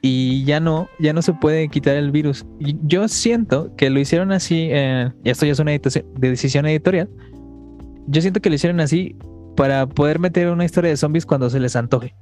y 0.00 0.44
ya 0.44 0.60
no, 0.60 0.88
ya 1.00 1.12
no 1.12 1.22
se 1.22 1.32
puede 1.32 1.68
quitar 1.68 1.96
el 1.96 2.10
virus. 2.10 2.46
yo 2.60 3.08
siento 3.08 3.74
que 3.76 3.90
lo 3.90 3.98
hicieron 3.98 4.30
así, 4.30 4.68
eh, 4.70 5.10
y 5.24 5.30
esto 5.30 5.44
ya 5.44 5.52
es 5.52 5.58
una 5.58 5.72
decisión 6.16 6.66
editorial, 6.66 7.08
yo 8.08 8.20
siento 8.20 8.40
que 8.40 8.48
lo 8.48 8.56
hicieron 8.56 8.80
así 8.80 9.16
para 9.56 9.86
poder 9.86 10.18
meter 10.18 10.48
una 10.48 10.64
historia 10.64 10.90
de 10.90 10.96
zombies 10.96 11.26
cuando 11.26 11.50
se 11.50 11.60
les 11.60 11.76
antoje. 11.76 12.14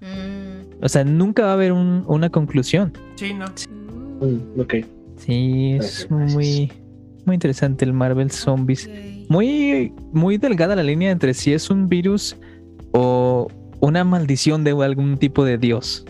Mm. 0.00 0.82
O 0.82 0.88
sea, 0.88 1.04
nunca 1.04 1.44
va 1.44 1.50
a 1.50 1.54
haber 1.54 1.72
una 1.72 2.30
conclusión. 2.30 2.92
Sí, 3.16 3.34
no. 3.34 3.46
Mm, 4.20 4.60
ok. 4.60 4.74
Sí, 5.16 5.72
es 5.72 6.10
muy, 6.10 6.70
muy 7.24 7.34
interesante 7.34 7.84
el 7.84 7.92
Marvel 7.92 8.30
Zombies. 8.30 8.88
Muy, 9.28 9.92
muy 10.12 10.36
delgada 10.38 10.76
la 10.76 10.82
línea 10.82 11.10
entre 11.10 11.34
si 11.34 11.52
es 11.52 11.70
un 11.70 11.88
virus 11.88 12.36
o 12.92 13.48
una 13.80 14.04
maldición 14.04 14.62
de 14.64 14.72
algún 14.72 15.16
tipo 15.18 15.44
de 15.44 15.58
dios. 15.58 16.04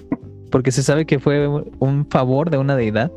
porque 0.50 0.72
se 0.72 0.82
sabe 0.82 1.06
que 1.06 1.18
fue 1.18 1.46
un 1.78 2.06
favor 2.10 2.50
de 2.50 2.58
una 2.58 2.76
deidad 2.76 3.12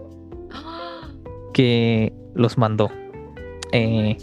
que 1.54 2.14
los 2.36 2.58
mandó. 2.58 2.90
Eh, 3.72 4.18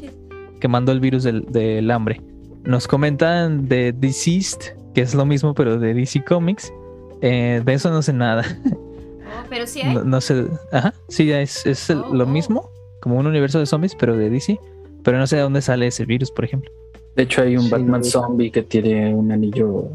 que 0.61 0.69
mandó 0.69 0.93
el 0.93 1.01
virus 1.01 1.23
del, 1.25 1.91
hambre. 1.91 2.21
Nos 2.65 2.89
comentan 2.89 3.69
de 3.69 3.93
Deceased, 3.93 4.77
que 4.95 5.03
es 5.03 5.15
lo 5.15 5.25
mismo, 5.25 5.55
pero 5.55 5.79
de 5.79 5.95
DC 5.95 6.25
Comics. 6.25 6.73
Eh, 7.23 7.63
de 7.65 7.73
eso 7.73 7.91
no 7.91 8.03
sé 8.03 8.13
nada. 8.13 8.45
Oh, 8.67 9.45
pero 9.49 9.67
sí 9.67 9.81
hay. 9.85 9.95
No, 10.05 10.21
sé. 10.21 10.47
Ajá, 10.73 10.93
sí, 11.09 11.31
es, 11.31 11.65
es 11.67 11.91
oh, 11.91 12.15
lo 12.15 12.25
oh. 12.25 12.27
mismo, 12.27 12.71
como 13.01 13.17
un 13.17 13.27
universo 13.27 13.59
de 13.59 13.67
zombies, 13.67 13.95
pero 13.95 14.17
de 14.17 14.31
DC. 14.31 14.59
Pero 15.03 15.19
no 15.19 15.27
sé 15.27 15.37
de 15.37 15.43
dónde 15.43 15.63
sale 15.63 15.87
ese 15.87 16.05
virus, 16.05 16.31
por 16.31 16.45
ejemplo. 16.45 16.71
De 17.15 17.23
hecho, 17.23 17.43
hay 17.43 17.57
un 17.57 17.71
Batman 17.71 18.05
zombie 18.05 18.51
que 18.51 18.63
tiene 18.63 19.15
un 19.15 19.33
anillo 19.33 19.91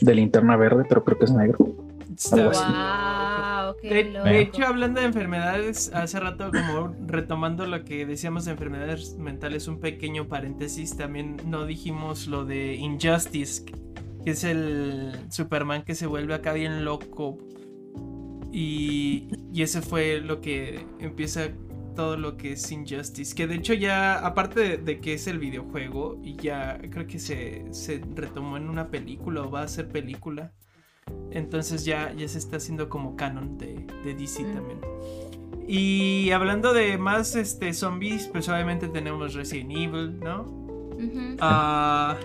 de 0.00 0.14
linterna 0.14 0.56
verde, 0.56 0.84
pero 0.88 1.04
creo 1.04 1.18
que 1.18 1.24
es 1.24 1.32
negro. 1.32 1.68
De, 3.82 4.40
hecho, 4.40 4.66
hablando 4.66 5.00
de 5.00 5.06
enfermedades, 5.06 5.90
hace 5.94 6.20
rato 6.20 6.50
como 6.50 6.94
retomando 7.06 7.66
lo 7.66 7.84
que 7.84 8.06
decíamos 8.06 8.44
de 8.44 8.52
enfermedades 8.52 9.16
mentales, 9.16 9.68
un 9.68 9.80
pequeño 9.80 10.28
paréntesis, 10.28 10.96
también 10.96 11.36
no 11.46 11.66
dijimos 11.66 12.26
lo 12.26 12.44
de 12.44 12.74
Injustice, 12.74 13.64
que 14.24 14.30
es 14.30 14.44
el 14.44 15.12
Superman 15.30 15.82
que 15.82 15.94
se 15.94 16.06
vuelve 16.06 16.34
acá 16.34 16.52
bien 16.52 16.84
loco. 16.84 17.38
Y, 18.52 19.28
y 19.52 19.62
ese 19.62 19.80
fue 19.80 20.20
lo 20.20 20.40
que 20.40 20.84
empieza 20.98 21.50
todo 21.94 22.16
lo 22.16 22.36
que 22.36 22.52
es 22.52 22.72
Injustice. 22.72 23.34
Que 23.34 23.46
de 23.46 23.56
hecho 23.56 23.74
ya, 23.74 24.18
aparte 24.18 24.78
de, 24.78 25.00
que 25.00 25.14
es 25.14 25.26
el 25.26 25.38
videojuego, 25.38 26.18
y 26.22 26.36
ya 26.36 26.78
creo 26.90 27.06
que 27.06 27.18
se, 27.18 27.66
se, 27.72 28.00
retomó 28.14 28.56
en 28.56 28.68
una 28.68 28.88
película 28.88 29.42
o 29.42 29.50
va 29.50 29.62
a 29.62 29.68
ser 29.68 29.88
película. 29.88 30.52
Entonces 31.30 31.84
ya, 31.84 32.12
ya 32.12 32.26
se 32.28 32.38
está 32.38 32.56
haciendo 32.56 32.88
como 32.88 33.16
canon 33.16 33.56
de, 33.58 33.86
de 34.04 34.14
DC 34.14 34.42
mm. 34.42 34.54
también. 34.54 34.78
Y 35.68 36.30
hablando 36.32 36.72
de 36.72 36.98
más 36.98 37.36
este, 37.36 37.72
zombies, 37.72 38.26
pues 38.26 38.48
obviamente 38.48 38.88
tenemos 38.88 39.34
Resident 39.34 39.70
Evil, 39.70 40.18
¿no? 40.18 40.44
Ah, 41.40 42.16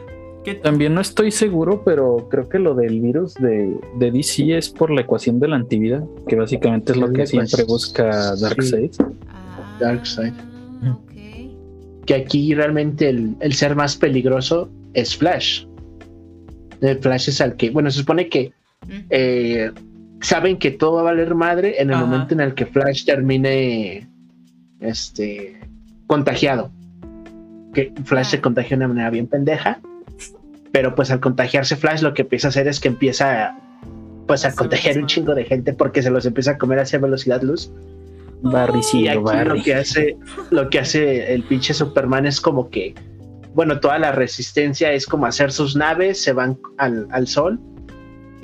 también 0.54 0.94
no 0.94 1.02
estoy 1.02 1.32
seguro, 1.32 1.84
pero 1.84 2.28
creo 2.30 2.48
que 2.48 2.60
lo 2.60 2.76
del 2.76 3.02
virus 3.02 3.34
de, 3.36 3.76
de, 3.98 4.12
DC 4.12 4.58
es 4.58 4.70
por 4.70 4.92
la 4.92 5.02
ecuación 5.02 5.40
de 5.40 5.48
la 5.48 5.56
antivida, 5.56 6.04
que 6.28 6.36
básicamente 6.36 6.92
es 6.92 6.98
lo 6.98 7.12
que 7.12 7.26
siempre 7.26 7.64
busca 7.64 8.36
Darkseid. 8.36 8.92
Darkseid. 9.80 10.34
Que 12.06 12.14
aquí 12.14 12.54
realmente 12.54 13.10
el, 13.10 13.54
ser 13.54 13.76
más 13.76 13.96
peligroso 13.96 14.70
es 14.94 15.16
Flash. 15.16 15.66
El 16.82 17.00
Flash 17.00 17.30
es 17.30 17.42
al 17.42 17.56
que, 17.56 17.72
bueno, 17.72 17.90
se 17.90 18.00
supone 18.00 18.30
que 18.30 18.54
eh, 19.10 19.72
saben 20.22 20.58
que 20.58 20.72
todo 20.72 20.94
va 20.94 21.02
a 21.02 21.04
valer 21.04 21.36
madre 21.36 21.82
en 21.82 21.92
el 21.92 21.98
momento 21.98 22.34
en 22.34 22.42
el 22.42 22.54
que 22.54 22.66
Flash 22.66 23.06
termine 23.06 24.08
este 24.80 25.60
contagiado. 26.08 26.72
Que 27.74 27.94
Flash 28.06 28.28
se 28.28 28.42
contagia 28.42 28.78
de 28.78 28.86
una 28.86 28.88
manera 28.88 29.10
bien 29.10 29.28
pendeja. 29.28 29.80
Pero 30.72 30.96
pues 30.96 31.12
al 31.12 31.20
contagiarse 31.20 31.76
Flash 31.76 32.02
lo 32.02 32.14
que 32.14 32.24
empieza 32.24 32.48
a 32.48 32.50
hacer 32.50 32.68
es 32.68 32.80
que 32.80 32.90
empieza 32.90 33.58
pues 34.28 34.44
a 34.44 34.56
contagiar 34.56 34.98
un 34.98 35.06
chingo 35.06 35.36
de 35.36 35.46
gente 35.46 35.74
porque 35.74 36.02
se 36.02 36.10
los 36.10 36.26
empieza 36.26 36.52
a 36.52 36.58
comer 36.58 36.80
hacia 36.80 37.00
velocidad 37.00 37.42
luz. 37.42 37.72
Barry 38.42 38.84
sí, 38.84 39.08
Lo 39.08 39.64
que 39.64 39.74
hace, 39.74 40.18
lo 40.52 40.70
que 40.70 40.80
hace 40.80 41.34
el 41.34 41.44
pinche 41.44 41.74
Superman 41.74 42.26
es 42.26 42.42
como 42.42 42.70
que, 42.70 42.94
bueno, 43.54 43.80
toda 43.80 43.98
la 43.98 44.12
resistencia 44.12 44.92
es 44.92 45.06
como 45.06 45.26
hacer 45.26 45.52
sus 45.52 45.76
naves, 45.76 46.22
se 46.22 46.34
van 46.34 46.58
al, 46.78 47.28
sol 47.28 47.60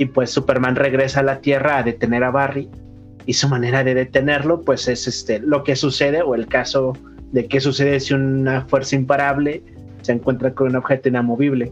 y 0.01 0.05
pues 0.07 0.31
Superman 0.31 0.75
regresa 0.75 1.19
a 1.19 1.23
la 1.23 1.41
Tierra 1.41 1.77
a 1.77 1.83
detener 1.83 2.23
a 2.23 2.31
Barry 2.31 2.67
y 3.27 3.33
su 3.33 3.47
manera 3.47 3.83
de 3.83 3.93
detenerlo 3.93 4.61
pues 4.61 4.87
es 4.87 5.07
este 5.07 5.37
lo 5.37 5.63
que 5.63 5.75
sucede 5.75 6.23
o 6.23 6.33
el 6.33 6.47
caso 6.47 6.93
de 7.31 7.45
qué 7.45 7.61
sucede 7.61 7.99
si 7.99 8.15
una 8.15 8.65
fuerza 8.65 8.95
imparable 8.95 9.61
se 10.01 10.13
encuentra 10.13 10.55
con 10.55 10.69
un 10.69 10.77
objeto 10.77 11.07
inamovible. 11.07 11.71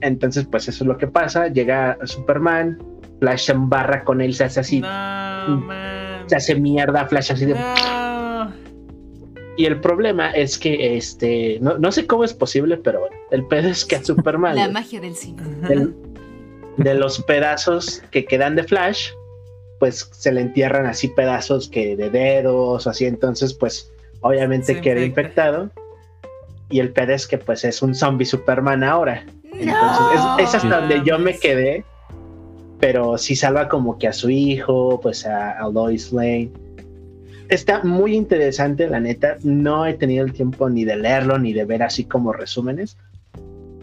Entonces 0.00 0.46
pues 0.50 0.66
eso 0.66 0.84
es 0.84 0.88
lo 0.88 0.96
que 0.96 1.08
pasa, 1.08 1.48
llega 1.48 1.98
Superman, 2.04 2.78
Flash 3.20 3.44
se 3.44 3.52
embarra 3.52 4.02
con 4.02 4.22
él, 4.22 4.32
se 4.32 4.44
hace 4.44 4.60
así 4.60 4.80
se 4.80 6.34
hace 6.34 6.54
mierda 6.54 7.04
Flash 7.04 7.32
así 7.32 7.44
de... 7.44 7.56
Y 9.58 9.66
el 9.66 9.78
problema 9.82 10.30
es 10.30 10.58
que, 10.58 10.96
este, 10.96 11.58
no, 11.60 11.92
sé 11.92 12.06
cómo 12.06 12.24
es 12.24 12.32
posible, 12.32 12.78
pero 12.78 13.00
bueno, 13.00 13.16
el 13.30 13.44
pedo 13.44 13.68
es 13.68 13.84
que 13.84 13.96
a 13.96 14.02
Superman... 14.04 14.56
La 14.56 14.70
magia 14.70 15.02
del 15.02 15.14
cine. 15.14 15.42
de 16.76 16.94
los 16.94 17.22
pedazos 17.22 18.02
que 18.10 18.24
quedan 18.24 18.56
de 18.56 18.64
Flash, 18.64 19.10
pues 19.78 20.08
se 20.12 20.32
le 20.32 20.40
entierran 20.40 20.86
así 20.86 21.08
pedazos 21.08 21.68
que 21.68 21.96
de 21.96 22.10
dedos, 22.10 22.86
así, 22.86 23.06
entonces 23.06 23.54
pues 23.54 23.90
obviamente 24.20 24.80
queda 24.80 25.00
infectado. 25.00 25.70
Y 26.70 26.80
el 26.80 26.92
pedo 26.92 27.12
es 27.12 27.26
que 27.26 27.38
pues 27.38 27.64
es 27.64 27.82
un 27.82 27.94
zombie 27.94 28.24
Superman 28.24 28.82
ahora. 28.82 29.26
Entonces 29.52 30.20
es 30.38 30.54
hasta 30.54 30.80
donde 30.80 31.02
yo 31.04 31.18
me 31.18 31.38
quedé 31.38 31.84
pero 32.82 33.16
sí 33.16 33.36
salva 33.36 33.68
como 33.68 33.96
que 33.96 34.08
a 34.08 34.12
su 34.12 34.28
hijo, 34.28 34.98
pues 35.00 35.24
a, 35.24 35.56
Lois 35.72 36.12
Lane. 36.12 36.50
Está 37.48 37.84
muy 37.84 38.16
interesante, 38.16 38.88
la 38.88 38.98
neta. 38.98 39.36
No 39.44 39.86
he 39.86 39.94
tenido 39.94 40.24
el 40.24 40.32
tiempo 40.32 40.68
ni 40.68 40.84
de 40.84 40.96
leerlo 40.96 41.38
ni 41.38 41.52
de 41.52 41.64
ver 41.64 41.84
así 41.84 42.02
como 42.02 42.32
resúmenes, 42.32 42.96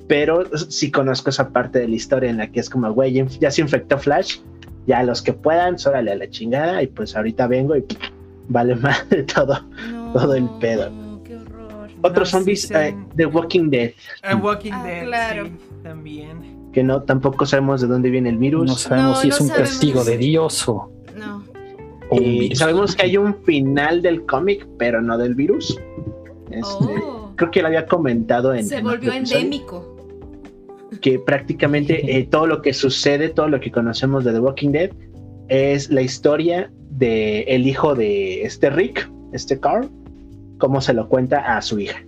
pero 0.09 0.43
sí 0.57 0.89
conozco 0.89 1.29
esa 1.29 1.49
parte 1.49 1.77
de 1.79 1.87
la 1.87 1.95
historia 1.95 2.31
en 2.31 2.37
la 2.37 2.51
que 2.51 2.59
es 2.59 2.69
como, 2.69 2.91
güey, 2.91 3.23
ya 3.39 3.51
se 3.51 3.61
infectó 3.61 3.99
Flash, 3.99 4.39
ya 4.87 5.03
los 5.03 5.21
que 5.21 5.33
puedan, 5.33 5.77
sórale 5.77 6.11
a 6.11 6.15
la 6.15 6.27
chingada 6.27 6.81
y 6.81 6.87
pues 6.87 7.15
ahorita 7.15 7.45
vengo 7.45 7.77
y 7.77 7.85
vale 8.49 8.75
más 8.75 9.07
de 9.09 9.21
todo, 9.23 9.63
todo 10.11 10.33
el 10.33 10.49
pedo. 10.59 10.91
Qué 11.23 11.35
horror. 11.35 11.91
Otros 12.01 12.29
zombies, 12.29 12.71
eh, 12.71 12.95
The 13.15 13.27
Walking 13.27 13.69
Dead. 13.69 13.91
The 14.27 14.35
Walking 14.35 14.71
ah, 14.73 14.83
Dead, 14.83 15.05
claro. 15.05 15.45
sí, 15.45 15.51
también 15.83 16.59
que 16.73 16.83
no 16.83 17.01
tampoco 17.01 17.45
sabemos 17.45 17.81
de 17.81 17.87
dónde 17.87 18.09
viene 18.09 18.29
el 18.29 18.37
virus. 18.37 18.67
No 18.67 18.75
sabemos 18.75 19.21
si 19.21 19.29
es 19.29 19.41
un 19.41 19.49
castigo 19.49 20.03
de 20.03 20.17
Dios 20.17 20.67
o. 20.67 20.91
No. 21.17 21.43
Y 22.11 22.55
sabemos 22.55 22.95
que 22.95 23.03
hay 23.03 23.17
un 23.17 23.35
final 23.43 24.01
del 24.01 24.25
cómic, 24.25 24.67
pero 24.77 25.01
no 25.01 25.17
del 25.17 25.33
virus. 25.33 25.79
Este, 26.51 26.67
oh. 26.67 27.33
Creo 27.35 27.51
que 27.51 27.61
lo 27.61 27.67
había 27.67 27.87
comentado 27.87 28.53
en. 28.53 28.65
Se 28.65 28.81
volvió 28.81 29.13
endémico. 29.13 29.98
Que 31.01 31.19
prácticamente 31.19 32.17
eh, 32.17 32.27
todo 32.29 32.47
lo 32.47 32.61
que 32.61 32.73
sucede, 32.73 33.29
todo 33.29 33.47
lo 33.47 33.59
que 33.59 33.71
conocemos 33.71 34.23
de 34.23 34.33
The 34.33 34.39
Walking 34.39 34.71
Dead, 34.71 34.91
es 35.47 35.89
la 35.89 36.01
historia 36.01 36.71
de 36.91 37.41
el 37.43 37.67
hijo 37.67 37.95
de 37.95 38.43
este 38.43 38.69
Rick, 38.69 39.09
este 39.33 39.59
Carl, 39.59 39.89
cómo 40.57 40.81
se 40.81 40.93
lo 40.93 41.07
cuenta 41.07 41.57
a 41.57 41.61
su 41.61 41.79
hija 41.79 42.03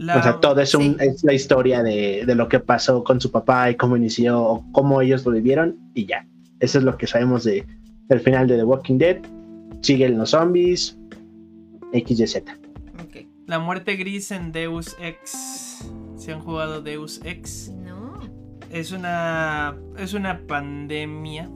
o 0.00 0.22
sea, 0.22 0.38
todo 0.40 0.60
es, 0.60 0.74
es 0.74 1.24
la 1.24 1.32
historia 1.32 1.82
de, 1.82 2.24
lo 2.26 2.48
que 2.48 2.60
pasó 2.60 3.02
con 3.02 3.20
su 3.20 3.30
papá 3.32 3.70
y 3.70 3.74
cómo 3.74 3.96
inició 3.96 4.40
o 4.40 4.72
cómo 4.72 5.00
ellos 5.00 5.24
lo 5.26 5.32
vivieron 5.32 5.76
y 5.94 6.06
ya. 6.06 6.26
Eso 6.60 6.78
es 6.78 6.84
lo 6.84 6.96
que 6.96 7.06
sabemos 7.06 7.44
de, 7.44 7.66
del 8.08 8.20
final 8.20 8.46
de 8.46 8.56
The 8.56 8.64
Walking 8.64 8.98
Dead. 8.98 9.18
Siguen 9.80 10.18
los 10.18 10.30
zombies, 10.30 10.96
XYZ. 11.92 12.42
La 13.46 13.58
muerte 13.58 13.96
gris 13.96 14.30
en 14.30 14.52
Deus 14.52 14.94
Ex. 15.00 15.67
¿Se 16.28 16.34
han 16.34 16.40
jugado 16.40 16.82
Deus 16.82 17.22
Ex? 17.24 17.70
No. 17.70 18.20
Es 18.70 18.92
una, 18.92 19.74
es 19.96 20.12
una 20.12 20.42
pandemia 20.46 21.48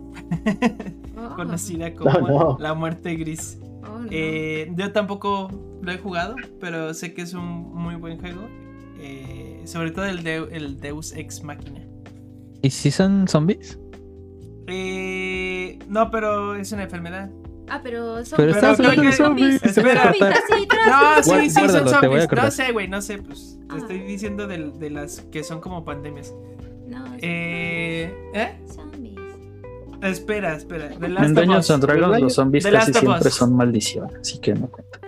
oh. 1.15 1.37
conocida 1.37 1.93
como 1.93 2.57
la 2.59 2.73
muerte 2.73 3.15
gris. 3.17 3.61
Oh, 3.83 4.01
eh, 4.11 4.73
yo 4.75 4.91
tampoco 4.91 5.51
lo 5.83 5.93
he 5.93 5.99
jugado, 5.99 6.37
pero 6.59 6.95
sé 6.95 7.13
que 7.13 7.21
es 7.21 7.35
un 7.35 7.75
muy 7.75 7.97
buen 7.97 8.19
juego. 8.19 8.49
Eh, 8.99 9.61
sobre 9.67 9.91
todo 9.91 10.07
el, 10.07 10.27
el 10.27 10.81
Deus 10.81 11.15
Ex 11.15 11.45
Máquina. 11.45 11.87
¿Y 12.63 12.71
si 12.71 12.91
son 12.91 13.29
zombies? 13.29 13.79
Eh, 14.69 15.79
no, 15.87 16.11
pero 16.11 16.55
es 16.55 16.73
una 16.73 16.85
enfermedad. 16.85 17.31
Ah, 17.73 17.81
pero 17.83 18.23
son 18.23 18.37
pero 18.37 18.53
pero 18.61 18.77
zombies. 18.77 19.17
zombies. 19.17 19.63
Espera. 19.63 20.13
no, 20.13 21.23
sí, 21.23 21.49
sí, 21.49 21.69
son 21.69 21.89
zombies. 21.89 22.29
No 22.31 22.51
sé, 22.51 22.71
güey, 22.71 22.87
no 22.87 23.01
sé. 23.01 23.17
Pues 23.17 23.57
te 23.71 23.79
estoy 23.79 24.01
ah. 24.01 24.05
diciendo 24.05 24.47
de, 24.47 24.73
de, 24.73 24.91
las 24.91 25.23
que 25.33 25.43
son 25.43 25.63
como 25.63 25.83
pandemias. 25.83 26.35
No. 26.87 27.03
Eh, 27.23 28.15
¿Eh? 28.35 28.59
Zombies. 28.75 29.19
Espera, 30.03 30.55
espera. 30.55 30.93
en 30.93 31.35
Dungeons 31.35 31.71
and 31.71 31.83
Dragons 31.83 32.21
los 32.21 32.35
zombies 32.35 32.67
casi 32.67 32.93
siempre 32.93 33.31
son 33.31 33.57
maldiciones, 33.57 34.19
así 34.21 34.39
que 34.39 34.53
no 34.53 34.67
cuenta. 34.67 35.01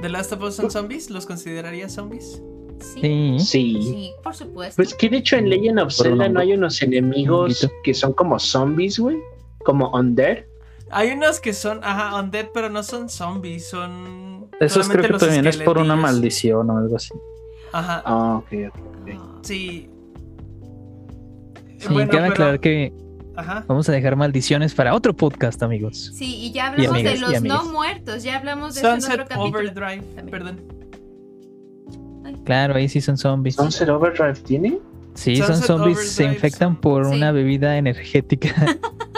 ¿The 0.00 0.08
Last 0.08 0.32
of 0.32 0.42
Us 0.42 0.54
son 0.54 0.70
zombies? 0.70 1.10
¿Los 1.10 1.26
considerarías 1.26 1.92
zombies? 1.92 2.40
Sí. 2.78 3.36
sí. 3.40 4.12
por 4.22 4.34
supuesto. 4.34 4.76
Pues 4.76 4.94
que 4.94 5.08
de 5.08 5.16
hecho 5.16 5.34
en 5.34 5.48
Legend 5.48 5.80
of 5.80 5.92
Zelda 5.92 6.28
no 6.28 6.38
hay 6.38 6.52
unos 6.52 6.82
enemigos 6.82 7.68
que 7.82 7.94
son 7.94 8.12
como 8.12 8.38
zombies, 8.38 9.00
güey. 9.00 9.18
Como 9.64 9.90
undead. 9.90 10.44
Hay 10.92 11.10
unos 11.12 11.40
que 11.40 11.52
son, 11.52 11.80
ajá, 11.82 12.20
undead, 12.20 12.48
pero 12.52 12.68
no 12.68 12.82
son 12.82 13.08
zombies, 13.08 13.68
son. 13.68 14.48
Eso 14.60 14.80
es 14.80 14.88
creo 14.88 15.02
que 15.02 15.18
también 15.18 15.46
es 15.46 15.56
por 15.56 15.78
una 15.78 15.96
maldición 15.96 16.68
o 16.70 16.78
algo 16.78 16.96
así. 16.96 17.14
Ajá. 17.72 18.02
Ah, 18.04 18.36
ok, 18.36 18.52
ok. 18.68 19.42
Sí. 19.42 19.88
Sí, 21.78 21.88
bueno, 21.90 22.12
cabe 22.12 22.28
aclarar 22.28 22.60
que 22.60 22.92
Vamos 23.66 23.88
a 23.88 23.92
dejar 23.92 24.16
maldiciones 24.16 24.74
para 24.74 24.94
otro 24.94 25.14
podcast, 25.14 25.62
amigos. 25.62 26.12
Sí, 26.14 26.36
y 26.36 26.52
ya 26.52 26.68
hablamos 26.68 27.02
de 27.02 27.18
los 27.18 27.42
no 27.42 27.64
muertos, 27.64 28.22
ya 28.22 28.36
hablamos 28.38 28.74
de 28.74 28.82
Sunset 28.82 29.20
otro 29.22 29.42
Overdrive, 29.42 30.02
perdón. 30.30 30.60
Claro, 32.44 32.74
ahí 32.74 32.88
sí 32.88 33.00
son 33.00 33.16
zombies. 33.16 33.56
¿Sunset 33.56 33.88
Overdrive 33.88 34.34
tiene? 34.34 34.78
Sí, 35.14 35.36
son 35.36 35.56
zombies, 35.56 36.12
se 36.12 36.24
infectan 36.24 36.76
por 36.76 37.06
una 37.06 37.32
bebida 37.32 37.76
energética. 37.76 38.54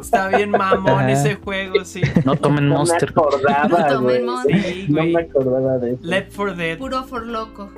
Está 0.00 0.28
bien 0.28 0.50
mamón 0.50 1.08
ese 1.08 1.36
juego, 1.36 1.84
sí. 1.84 2.02
No 2.24 2.36
tomen 2.36 2.68
Monster. 2.68 3.12
No 3.14 3.22
me 3.22 3.28
acordaba, 3.28 3.68
no 3.68 3.94
tomen 3.94 4.26
Monster. 4.26 4.62
Sí, 4.62 4.86
no 4.88 5.04
me 5.04 5.20
acordaba 5.20 5.78
de 5.78 5.92
eso. 5.92 6.00
Left 6.02 6.32
for 6.32 6.56
Dead. 6.56 6.78
Puro 6.78 7.04
for 7.04 7.26
loco. 7.26 7.70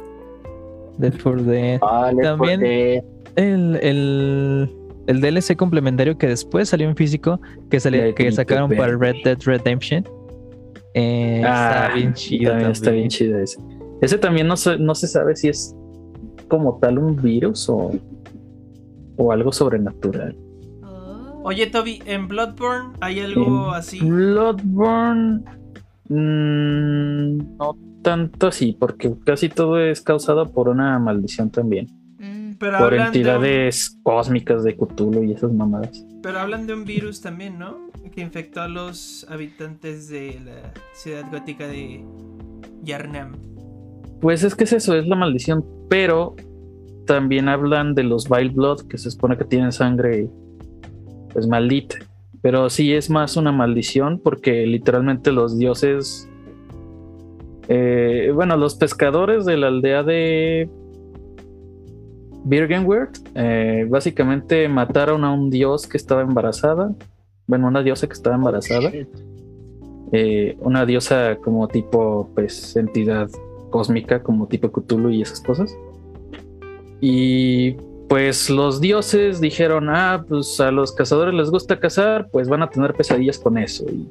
Left 0.98 1.20
for 1.20 1.42
Dead. 1.42 1.78
Ah, 1.82 2.12
También 2.22 2.62
El, 2.62 3.78
el, 3.82 4.70
el 5.06 5.20
DLC 5.20 5.56
complementario 5.56 6.16
que 6.18 6.28
después 6.28 6.68
salió 6.68 6.88
en 6.88 6.96
físico, 6.96 7.40
que, 7.70 7.80
salió, 7.80 8.14
que 8.14 8.30
sacaron 8.32 8.70
para 8.70 8.96
Red 8.96 9.16
Dead 9.24 9.38
Redemption. 9.44 10.04
Eh, 10.94 11.42
ah, 11.44 11.86
está 11.86 11.94
bien 11.94 12.14
chido. 12.14 12.50
También, 12.50 12.70
está 12.70 12.90
bien 12.90 13.08
chido 13.08 13.38
ese. 13.38 13.58
Ese 14.00 14.18
también 14.18 14.46
no 14.46 14.56
se, 14.56 14.78
no 14.78 14.94
se 14.94 15.06
sabe 15.06 15.36
si 15.36 15.48
es 15.48 15.74
como 16.48 16.78
tal 16.78 16.98
un 16.98 17.16
virus 17.16 17.68
o, 17.68 17.92
o 19.16 19.32
algo 19.32 19.52
sobrenatural. 19.52 20.36
Oye, 21.44 21.66
Toby, 21.66 22.02
¿en 22.06 22.28
Bloodborne 22.28 22.96
hay 23.00 23.20
algo 23.20 23.72
así? 23.72 24.00
Bloodborne. 24.00 25.42
Mm, 26.08 27.56
no 27.56 27.76
tanto 28.02 28.48
así, 28.48 28.76
porque 28.78 29.14
casi 29.24 29.48
todo 29.48 29.80
es 29.80 30.00
causado 30.00 30.52
por 30.52 30.68
una 30.68 30.98
maldición 30.98 31.50
también. 31.50 31.88
Mm. 32.18 32.52
por 32.54 32.94
entidades 32.94 33.98
cósmicas 34.04 34.62
de 34.62 34.76
Cthulhu 34.76 35.24
y 35.24 35.32
esas 35.32 35.52
mamadas. 35.52 36.06
Pero 36.22 36.38
hablan 36.38 36.68
de 36.68 36.74
un 36.74 36.84
virus 36.84 37.20
también, 37.20 37.58
¿no? 37.58 37.90
Que 38.14 38.20
infectó 38.20 38.60
a 38.60 38.68
los 38.68 39.26
habitantes 39.28 40.08
de 40.08 40.38
la 40.44 40.72
ciudad 40.94 41.24
gótica 41.32 41.66
de 41.66 42.04
Yarnam. 42.84 43.32
Pues 44.20 44.44
es 44.44 44.54
que 44.54 44.64
es 44.64 44.72
eso, 44.72 44.94
es 44.94 45.08
la 45.08 45.16
maldición, 45.16 45.64
pero 45.88 46.36
también 47.06 47.48
hablan 47.48 47.96
de 47.96 48.04
los 48.04 48.28
Vile 48.28 48.50
Blood, 48.50 48.82
que 48.82 48.98
se 48.98 49.10
supone 49.10 49.36
que 49.36 49.44
tienen 49.44 49.72
sangre 49.72 50.30
pues 51.32 51.46
maldita. 51.46 51.96
Pero 52.40 52.68
sí 52.70 52.92
es 52.92 53.08
más 53.08 53.36
una 53.36 53.52
maldición 53.52 54.20
porque 54.22 54.66
literalmente 54.66 55.30
los 55.30 55.58
dioses, 55.58 56.28
eh, 57.68 58.32
bueno, 58.34 58.56
los 58.56 58.74
pescadores 58.74 59.44
de 59.44 59.56
la 59.56 59.68
aldea 59.68 60.02
de 60.02 60.68
Birgenwert 62.44 63.16
eh, 63.34 63.86
básicamente 63.88 64.68
mataron 64.68 65.24
a 65.24 65.32
un 65.32 65.50
dios 65.50 65.86
que 65.86 65.96
estaba 65.96 66.22
embarazada, 66.22 66.92
bueno, 67.46 67.68
una 67.68 67.82
diosa 67.82 68.08
que 68.08 68.14
estaba 68.14 68.34
embarazada, 68.34 68.90
eh, 70.12 70.56
una 70.60 70.84
diosa 70.84 71.36
como 71.36 71.68
tipo, 71.68 72.28
pues, 72.34 72.76
entidad 72.76 73.30
cósmica, 73.70 74.22
como 74.22 74.48
tipo 74.48 74.70
Cthulhu 74.70 75.10
y 75.10 75.22
esas 75.22 75.40
cosas. 75.40 75.76
Y 77.00 77.76
pues 78.12 78.50
los 78.50 78.78
dioses 78.78 79.40
dijeron, 79.40 79.88
ah, 79.88 80.22
pues 80.28 80.60
a 80.60 80.70
los 80.70 80.92
cazadores 80.92 81.32
les 81.32 81.48
gusta 81.48 81.80
cazar, 81.80 82.28
pues 82.30 82.46
van 82.46 82.62
a 82.62 82.68
tener 82.68 82.92
pesadillas 82.92 83.38
con 83.38 83.56
eso. 83.56 83.86
Y 83.88 84.06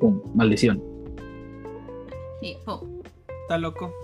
pum, 0.00 0.20
maldición. 0.34 0.82
Y 2.42 2.56
pum. 2.64 3.00
Está 3.42 3.56
loco. 3.58 3.94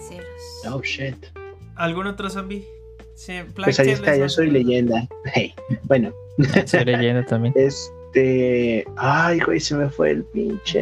Ceros. 0.00 0.26
Oh 0.68 0.82
shit. 0.82 1.26
¿Algún 1.76 2.08
otro 2.08 2.28
zombie? 2.28 2.66
Sí, 3.14 3.34
pues 3.54 3.78
ahí 3.78 3.90
está, 3.90 4.16
yo 4.16 4.28
soy 4.28 4.50
leyenda. 4.50 5.06
Hey, 5.32 5.54
bueno. 5.84 6.12
Soy 6.66 6.86
leyenda 6.86 7.24
también. 7.24 7.54
Es, 7.56 7.92
este, 8.16 8.86
ay, 8.96 9.40
güey, 9.40 9.60
se 9.60 9.74
me 9.76 9.90
fue 9.90 10.10
el 10.12 10.24
pinche. 10.24 10.80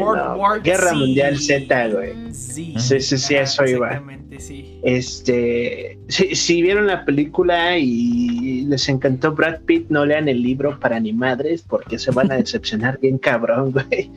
Guerra 0.63 0.95
Mundial 0.95 1.37
Z, 1.37 1.89
güey. 1.89 2.13
Sí, 2.33 2.75
sí, 2.79 3.01
sí, 3.01 3.35
eso 3.35 3.67
iba. 3.67 4.03
Sí. 4.39 4.79
Este, 4.85 5.99
si, 6.09 6.63
vieron 6.63 6.87
la 6.87 7.05
película 7.05 7.77
y 7.77 8.65
les 8.67 8.89
encantó 8.89 9.33
Brad 9.33 9.61
Pitt, 9.63 9.87
no 9.89 10.07
lean 10.07 10.29
el 10.29 10.43
libro 10.43 10.79
para 10.79 11.01
ni 11.01 11.13
madres 11.13 11.63
porque 11.63 11.99
se 11.99 12.13
van 12.13 12.31
a 12.31 12.37
decepcionar 12.37 13.01
bien 13.01 13.19
cabrón, 13.19 13.73
güey. 13.73 14.11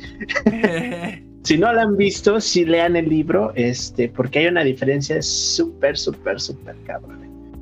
si 1.43 1.57
no 1.57 1.73
lo 1.73 1.81
han 1.81 1.97
visto, 1.97 2.39
sí 2.39 2.65
lean 2.65 2.95
el 2.95 3.09
libro, 3.09 3.51
este, 3.55 4.09
porque 4.09 4.39
hay 4.39 4.47
una 4.47 4.63
diferencia 4.63 5.21
súper, 5.23 5.97
súper, 5.97 6.39
súper 6.39 6.75
cabrón. 6.85 7.17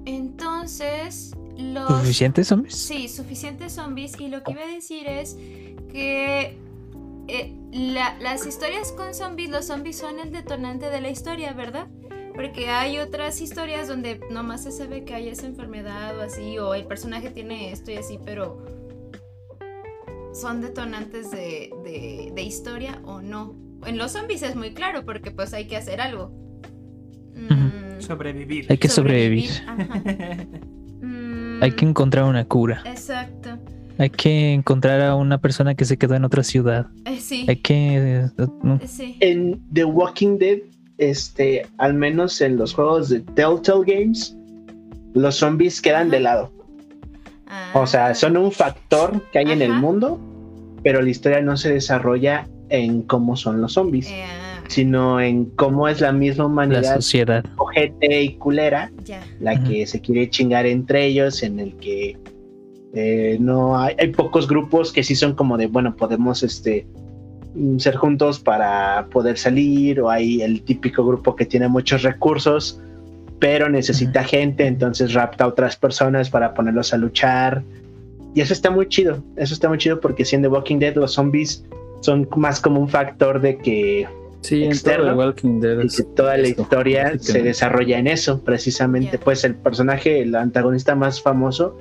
Entonces, 0.05 1.31
¿Suficientes 1.57 2.47
zombies? 2.47 2.75
Sí, 2.75 3.07
suficientes 3.07 3.73
zombies. 3.73 4.19
Y 4.19 4.27
lo 4.27 4.43
que 4.43 4.51
iba 4.51 4.63
a 4.63 4.67
decir 4.67 5.07
es 5.07 5.35
que 5.91 6.57
eh, 7.27 7.53
las 7.71 8.45
historias 8.45 8.91
con 8.91 9.13
zombies, 9.13 9.49
los 9.49 9.65
zombies 9.65 9.97
son 9.97 10.19
el 10.19 10.31
detonante 10.31 10.89
de 10.89 11.01
la 11.01 11.09
historia, 11.09 11.53
¿verdad? 11.53 11.87
Porque 12.33 12.67
hay 12.69 12.99
otras 12.99 13.39
historias 13.41 13.87
donde 13.87 14.19
nomás 14.29 14.63
se 14.63 14.71
sabe 14.71 15.05
que 15.05 15.13
hay 15.13 15.29
esa 15.29 15.47
enfermedad 15.47 16.17
o 16.17 16.21
así, 16.21 16.57
o 16.57 16.73
el 16.73 16.85
personaje 16.85 17.31
tiene 17.31 17.71
esto 17.71 17.91
y 17.91 17.95
así, 17.95 18.19
pero 18.23 18.65
son 20.33 20.61
detonantes 20.61 21.31
de, 21.31 22.33
historia 22.37 23.01
o 23.05 23.21
no. 23.21 23.55
En 23.85 23.97
los 23.97 24.11
zombies 24.11 24.43
es 24.43 24.55
muy 24.55 24.73
claro 24.73 25.05
porque 25.05 25.31
pues 25.31 25.53
hay 25.53 25.65
que 25.67 25.77
hacer 25.77 26.01
algo. 26.01 26.31
Mm. 27.35 28.01
Sobrevivir. 28.01 28.65
Hay 28.69 28.77
que 28.77 28.89
sobrevivir. 28.89 29.49
Hay 31.61 31.71
que 31.71 31.85
encontrar 31.85 32.25
una 32.25 32.45
cura. 32.45 32.81
Exacto. 32.85 33.57
Hay 33.97 34.09
que 34.09 34.53
encontrar 34.53 35.01
a 35.01 35.15
una 35.15 35.37
persona 35.37 35.73
que 35.75 35.85
se 35.85 35.97
quedó 35.97 36.15
en 36.15 36.25
otra 36.25 36.43
ciudad. 36.43 36.87
Eh, 37.05 37.19
sí. 37.19 37.45
Hay 37.47 37.57
que. 37.57 38.25
Eh, 38.25 39.17
en 39.21 39.61
The 39.73 39.85
Walking 39.85 40.37
Dead, 40.37 40.59
este, 40.97 41.65
al 41.77 41.93
menos 41.93 42.41
en 42.41 42.57
los 42.57 42.73
juegos 42.73 43.09
de 43.09 43.21
Telltale 43.21 43.83
Games, 43.85 44.35
los 45.13 45.35
zombies 45.35 45.81
quedan 45.81 46.09
de 46.09 46.19
lado. 46.19 46.51
O 47.73 47.87
sea, 47.87 48.07
ah. 48.07 48.15
son 48.15 48.37
un 48.37 48.51
factor 48.51 49.21
que 49.31 49.39
hay 49.39 49.51
en 49.51 49.61
el 49.61 49.71
mundo, 49.71 50.19
pero 50.83 51.01
la 51.01 51.09
historia 51.09 51.41
no 51.41 51.55
se 51.55 51.73
desarrolla 51.73 52.47
en 52.69 53.01
cómo 53.03 53.37
son 53.37 53.61
los 53.61 53.73
zombies. 53.73 54.07
Eh, 54.07 54.25
sino 54.67 55.19
en 55.19 55.45
cómo 55.45 55.87
es 55.87 56.01
la 56.01 56.11
misma 56.11 56.45
humanidad, 56.45 56.83
la 56.83 56.95
sociedad, 56.95 57.45
ojete 57.57 58.21
y 58.23 58.35
culera, 58.35 58.91
la 59.39 59.63
que 59.63 59.85
se 59.85 60.01
quiere 60.01 60.29
chingar 60.29 60.65
entre 60.65 61.05
ellos, 61.05 61.43
en 61.43 61.59
el 61.59 61.75
que 61.75 62.17
eh, 62.93 63.37
no 63.39 63.77
hay, 63.77 63.95
hay, 63.99 64.07
pocos 64.09 64.47
grupos 64.47 64.93
que 64.93 65.03
sí 65.03 65.15
son 65.15 65.33
como 65.33 65.57
de, 65.57 65.67
bueno, 65.67 65.95
podemos 65.95 66.43
este 66.43 66.87
mm, 67.53 67.77
ser 67.77 67.95
juntos 67.95 68.39
para 68.39 69.07
poder 69.11 69.37
salir, 69.37 69.99
o 69.99 70.09
hay 70.09 70.41
el 70.41 70.61
típico 70.63 71.05
grupo 71.05 71.35
que 71.35 71.45
tiene 71.45 71.67
muchos 71.67 72.03
recursos, 72.03 72.81
pero 73.39 73.69
necesita 73.69 74.23
gente, 74.23 74.65
entonces 74.65 75.13
rapta 75.13 75.43
a 75.43 75.47
otras 75.47 75.75
personas 75.75 76.29
para 76.29 76.53
ponerlos 76.53 76.93
a 76.93 76.97
luchar. 76.97 77.63
Y 78.33 78.41
eso 78.41 78.53
está 78.53 78.69
muy 78.69 78.87
chido, 78.87 79.23
eso 79.35 79.53
está 79.53 79.69
muy 79.69 79.77
chido 79.77 79.99
porque 79.99 80.25
siendo 80.25 80.49
Walking 80.49 80.79
Dead 80.79 80.95
los 80.95 81.13
zombies 81.13 81.65
son 82.01 82.27
más 82.35 82.59
como 82.59 82.79
un 82.79 82.89
factor 82.89 83.41
de 83.41 83.57
que 83.57 84.07
Sí, 84.45 84.63
externo, 84.63 85.11
en 85.11 85.17
Walking 85.17 85.59
Dead 85.59 85.83
y 85.83 85.87
que 85.87 86.03
toda 86.03 86.37
la 86.37 86.47
historia 86.47 87.17
se 87.19 87.41
desarrolla 87.41 87.97
en 87.97 88.07
eso, 88.07 88.41
precisamente. 88.41 89.17
Pues 89.17 89.43
el 89.43 89.55
personaje, 89.55 90.21
el 90.21 90.35
antagonista 90.35 90.95
más 90.95 91.21
famoso, 91.21 91.75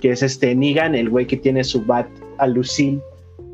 que 0.00 0.12
es 0.12 0.22
este 0.22 0.54
Negan, 0.54 0.94
el 0.94 1.10
güey 1.10 1.26
que 1.26 1.36
tiene 1.36 1.64
su 1.64 1.84
bat 1.84 2.06
a 2.38 2.46
Lucille 2.46 3.00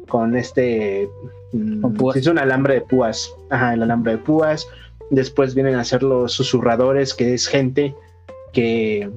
con 0.09 0.37
este. 0.37 1.09
Mm, 1.53 1.85
es 2.15 2.27
un 2.27 2.39
alambre 2.39 2.75
de 2.75 2.81
púas. 2.83 3.35
Ajá, 3.51 3.75
el 3.75 3.83
alambre 3.83 4.13
de 4.13 4.19
púas. 4.19 4.69
Después 5.11 5.55
vienen 5.55 5.77
a 5.77 5.85
ser 5.85 6.03
los 6.03 6.33
susurradores, 6.33 7.15
que 7.15 7.33
es 7.33 7.47
gente 7.47 7.95
que 8.53 9.11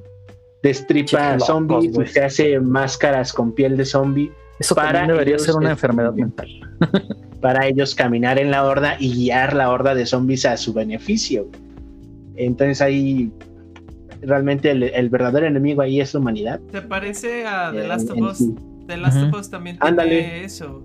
destripa 0.63 1.39
zombies, 1.39 1.97
y 1.97 2.05
se 2.07 2.23
hace 2.23 2.59
máscaras 2.59 3.33
con 3.33 3.53
piel 3.53 3.75
de 3.75 3.85
zombie. 3.85 4.31
Eso 4.59 4.75
para 4.75 5.05
debería 5.05 5.37
ser 5.37 5.55
una 5.55 5.71
enfermedad 5.71 6.13
mental. 6.13 6.47
para 7.45 7.67
ellos 7.67 7.93
caminar 7.93 8.39
en 8.39 8.49
la 8.49 8.65
horda 8.65 8.97
y 8.99 9.13
guiar 9.13 9.53
la 9.53 9.69
horda 9.69 9.93
de 9.93 10.07
zombies 10.07 10.47
a 10.47 10.57
su 10.57 10.73
beneficio. 10.73 11.47
Entonces 12.37 12.81
ahí 12.81 13.31
realmente 14.23 14.71
el, 14.71 15.09
verdadero 15.11 15.45
enemigo 15.45 15.83
ahí 15.83 16.01
es 16.01 16.15
la 16.15 16.21
humanidad. 16.21 16.59
¿Te 16.71 16.81
parece 16.81 17.45
a 17.45 17.71
The 17.71 17.87
Last 17.87 18.09
of 18.09 18.17
Us? 18.17 18.43
The 18.87 18.97
Last 18.97 19.21
of 19.21 19.39
Us 19.39 19.51
también 19.51 19.77
tiene 19.77 20.43
eso. 20.43 20.83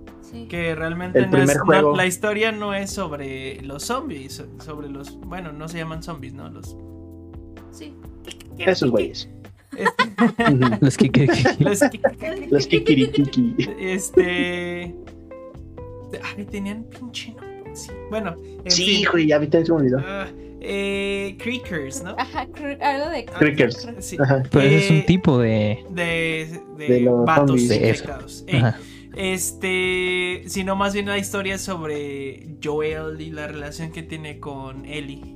Que 0.49 0.75
realmente 0.75 1.25
no 1.25 1.37
es, 1.39 1.57
la 1.97 2.05
historia 2.05 2.51
no 2.51 2.75
es 2.75 2.91
sobre 2.91 3.59
los 3.63 3.81
zombies, 3.81 4.43
sobre 4.63 4.87
los, 4.87 5.19
bueno, 5.19 5.51
no 5.51 5.67
se 5.67 5.79
llaman 5.79 6.03
zombies, 6.03 6.33
¿no? 6.33 6.47
Los 6.47 6.77
Sí. 7.71 7.95
Esos 8.59 8.91
güeyes. 8.91 9.27
los 10.79 10.95
kikiriki. 10.95 11.63
Los 12.51 12.67
kikiriki. 12.67 13.55
Este 13.79 14.93
Ay, 16.19 16.45
tenían 16.45 16.83
pinche 16.83 17.31
nombre. 17.31 17.75
Sí. 17.75 17.91
Bueno, 18.09 18.35
sí, 18.67 19.01
hijo, 19.01 19.17
ya 19.17 19.37
vi 19.37 19.47
se 19.49 19.59
me 19.71 19.77
olvidó. 19.77 19.99
Ah, 19.99 20.27
eh, 20.59 21.37
Creakers, 21.39 22.03
¿no? 22.03 22.15
Ajá, 22.17 22.47
algo 22.81 23.09
de 23.09 23.25
Creakers. 23.25 23.87
Sí. 23.99 24.17
Pero 24.51 24.67
es 24.67 24.89
un 24.89 24.97
eh, 24.97 25.03
tipo 25.07 25.39
de. 25.39 25.83
De, 25.89 26.61
de, 26.77 26.87
de 26.87 27.09
vatos 27.09 27.61
infectados. 27.61 28.45
Este, 29.15 30.43
sino 30.47 30.75
más 30.75 30.93
bien 30.93 31.07
la 31.07 31.17
historia 31.17 31.57
sobre 31.57 32.55
Joel 32.63 33.19
y 33.19 33.31
la 33.31 33.47
relación 33.47 33.91
que 33.91 34.03
tiene 34.03 34.39
con 34.39 34.85
Ellie. 34.85 35.35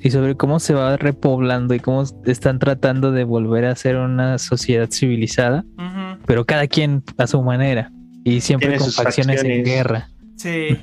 Y 0.00 0.10
sobre 0.10 0.36
cómo 0.36 0.60
se 0.60 0.74
va 0.74 0.96
repoblando 0.96 1.74
y 1.74 1.80
cómo 1.80 2.04
están 2.24 2.58
tratando 2.58 3.12
de 3.12 3.24
volver 3.24 3.64
a 3.64 3.74
ser 3.74 3.96
una 3.96 4.38
sociedad 4.38 4.88
civilizada, 4.90 5.64
pero 6.26 6.44
cada 6.44 6.66
quien 6.66 7.02
a 7.18 7.26
su 7.26 7.42
manera 7.42 7.90
y 8.24 8.40
siempre 8.40 8.78
con 8.78 8.90
facciones, 8.90 9.42
en 9.44 9.64
guerra. 9.64 10.08
Sí. 10.36 10.78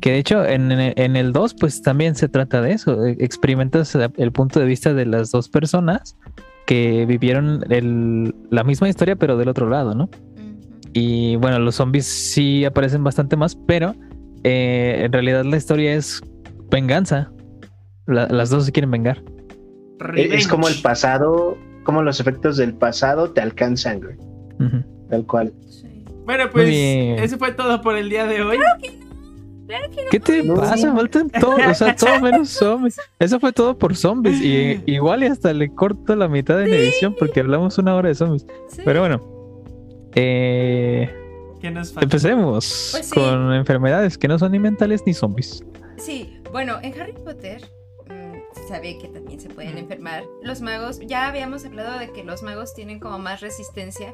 Que 0.00 0.12
de 0.12 0.18
hecho 0.18 0.44
en, 0.44 0.70
en 0.72 1.16
el 1.16 1.32
2 1.32 1.54
pues 1.54 1.80
también 1.80 2.14
se 2.16 2.28
trata 2.28 2.60
de 2.60 2.72
eso, 2.72 3.06
e, 3.06 3.12
experimentas 3.20 3.96
el 4.16 4.32
punto 4.32 4.60
de 4.60 4.66
vista 4.66 4.92
de 4.92 5.06
las 5.06 5.30
dos 5.30 5.48
personas 5.48 6.16
que 6.66 7.06
vivieron 7.06 7.64
el, 7.70 8.34
la 8.50 8.64
misma 8.64 8.88
historia 8.88 9.16
pero 9.16 9.36
del 9.36 9.48
otro 9.48 9.68
lado, 9.68 9.94
¿no? 9.94 10.10
Y 10.92 11.36
bueno, 11.36 11.58
los 11.58 11.76
zombies 11.76 12.06
sí 12.06 12.64
aparecen 12.64 13.02
bastante 13.02 13.36
más, 13.36 13.56
pero 13.66 13.94
eh, 14.44 15.00
en 15.04 15.12
realidad 15.12 15.44
la 15.44 15.56
historia 15.56 15.94
es 15.94 16.22
venganza. 16.70 17.32
las 18.06 18.50
dos 18.50 18.66
se 18.66 18.72
quieren 18.72 18.90
vengar. 18.90 19.22
Es 20.14 20.46
como 20.46 20.68
el 20.68 20.80
pasado, 20.82 21.56
como 21.82 22.02
los 22.02 22.20
efectos 22.20 22.56
del 22.58 22.74
pasado 22.74 23.30
te 23.30 23.40
alcanzan, 23.40 24.00
güey. 24.00 24.16
Tal 25.10 25.26
cual. 25.26 25.52
Bueno, 26.24 26.50
pues 26.50 26.68
eso 26.68 27.38
fue 27.38 27.52
todo 27.52 27.82
por 27.82 27.96
el 27.96 28.08
día 28.08 28.26
de 28.26 28.42
hoy. 28.42 28.58
¿Qué 30.10 30.20
te 30.20 30.44
pasa? 30.44 30.94
Faltan 30.94 31.30
todo, 31.30 31.56
o 31.56 31.74
sea, 31.74 31.96
todo 31.96 32.20
menos 32.20 32.50
zombies. 32.50 32.96
Eso 33.18 33.40
fue 33.40 33.52
todo 33.52 33.76
por 33.76 33.96
zombies. 33.96 34.40
Y 34.40 34.82
igual 34.86 35.24
y 35.24 35.26
hasta 35.26 35.52
le 35.52 35.74
corto 35.74 36.14
la 36.16 36.28
mitad 36.28 36.62
en 36.62 36.72
edición 36.72 37.14
porque 37.18 37.40
hablamos 37.40 37.78
una 37.78 37.94
hora 37.94 38.08
de 38.08 38.14
zombies. 38.14 38.46
Pero 38.84 39.00
bueno, 39.00 39.20
eh, 40.14 41.10
empecemos 41.62 42.90
pues 42.92 43.10
con 43.10 43.52
enfermedades 43.54 44.18
que 44.18 44.28
no 44.28 44.38
son 44.38 44.52
ni 44.52 44.58
mentales 44.58 45.02
ni 45.06 45.14
zombies. 45.14 45.64
Sí, 45.96 46.40
bueno, 46.52 46.78
en 46.82 47.00
Harry 47.00 47.12
Potter 47.12 47.62
mm, 48.08 48.54
se 48.54 48.68
sabe 48.68 48.98
que 48.98 49.08
también 49.08 49.40
se 49.40 49.48
pueden 49.48 49.78
enfermar. 49.78 50.24
Los 50.42 50.60
magos, 50.60 51.00
ya 51.00 51.26
habíamos 51.26 51.64
hablado 51.64 51.98
de 51.98 52.10
que 52.12 52.22
los 52.22 52.42
magos 52.42 52.74
tienen 52.74 53.00
como 53.00 53.18
más 53.18 53.40
resistencia 53.40 54.12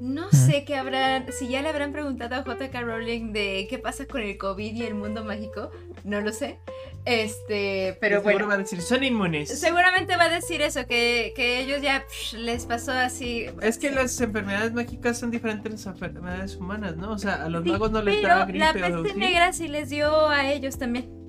no 0.00 0.30
sé 0.30 0.64
qué 0.64 0.76
habrán, 0.76 1.32
si 1.32 1.48
ya 1.48 1.62
le 1.62 1.68
habrán 1.68 1.92
preguntado 1.92 2.34
a 2.34 2.44
JK 2.44 2.74
Rowling 2.82 3.32
de 3.32 3.66
qué 3.68 3.78
pasa 3.78 4.06
con 4.06 4.20
el 4.20 4.36
COVID 4.36 4.74
y 4.74 4.82
el 4.82 4.94
mundo 4.94 5.24
mágico, 5.24 5.70
no 6.04 6.20
lo 6.20 6.32
sé. 6.32 6.58
Este, 7.04 7.96
pero 8.00 8.20
bueno. 8.20 8.48
va 8.48 8.54
a 8.54 8.58
decir, 8.58 8.82
son 8.82 9.04
inmunes. 9.04 9.58
Seguramente 9.58 10.16
va 10.16 10.24
a 10.24 10.28
decir 10.28 10.60
eso, 10.60 10.86
que, 10.86 11.32
que 11.36 11.60
ellos 11.60 11.80
ya 11.80 12.04
les 12.36 12.66
pasó 12.66 12.92
así. 12.92 13.46
Es 13.62 13.78
que 13.78 13.90
las 13.90 14.20
enfermedades 14.20 14.72
mágicas 14.72 15.18
son 15.18 15.30
diferentes 15.30 15.64
de 15.64 15.70
las 15.70 15.86
enfermedades 15.86 16.56
humanas, 16.56 16.96
¿no? 16.96 17.12
O 17.12 17.18
sea, 17.18 17.44
a 17.44 17.48
los 17.48 17.64
magos 17.64 17.90
no 17.90 18.02
les 18.02 18.22
da 18.22 18.44
gripe. 18.44 18.58
La 18.58 18.72
peste 18.72 19.14
negra 19.14 19.52
sí 19.52 19.68
les 19.68 19.88
dio 19.88 20.28
a 20.28 20.50
ellos 20.50 20.78
también. 20.78 21.25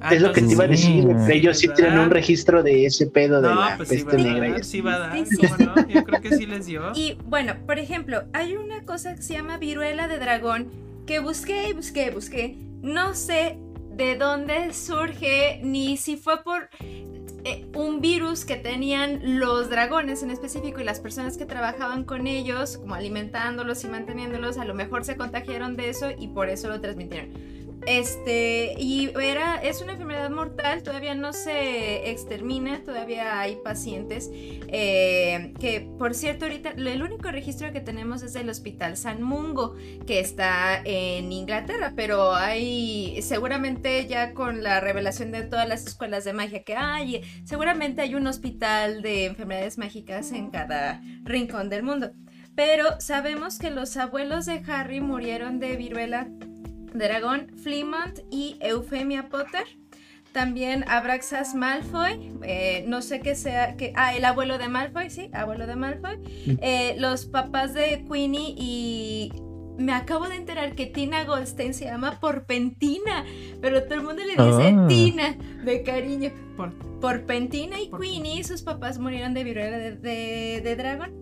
Ah, 0.00 0.14
es 0.14 0.22
lo 0.22 0.32
que 0.32 0.42
te 0.42 0.52
iba 0.52 0.64
a 0.64 0.68
decir. 0.68 1.08
Ellos 1.28 1.58
sí 1.58 1.68
tienen 1.74 1.98
un 1.98 2.10
registro 2.10 2.62
de 2.62 2.86
ese 2.86 3.06
pedo 3.06 3.40
de 3.40 3.48
la 3.48 3.74
pues 3.76 3.88
peste 3.88 4.16
negra. 4.16 4.62
Sí 4.62 4.80
va 4.80 4.94
a 4.94 4.98
dar, 4.98 5.16
no? 5.16 5.88
Yo 5.88 6.04
creo 6.04 6.20
que 6.20 6.36
sí 6.36 6.46
les 6.46 6.66
dio. 6.66 6.92
Y 6.94 7.18
bueno, 7.24 7.54
por 7.66 7.78
ejemplo, 7.78 8.22
hay 8.32 8.56
una 8.56 8.84
cosa 8.84 9.14
que 9.14 9.22
se 9.22 9.34
llama 9.34 9.58
viruela 9.58 10.08
de 10.08 10.18
dragón 10.18 10.68
que 11.06 11.18
busqué 11.20 11.70
y 11.70 11.72
busqué, 11.72 12.10
busqué. 12.10 12.56
No 12.82 13.14
sé 13.14 13.58
de 13.90 14.16
dónde 14.16 14.72
surge 14.72 15.60
ni 15.64 15.96
si 15.96 16.16
fue 16.16 16.44
por 16.44 16.68
eh, 17.44 17.66
un 17.74 18.00
virus 18.00 18.44
que 18.44 18.56
tenían 18.56 19.38
los 19.38 19.70
dragones 19.70 20.22
en 20.22 20.30
específico 20.30 20.80
y 20.80 20.84
las 20.84 21.00
personas 21.00 21.36
que 21.36 21.46
trabajaban 21.46 22.04
con 22.04 22.26
ellos, 22.26 22.76
como 22.78 22.94
alimentándolos 22.94 23.82
y 23.84 23.88
manteniéndolos, 23.88 24.58
a 24.58 24.64
lo 24.64 24.74
mejor 24.74 25.04
se 25.04 25.16
contagiaron 25.16 25.76
de 25.76 25.88
eso 25.88 26.10
y 26.16 26.28
por 26.28 26.48
eso 26.48 26.68
lo 26.68 26.80
transmitieron. 26.80 27.30
Este, 27.86 28.74
y 28.78 29.10
era, 29.20 29.56
es 29.56 29.80
una 29.80 29.92
enfermedad 29.92 30.30
mortal, 30.30 30.82
todavía 30.82 31.14
no 31.14 31.32
se 31.32 32.10
extermina, 32.10 32.82
todavía 32.84 33.40
hay 33.40 33.56
pacientes. 33.56 34.30
Eh, 34.32 35.54
que, 35.58 35.88
por 35.98 36.14
cierto, 36.14 36.44
ahorita 36.44 36.70
el 36.76 37.02
único 37.02 37.30
registro 37.30 37.72
que 37.72 37.80
tenemos 37.80 38.22
es 38.22 38.34
el 38.34 38.50
Hospital 38.50 38.96
San 38.96 39.22
Mungo, 39.22 39.74
que 40.06 40.20
está 40.20 40.82
en 40.84 41.32
Inglaterra, 41.32 41.92
pero 41.96 42.34
hay, 42.34 43.20
seguramente 43.22 44.06
ya 44.06 44.34
con 44.34 44.62
la 44.62 44.80
revelación 44.80 45.32
de 45.32 45.42
todas 45.42 45.68
las 45.68 45.86
escuelas 45.86 46.24
de 46.24 46.32
magia 46.32 46.64
que 46.64 46.76
hay, 46.76 47.22
seguramente 47.44 48.02
hay 48.02 48.14
un 48.14 48.26
hospital 48.26 49.02
de 49.02 49.26
enfermedades 49.26 49.78
mágicas 49.78 50.32
en 50.32 50.50
cada 50.50 51.00
rincón 51.24 51.70
del 51.70 51.82
mundo. 51.82 52.12
Pero 52.54 53.00
sabemos 53.00 53.58
que 53.58 53.70
los 53.70 53.96
abuelos 53.96 54.44
de 54.44 54.62
Harry 54.66 55.00
murieron 55.00 55.60
de 55.60 55.76
viruela 55.76 56.28
Dragón 56.94 57.48
Fleamont 57.62 58.20
y 58.30 58.56
Eufemia 58.60 59.28
Potter. 59.28 59.64
También 60.32 60.84
Abraxas 60.88 61.54
Malfoy, 61.54 62.32
eh, 62.42 62.84
no 62.86 63.00
sé 63.00 63.20
qué 63.20 63.34
sea, 63.34 63.76
que, 63.76 63.92
ah, 63.96 64.14
el 64.14 64.24
abuelo 64.24 64.58
de 64.58 64.68
Malfoy, 64.68 65.08
sí, 65.10 65.30
abuelo 65.32 65.66
de 65.66 65.74
Malfoy. 65.74 66.18
Eh, 66.60 66.96
los 66.98 67.24
papás 67.24 67.72
de 67.72 68.04
Queenie 68.08 68.54
y 68.56 69.32
me 69.78 69.92
acabo 69.92 70.28
de 70.28 70.36
enterar 70.36 70.74
que 70.74 70.86
Tina 70.86 71.24
Goldstein 71.24 71.72
se 71.72 71.86
llama 71.86 72.18
Porpentina, 72.20 73.24
pero 73.62 73.84
todo 73.84 73.94
el 73.94 74.02
mundo 74.02 74.22
le 74.22 74.32
dice 74.32 74.74
ah. 74.76 74.86
Tina 74.88 75.36
de 75.64 75.82
cariño. 75.82 76.30
Por, 76.56 76.72
Porpentina 77.00 77.80
y 77.80 77.90
Queenie, 77.90 78.44
sus 78.44 78.62
papás 78.62 78.98
murieron 78.98 79.32
de 79.34 79.44
viruela 79.44 79.78
de, 79.78 80.60
de, 80.62 80.76
dragón. 80.76 81.12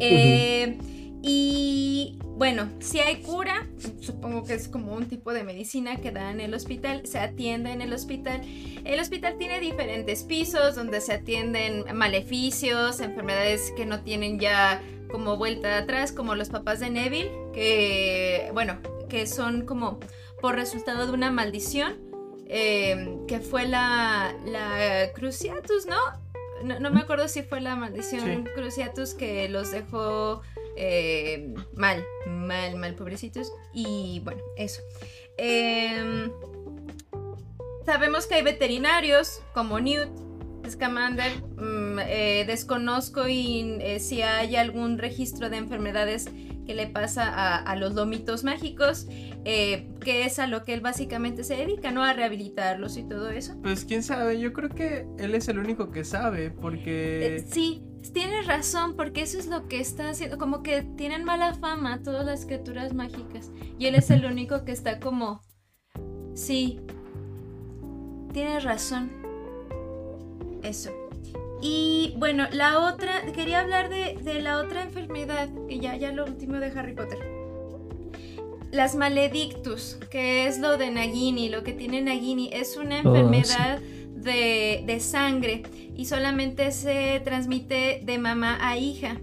Eh, 0.00 0.78
y 1.22 2.18
bueno, 2.22 2.70
si 2.78 3.00
hay 3.00 3.16
cura, 3.22 3.66
supongo 4.00 4.44
que 4.44 4.54
es 4.54 4.68
como 4.68 4.94
un 4.94 5.08
tipo 5.08 5.32
de 5.32 5.42
medicina 5.42 5.96
que 5.96 6.12
da 6.12 6.30
en 6.30 6.40
el 6.40 6.54
hospital, 6.54 7.04
se 7.04 7.18
atiende 7.18 7.72
en 7.72 7.82
el 7.82 7.92
hospital. 7.92 8.42
El 8.84 9.00
hospital 9.00 9.36
tiene 9.38 9.58
diferentes 9.58 10.22
pisos 10.22 10.76
donde 10.76 11.00
se 11.00 11.14
atienden 11.14 11.84
maleficios, 11.96 13.00
enfermedades 13.00 13.72
que 13.76 13.86
no 13.86 14.00
tienen 14.02 14.38
ya 14.38 14.80
como 15.10 15.36
vuelta 15.36 15.78
atrás, 15.78 16.12
como 16.12 16.34
los 16.36 16.50
papás 16.50 16.78
de 16.80 16.90
Neville, 16.90 17.32
que, 17.52 18.50
bueno, 18.52 18.78
que 19.08 19.26
son 19.26 19.66
como 19.66 19.98
por 20.40 20.54
resultado 20.54 21.06
de 21.06 21.12
una 21.12 21.32
maldición, 21.32 21.96
em, 22.46 23.26
que 23.26 23.40
fue 23.40 23.66
la, 23.66 24.32
la 24.46 25.10
Cruciatus, 25.12 25.86
¿no? 25.86 25.96
¿no? 26.62 26.90
me 26.90 27.00
acuerdo 27.00 27.28
si 27.28 27.42
fue 27.42 27.60
la 27.60 27.76
maldición 27.76 28.48
Cruciatus 28.54 29.14
que 29.14 29.48
los 29.48 29.70
dejó 29.70 30.42
eh, 30.80 31.54
mal, 31.74 32.04
mal, 32.26 32.76
mal, 32.76 32.94
pobrecitos. 32.94 33.52
Y 33.74 34.20
bueno, 34.24 34.40
eso. 34.56 34.80
Em, 35.36 36.30
sabemos 37.84 38.26
que 38.26 38.36
hay 38.36 38.42
veterinarios 38.42 39.42
como 39.54 39.80
Newt, 39.80 40.08
Scamander. 40.68 41.32
Mm, 41.56 41.98
eh, 42.00 42.44
desconozco 42.46 43.26
y, 43.26 43.78
eh, 43.80 43.98
si 43.98 44.22
hay 44.22 44.54
algún 44.54 44.98
registro 44.98 45.50
de 45.50 45.56
enfermedades 45.56 46.30
que 46.64 46.74
le 46.74 46.86
pasa 46.86 47.56
a, 47.56 47.76
los 47.76 47.94
lomitos 47.94 48.44
mágicos, 48.44 49.06
que 49.42 49.86
es 50.04 50.38
a 50.38 50.46
lo 50.46 50.64
que 50.64 50.74
él 50.74 50.82
básicamente 50.82 51.42
se 51.42 51.56
dedica, 51.56 51.90
¿no? 51.92 52.04
A 52.04 52.12
rehabilitarlos 52.12 52.98
y 52.98 53.04
todo 53.04 53.30
eso. 53.30 53.58
Pues 53.62 53.86
quién 53.86 54.02
sabe, 54.02 54.38
yo 54.38 54.52
creo 54.52 54.68
que 54.68 55.06
él 55.18 55.34
es 55.34 55.48
el 55.48 55.58
único 55.58 55.90
que 55.90 56.04
sabe, 56.04 56.50
porque... 56.50 57.42
sí, 57.48 57.87
Tienes 58.12 58.46
razón, 58.46 58.96
porque 58.96 59.22
eso 59.22 59.38
es 59.38 59.46
lo 59.46 59.68
que 59.68 59.80
está 59.80 60.10
haciendo, 60.10 60.38
como 60.38 60.62
que 60.62 60.82
tienen 60.82 61.24
mala 61.24 61.54
fama 61.54 62.02
todas 62.02 62.24
las 62.24 62.46
criaturas 62.46 62.94
mágicas. 62.94 63.50
Y 63.78 63.86
él 63.86 63.94
es 63.94 64.10
el 64.10 64.24
único 64.24 64.64
que 64.64 64.72
está 64.72 64.98
como, 65.00 65.40
sí, 66.34 66.80
tienes 68.32 68.64
razón. 68.64 69.10
Eso. 70.62 70.90
Y 71.60 72.14
bueno, 72.18 72.46
la 72.52 72.80
otra, 72.80 73.22
quería 73.32 73.60
hablar 73.60 73.88
de, 73.88 74.40
la 74.40 74.58
otra 74.58 74.82
enfermedad, 74.82 75.48
que 75.68 75.80
ya, 75.80 75.96
ya 75.96 76.12
lo 76.12 76.24
último 76.24 76.56
de 76.56 76.66
Harry 76.66 76.94
Potter. 76.94 77.18
Las 78.70 78.94
maledictus, 78.94 79.98
que 80.10 80.46
es 80.46 80.58
lo 80.58 80.76
de 80.76 80.90
Nagini, 80.90 81.48
lo 81.48 81.64
que 81.64 81.72
tiene 81.72 82.00
Nagini, 82.02 82.50
es 82.52 82.76
una 82.76 82.96
oh, 82.96 83.16
enfermedad 83.16 83.80
de, 84.22 84.98
sangre 85.00 85.62
y 85.96 86.06
solamente 86.06 86.72
se 86.72 87.20
transmite 87.24 88.00
de 88.04 88.18
mamá 88.18 88.58
a 88.60 88.76
hija. 88.76 89.20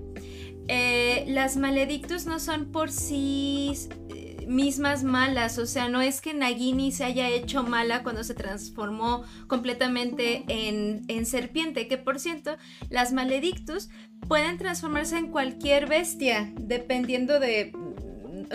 Eh, 0.67 1.25
las 1.27 1.57
maledictus 1.57 2.25
no 2.25 2.39
son 2.39 2.71
por 2.71 2.91
sí 2.91 3.73
eh, 4.09 4.45
mismas 4.47 5.03
malas, 5.03 5.59
o 5.59 5.65
sea, 5.67 5.89
no 5.89 6.01
es 6.01 6.21
que 6.21 6.33
Nagini 6.33 6.91
se 6.91 7.03
haya 7.03 7.29
hecho 7.29 7.63
mala 7.63 8.01
cuando 8.01 8.23
se 8.23 8.33
transformó 8.33 9.23
completamente 9.47 10.43
en, 10.47 11.03
en 11.07 11.25
serpiente, 11.25 11.87
que 11.87 11.97
por 11.97 12.19
cierto, 12.19 12.57
las 12.89 13.13
maledictus 13.13 13.89
pueden 14.27 14.57
transformarse 14.57 15.17
en 15.17 15.27
cualquier 15.27 15.87
bestia, 15.87 16.51
dependiendo 16.59 17.39
de 17.39 17.73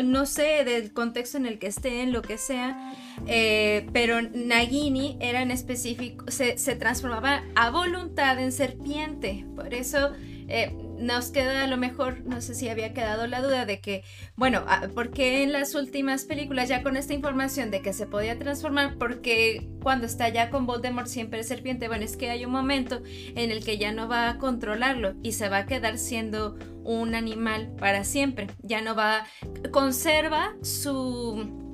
no 0.03 0.27
sé 0.27 0.65
del 0.65 0.93
contexto 0.93 1.37
en 1.37 1.47
el 1.47 1.59
que 1.59 1.67
esté, 1.67 2.03
en 2.03 2.13
lo 2.13 2.23
que 2.23 2.39
sea, 2.39 2.95
eh, 3.27 3.87
pero 3.93 4.23
Nagini 4.23 5.17
era 5.21 5.43
en 5.43 5.51
específico, 5.51 6.25
se, 6.31 6.59
se, 6.59 6.77
transformaba 6.77 7.43
a 7.55 7.71
voluntad 7.71 8.39
en 8.39 8.53
serpiente. 8.53 9.45
Por 9.55 9.75
eso 9.75 10.13
eh, 10.51 10.77
nos 10.99 11.31
queda 11.31 11.65
a 11.65 11.67
lo 11.67 11.77
mejor, 11.77 12.21
no 12.27 12.41
sé 12.41 12.55
si 12.55 12.69
había 12.69 12.93
quedado 12.93 13.27
la 13.27 13.41
duda 13.41 13.65
de 13.65 13.81
que, 13.81 14.05
bueno, 14.37 14.65
ah, 14.67 14.89
¿por 14.95 15.11
qué 15.11 15.43
en 15.43 15.53
las 15.53 15.75
últimas 15.75 16.25
películas 16.25 16.69
ya 16.69 16.83
con 16.83 16.97
esta 16.97 17.15
información 17.15 17.71
de 17.71 17.81
que 17.81 17.93
se 17.93 18.07
podía 18.07 18.39
transformar? 18.39 18.99
Porque 18.99 19.69
cuando 19.83 20.07
está 20.07 20.29
ya 20.29 20.51
con 20.51 20.67
Voldemort 20.67 21.07
siempre 21.07 21.43
serpiente, 21.45 21.89
bueno, 21.89 22.05
es 22.05 22.17
que 22.17 22.31
hay 22.31 22.45
un 22.45 22.53
momento 22.53 23.03
en 23.07 23.51
el 23.51 23.65
que 23.65 23.79
ya 23.79 23.93
no 23.93 24.09
va 24.09 24.29
a 24.29 24.39
controlarlo 24.39 25.15
y 25.23 25.33
se 25.33 25.49
va 25.49 25.59
a 25.59 25.67
quedar 25.67 25.97
siendo 25.97 26.59
un 26.85 27.15
animal 27.15 27.73
para 27.79 28.05
siempre, 28.05 28.49
ya 28.63 28.81
no 28.81 28.95
va, 28.95 29.25
conserva 29.71 30.57
su, 30.63 31.70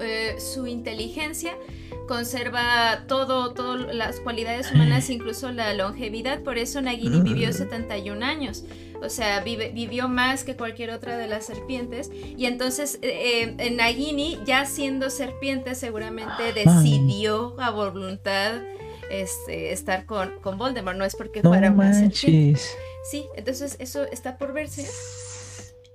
eh, 0.00 0.36
su 0.38 0.66
inteligencia, 0.66 1.54
conserva 2.06 3.04
todo, 3.06 3.52
todas 3.52 3.94
las 3.94 4.20
cualidades 4.20 4.72
humanas, 4.72 5.10
incluso 5.10 5.50
la 5.52 5.72
longevidad. 5.74 6.42
Por 6.42 6.58
eso 6.58 6.80
Nagini 6.80 7.20
vivió 7.20 7.52
71 7.52 8.24
años. 8.24 8.64
O 9.02 9.08
sea, 9.08 9.40
vivió 9.40 10.08
más 10.08 10.44
que 10.44 10.56
cualquier 10.56 10.90
otra 10.90 11.16
de 11.16 11.26
las 11.26 11.46
serpientes. 11.46 12.10
Y 12.36 12.46
entonces 12.46 12.98
eh, 13.02 13.54
eh, 13.58 13.70
Nagini, 13.70 14.38
ya 14.44 14.66
siendo 14.66 15.08
serpiente, 15.08 15.74
seguramente 15.74 16.52
decidió 16.52 17.58
a 17.58 17.70
voluntad 17.70 18.60
este, 19.10 19.72
estar 19.72 20.04
con, 20.04 20.32
con 20.42 20.58
Voldemort. 20.58 20.96
No 20.96 21.04
es 21.04 21.16
porque 21.16 21.42
fuera 21.42 21.70
una 21.70 21.94
serpiente. 21.94 22.60
Sí, 23.10 23.26
entonces 23.34 23.76
eso 23.78 24.04
está 24.04 24.36
por 24.36 24.52
verse. 24.52 24.86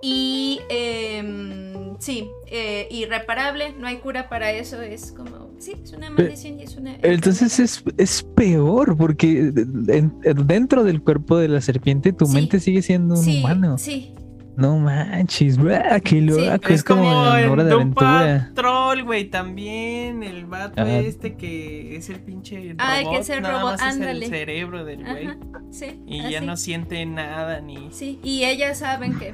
Y 0.01 0.59
em, 0.69 1.97
sí, 1.99 2.29
eh, 2.47 2.87
irreparable, 2.91 3.73
no 3.79 3.87
hay 3.87 3.97
cura 3.97 4.29
para 4.29 4.51
eso, 4.51 4.81
es 4.81 5.11
como, 5.11 5.51
sí, 5.57 5.73
es 5.83 5.93
una 5.93 6.09
maldición 6.09 6.59
y 6.59 6.63
es 6.63 6.75
una... 6.75 6.97
Entonces 7.01 7.59
es, 7.59 7.83
es 7.97 8.23
peor, 8.35 8.97
porque 8.97 9.51
dentro 9.51 10.83
del 10.83 11.01
cuerpo 11.01 11.37
de 11.37 11.47
la 11.47 11.61
serpiente 11.61 12.13
tu 12.13 12.27
mente 12.27 12.59
sigue 12.59 12.81
siendo 12.81 13.15
un 13.15 13.27
humano. 13.27 13.77
Sí. 13.77 14.13
No 14.57 14.77
manches, 14.77 15.57
qué 16.03 16.21
loco, 16.21 16.69
es, 16.69 16.83
como, 16.83 17.03
la 17.03 17.51
hora 17.51 17.63
de 17.65 17.73
aventura. 17.73 18.51
Patrol, 18.55 19.03
güey, 19.03 19.29
también 19.29 20.23
el 20.23 20.45
vato 20.45 20.81
este 20.85 21.35
que 21.35 21.97
es 21.97 22.09
el 22.09 22.21
pinche 22.21 22.57
robot, 22.57 22.75
ah, 22.79 22.99
que 23.09 23.17
es 23.17 23.29
el 23.29 23.43
robot, 23.43 23.81
ándale. 23.81 24.25
el 24.25 24.31
cerebro 24.31 24.85
del 24.85 25.03
güey. 25.03 25.27
Sí. 25.71 25.99
Y 26.05 26.29
ya 26.29 26.39
no 26.39 26.55
siente 26.55 27.05
nada 27.05 27.59
ni 27.59 27.89
Sí, 27.91 28.19
y 28.23 28.45
ellas 28.45 28.79
saben 28.79 29.19
que 29.19 29.33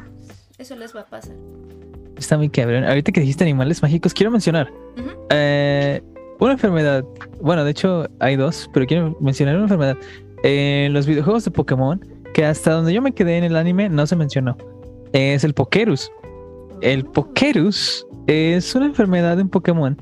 eso 0.62 0.76
les 0.76 0.96
va 0.96 1.02
a 1.02 1.06
pasar. 1.06 1.36
Está 2.18 2.38
muy 2.38 2.50
cabrón. 2.50 2.84
Ahorita 2.84 3.12
que 3.12 3.22
dijiste 3.22 3.44
animales 3.44 3.82
mágicos, 3.82 4.14
quiero 4.14 4.32
mencionar 4.32 4.72
eh, 5.30 6.02
una 6.40 6.54
enfermedad. 6.54 7.04
Bueno, 7.42 7.64
de 7.64 7.72
hecho 7.72 8.08
hay 8.20 8.36
dos, 8.36 8.70
pero 8.74 8.86
quiero 8.86 9.18
mencionar 9.20 9.56
una 9.56 9.66
enfermedad. 9.66 9.98
En 10.44 10.94
los 10.94 11.08
videojuegos 11.08 11.46
de 11.46 11.52
Pokémon, 11.52 12.00
que 12.34 12.46
hasta 12.46 12.72
donde 12.72 12.94
yo 12.94 13.02
me 13.02 13.12
quedé 13.12 13.38
en 13.38 13.44
el 13.44 13.56
anime 13.56 13.90
no 13.90 14.06
se 14.06 14.16
mencionó, 14.16 14.56
es 15.14 15.44
el 15.44 15.54
Pokerus. 15.54 16.12
El 16.82 17.06
Pokerus 17.06 18.06
es 18.28 18.74
una 18.76 18.86
enfermedad 18.86 19.40
en 19.40 19.50
Pokémon 19.50 19.98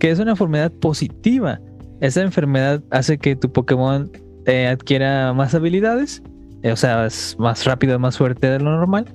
que 0.00 0.10
es 0.10 0.18
una 0.18 0.32
enfermedad 0.32 0.72
positiva. 0.72 1.60
Esa 2.00 2.22
enfermedad 2.22 2.82
hace 2.90 3.18
que 3.18 3.34
tu 3.34 3.50
Pokémon 3.50 4.10
eh, 4.46 4.68
adquiera 4.68 5.32
más 5.32 5.54
habilidades, 5.54 6.22
o 6.64 6.76
sea, 6.76 7.06
es 7.06 7.36
más 7.38 7.64
rápido, 7.64 7.98
más 7.98 8.16
fuerte 8.16 8.48
de 8.48 8.60
lo 8.60 8.70
normal 8.70 9.06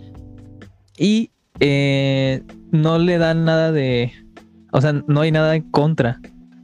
y 0.98 1.32
eh, 1.60 2.44
no 2.72 2.98
le 3.00 3.18
dan 3.18 3.46
nada 3.46 3.72
de. 3.72 4.12
O 4.72 4.82
sea, 4.82 4.94
no 5.08 5.22
hay 5.22 5.32
nada 5.32 5.56
en 5.56 5.64
contra. 5.64 6.20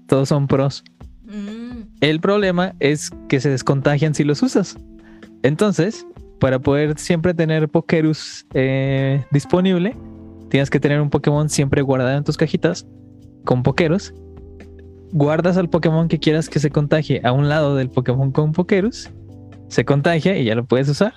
Todos 0.07 0.29
son 0.29 0.47
pros. 0.47 0.83
Mm. 1.25 1.81
El 2.01 2.19
problema 2.19 2.75
es 2.79 3.11
que 3.27 3.39
se 3.39 3.49
descontagian 3.49 4.15
si 4.15 4.23
los 4.23 4.41
usas. 4.41 4.77
Entonces, 5.43 6.05
para 6.39 6.59
poder 6.59 6.97
siempre 6.97 7.33
tener 7.33 7.69
Pokerus 7.69 8.45
eh, 8.53 9.23
disponible, 9.31 9.95
tienes 10.49 10.69
que 10.69 10.79
tener 10.79 11.01
un 11.01 11.09
Pokémon 11.09 11.49
siempre 11.49 11.81
guardado 11.81 12.17
en 12.17 12.23
tus 12.23 12.37
cajitas 12.37 12.87
con 13.45 13.63
Pokerus. 13.63 14.13
Guardas 15.11 15.57
al 15.57 15.69
Pokémon 15.69 16.07
que 16.07 16.19
quieras 16.19 16.49
que 16.49 16.59
se 16.59 16.69
contagie 16.69 17.21
a 17.23 17.31
un 17.31 17.49
lado 17.49 17.75
del 17.75 17.89
Pokémon 17.89 18.31
con 18.31 18.51
Pokerus. 18.53 19.09
Se 19.67 19.85
contagia 19.85 20.37
y 20.37 20.45
ya 20.45 20.55
lo 20.55 20.65
puedes 20.65 20.89
usar. 20.89 21.13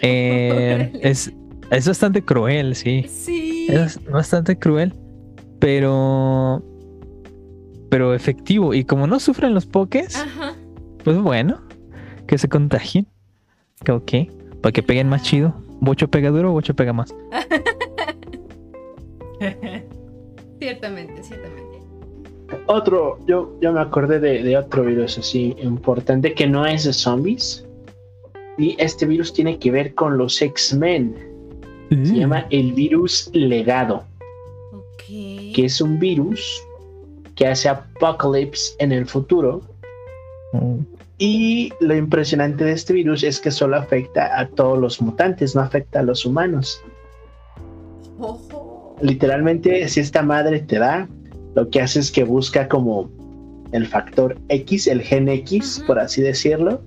Eh, 0.00 0.92
es, 1.02 1.32
es 1.70 1.88
bastante 1.88 2.22
cruel, 2.22 2.74
sí. 2.74 3.06
Sí. 3.08 3.66
Es 3.68 4.02
bastante 4.04 4.58
cruel, 4.58 4.94
pero. 5.58 6.62
Pero 7.90 8.14
efectivo. 8.14 8.74
Y 8.74 8.84
como 8.84 9.06
no 9.06 9.20
sufren 9.20 9.54
los 9.54 9.66
pokés, 9.66 10.24
pues 11.04 11.18
bueno, 11.18 11.60
que 12.26 12.38
se 12.38 12.48
contagien. 12.48 13.06
Ok, 13.88 14.12
para 14.60 14.72
que 14.72 14.82
peguen 14.82 15.08
más 15.08 15.22
chido. 15.22 15.54
¿Bocho 15.80 16.08
pega 16.08 16.30
duro 16.30 16.50
o 16.50 16.52
bocho 16.52 16.74
pega 16.74 16.92
más? 16.92 17.14
ciertamente, 20.58 21.22
ciertamente. 21.22 21.62
Otro, 22.66 23.18
yo, 23.26 23.58
yo 23.60 23.72
me 23.72 23.80
acordé 23.80 24.20
de, 24.20 24.42
de 24.42 24.56
otro 24.56 24.84
virus 24.84 25.18
así 25.18 25.56
importante 25.60 26.34
que 26.34 26.46
no 26.46 26.66
es 26.66 26.84
de 26.84 26.92
zombies. 26.92 27.66
Y 28.56 28.76
este 28.78 29.06
virus 29.06 29.32
tiene 29.32 29.58
que 29.58 29.70
ver 29.70 29.94
con 29.94 30.16
los 30.16 30.40
X-Men. 30.40 31.33
Se 31.90 32.16
llama 32.16 32.46
el 32.50 32.72
virus 32.72 33.30
legado. 33.32 34.04
Que 35.06 35.64
es 35.64 35.80
un 35.80 35.98
virus 35.98 36.62
que 37.36 37.46
hace 37.46 37.68
Apocalypse 37.68 38.74
en 38.78 38.92
el 38.92 39.06
futuro. 39.06 39.62
Oh. 40.52 40.78
Y 41.18 41.72
lo 41.80 41.94
impresionante 41.94 42.64
de 42.64 42.72
este 42.72 42.92
virus 42.92 43.22
es 43.22 43.40
que 43.40 43.50
solo 43.50 43.76
afecta 43.76 44.38
a 44.38 44.48
todos 44.48 44.78
los 44.78 45.00
mutantes, 45.00 45.54
no 45.54 45.60
afecta 45.60 46.00
a 46.00 46.02
los 46.02 46.24
humanos. 46.24 46.82
Literalmente, 49.00 49.88
si 49.88 50.00
esta 50.00 50.22
madre 50.22 50.60
te 50.60 50.78
da, 50.78 51.08
lo 51.54 51.68
que 51.70 51.80
hace 51.80 52.00
es 52.00 52.10
que 52.10 52.24
busca 52.24 52.68
como 52.68 53.10
el 53.72 53.86
factor 53.86 54.36
X, 54.48 54.86
el 54.86 55.02
gen 55.02 55.28
X, 55.28 55.82
por 55.86 55.98
así 55.98 56.20
decirlo. 56.22 56.82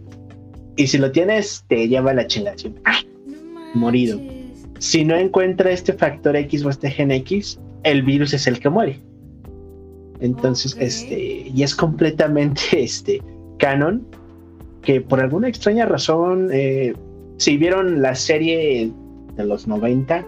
Y 0.76 0.88
si 0.88 0.98
lo 0.98 1.12
tienes, 1.12 1.64
te 1.68 1.88
lleva 1.88 2.12
a 2.12 2.14
la 2.14 2.28
chingación. 2.28 2.76
Morido 3.74 4.20
si 4.80 5.06
no 5.06 5.16
encuentra 5.16 5.72
este 5.72 5.94
factor 5.94 6.36
X 6.36 6.66
o 6.66 6.70
este 6.70 6.90
gen 6.90 7.12
X, 7.12 7.60
el 7.84 8.04
virus 8.04 8.34
es 8.34 8.48
el 8.48 8.60
que 8.60 8.70
muere. 8.70 9.00
Entonces, 10.20 10.76
este, 10.80 11.50
y 11.54 11.64
es 11.64 11.76
completamente 11.76 12.62
este 12.84 13.22
canon 13.60 14.06
que 14.82 15.02
por 15.02 15.20
alguna 15.20 15.50
extraña 15.50 15.86
razón, 15.86 16.50
eh, 16.52 16.94
si 17.38 17.58
vieron 17.58 18.02
la 18.02 18.16
serie 18.16 18.92
de 19.36 19.46
los 19.46 19.68
90, 19.68 20.26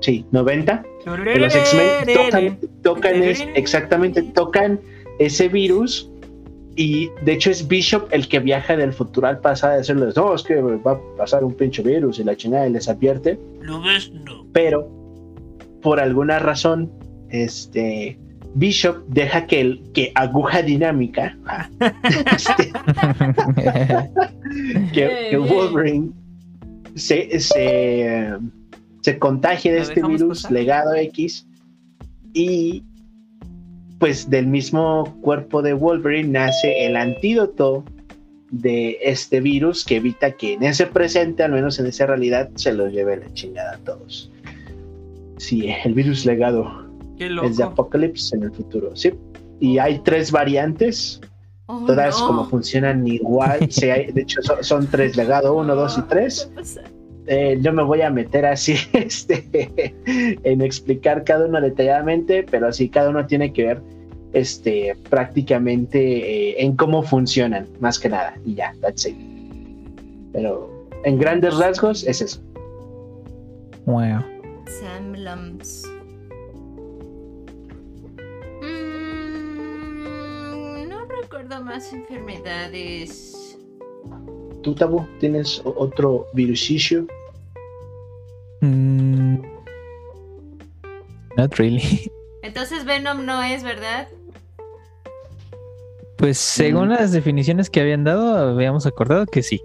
sí, 0.00 0.24
90, 0.30 0.84
de 1.04 1.38
los 1.38 1.54
X-Men 1.54 2.58
tocan, 2.82 3.22
exactamente, 3.54 4.22
tocan 4.22 4.80
ese 5.18 5.48
virus 5.48 6.10
y 6.76 7.10
de 7.24 7.32
hecho 7.32 7.50
es 7.50 7.66
Bishop 7.68 8.08
el 8.10 8.28
que 8.28 8.40
viaja 8.40 8.76
del 8.76 8.92
futuro 8.92 9.28
al 9.28 9.38
pasado 9.38 9.74
a 9.74 9.76
decirles, 9.76 10.16
no, 10.16 10.34
es 10.34 10.42
que 10.42 10.60
va 10.60 10.92
a 10.92 11.00
pasar 11.16 11.44
un 11.44 11.54
pinche 11.54 11.82
virus 11.82 12.18
y 12.18 12.24
la 12.24 12.36
chingada 12.36 12.66
y 12.66 12.72
les 12.72 12.88
advierte. 12.88 13.38
Lo 13.60 13.80
ves, 13.80 14.10
no. 14.12 14.46
Pero, 14.52 14.88
por 15.82 16.00
alguna 16.00 16.38
razón, 16.38 16.90
este 17.28 18.18
Bishop 18.54 19.04
deja 19.08 19.46
que 19.46 19.60
el 19.60 19.82
que 19.92 20.12
aguja 20.14 20.62
dinámica 20.62 21.36
este, 22.36 22.72
que, 24.92 25.36
Wolverine 25.36 26.12
se, 26.94 27.40
se, 27.40 28.30
se 29.00 29.18
contagie 29.18 29.72
de 29.72 29.80
este 29.80 30.02
virus 30.02 30.50
legado 30.50 30.94
X 30.94 31.46
y 32.32 32.84
pues 33.98 34.28
del 34.28 34.46
mismo 34.46 35.18
cuerpo 35.22 35.62
de 35.62 35.72
Wolverine 35.72 36.28
nace 36.28 36.86
el 36.86 36.96
antídoto 36.96 37.84
de 38.50 38.98
este 39.02 39.40
virus 39.40 39.84
que 39.84 39.96
evita 39.96 40.32
que 40.32 40.54
en 40.54 40.62
ese 40.62 40.86
presente, 40.86 41.42
al 41.42 41.52
menos 41.52 41.78
en 41.78 41.86
esa 41.86 42.06
realidad, 42.06 42.50
se 42.54 42.72
lo 42.72 42.88
lleve 42.88 43.16
la 43.16 43.32
chingada 43.32 43.74
a 43.74 43.78
todos. 43.78 44.30
Sí, 45.38 45.68
el 45.84 45.94
virus 45.94 46.24
legado 46.24 46.88
es 47.18 47.56
de 47.56 47.64
Apocalypse 47.64 48.36
en 48.36 48.44
el 48.44 48.52
futuro, 48.52 48.94
sí. 48.94 49.12
Y 49.60 49.78
hay 49.78 49.98
tres 50.00 50.30
variantes, 50.30 51.20
oh, 51.66 51.84
todas 51.86 52.16
como 52.20 52.44
funcionan 52.48 53.06
igual. 53.06 53.60
de 53.60 54.12
hecho, 54.16 54.40
son, 54.60 54.86
tres, 54.86 55.16
legado 55.16 55.56
uno, 55.56 55.74
dos 55.74 55.98
y 55.98 56.02
tres. 56.02 56.50
Eh, 57.26 57.58
yo 57.60 57.72
me 57.72 57.82
voy 57.82 58.02
a 58.02 58.10
meter 58.10 58.44
así 58.44 58.74
este, 58.92 59.94
en 60.06 60.60
explicar 60.60 61.24
cada 61.24 61.46
uno 61.46 61.60
detalladamente, 61.60 62.42
pero 62.42 62.68
así 62.68 62.88
cada 62.88 63.10
uno 63.10 63.26
tiene 63.26 63.52
que 63.52 63.64
ver 63.64 63.82
este, 64.32 64.96
prácticamente 65.08 65.98
eh, 66.50 66.56
en 66.58 66.76
cómo 66.76 67.02
funcionan, 67.02 67.66
más 67.80 67.98
que 67.98 68.08
nada, 68.08 68.34
y 68.44 68.54
ya, 68.54 68.74
that's 68.80 69.06
it. 69.06 69.16
Pero 70.32 70.70
en 71.04 71.18
grandes 71.18 71.56
rasgos 71.56 72.04
es 72.04 72.20
eso. 72.20 72.40
Wow. 73.86 74.22
Samlums. 74.80 75.84
recuerdo 81.24 81.64
más 81.64 81.92
enfermedades. 81.92 83.33
¿Tú, 84.64 84.74
Tabo, 84.74 85.06
tienes 85.20 85.60
otro 85.64 86.26
virusillo? 86.32 87.06
Mm, 88.62 89.36
not 91.36 91.54
really. 91.58 92.10
Entonces 92.42 92.86
Venom 92.86 93.26
no 93.26 93.42
es, 93.42 93.62
¿verdad? 93.62 94.08
Pues 96.16 96.38
según 96.38 96.88
mm. 96.88 96.92
las 96.92 97.12
definiciones 97.12 97.68
que 97.68 97.80
habían 97.80 98.04
dado, 98.04 98.54
habíamos 98.54 98.86
acordado 98.86 99.26
que 99.26 99.42
sí. 99.42 99.60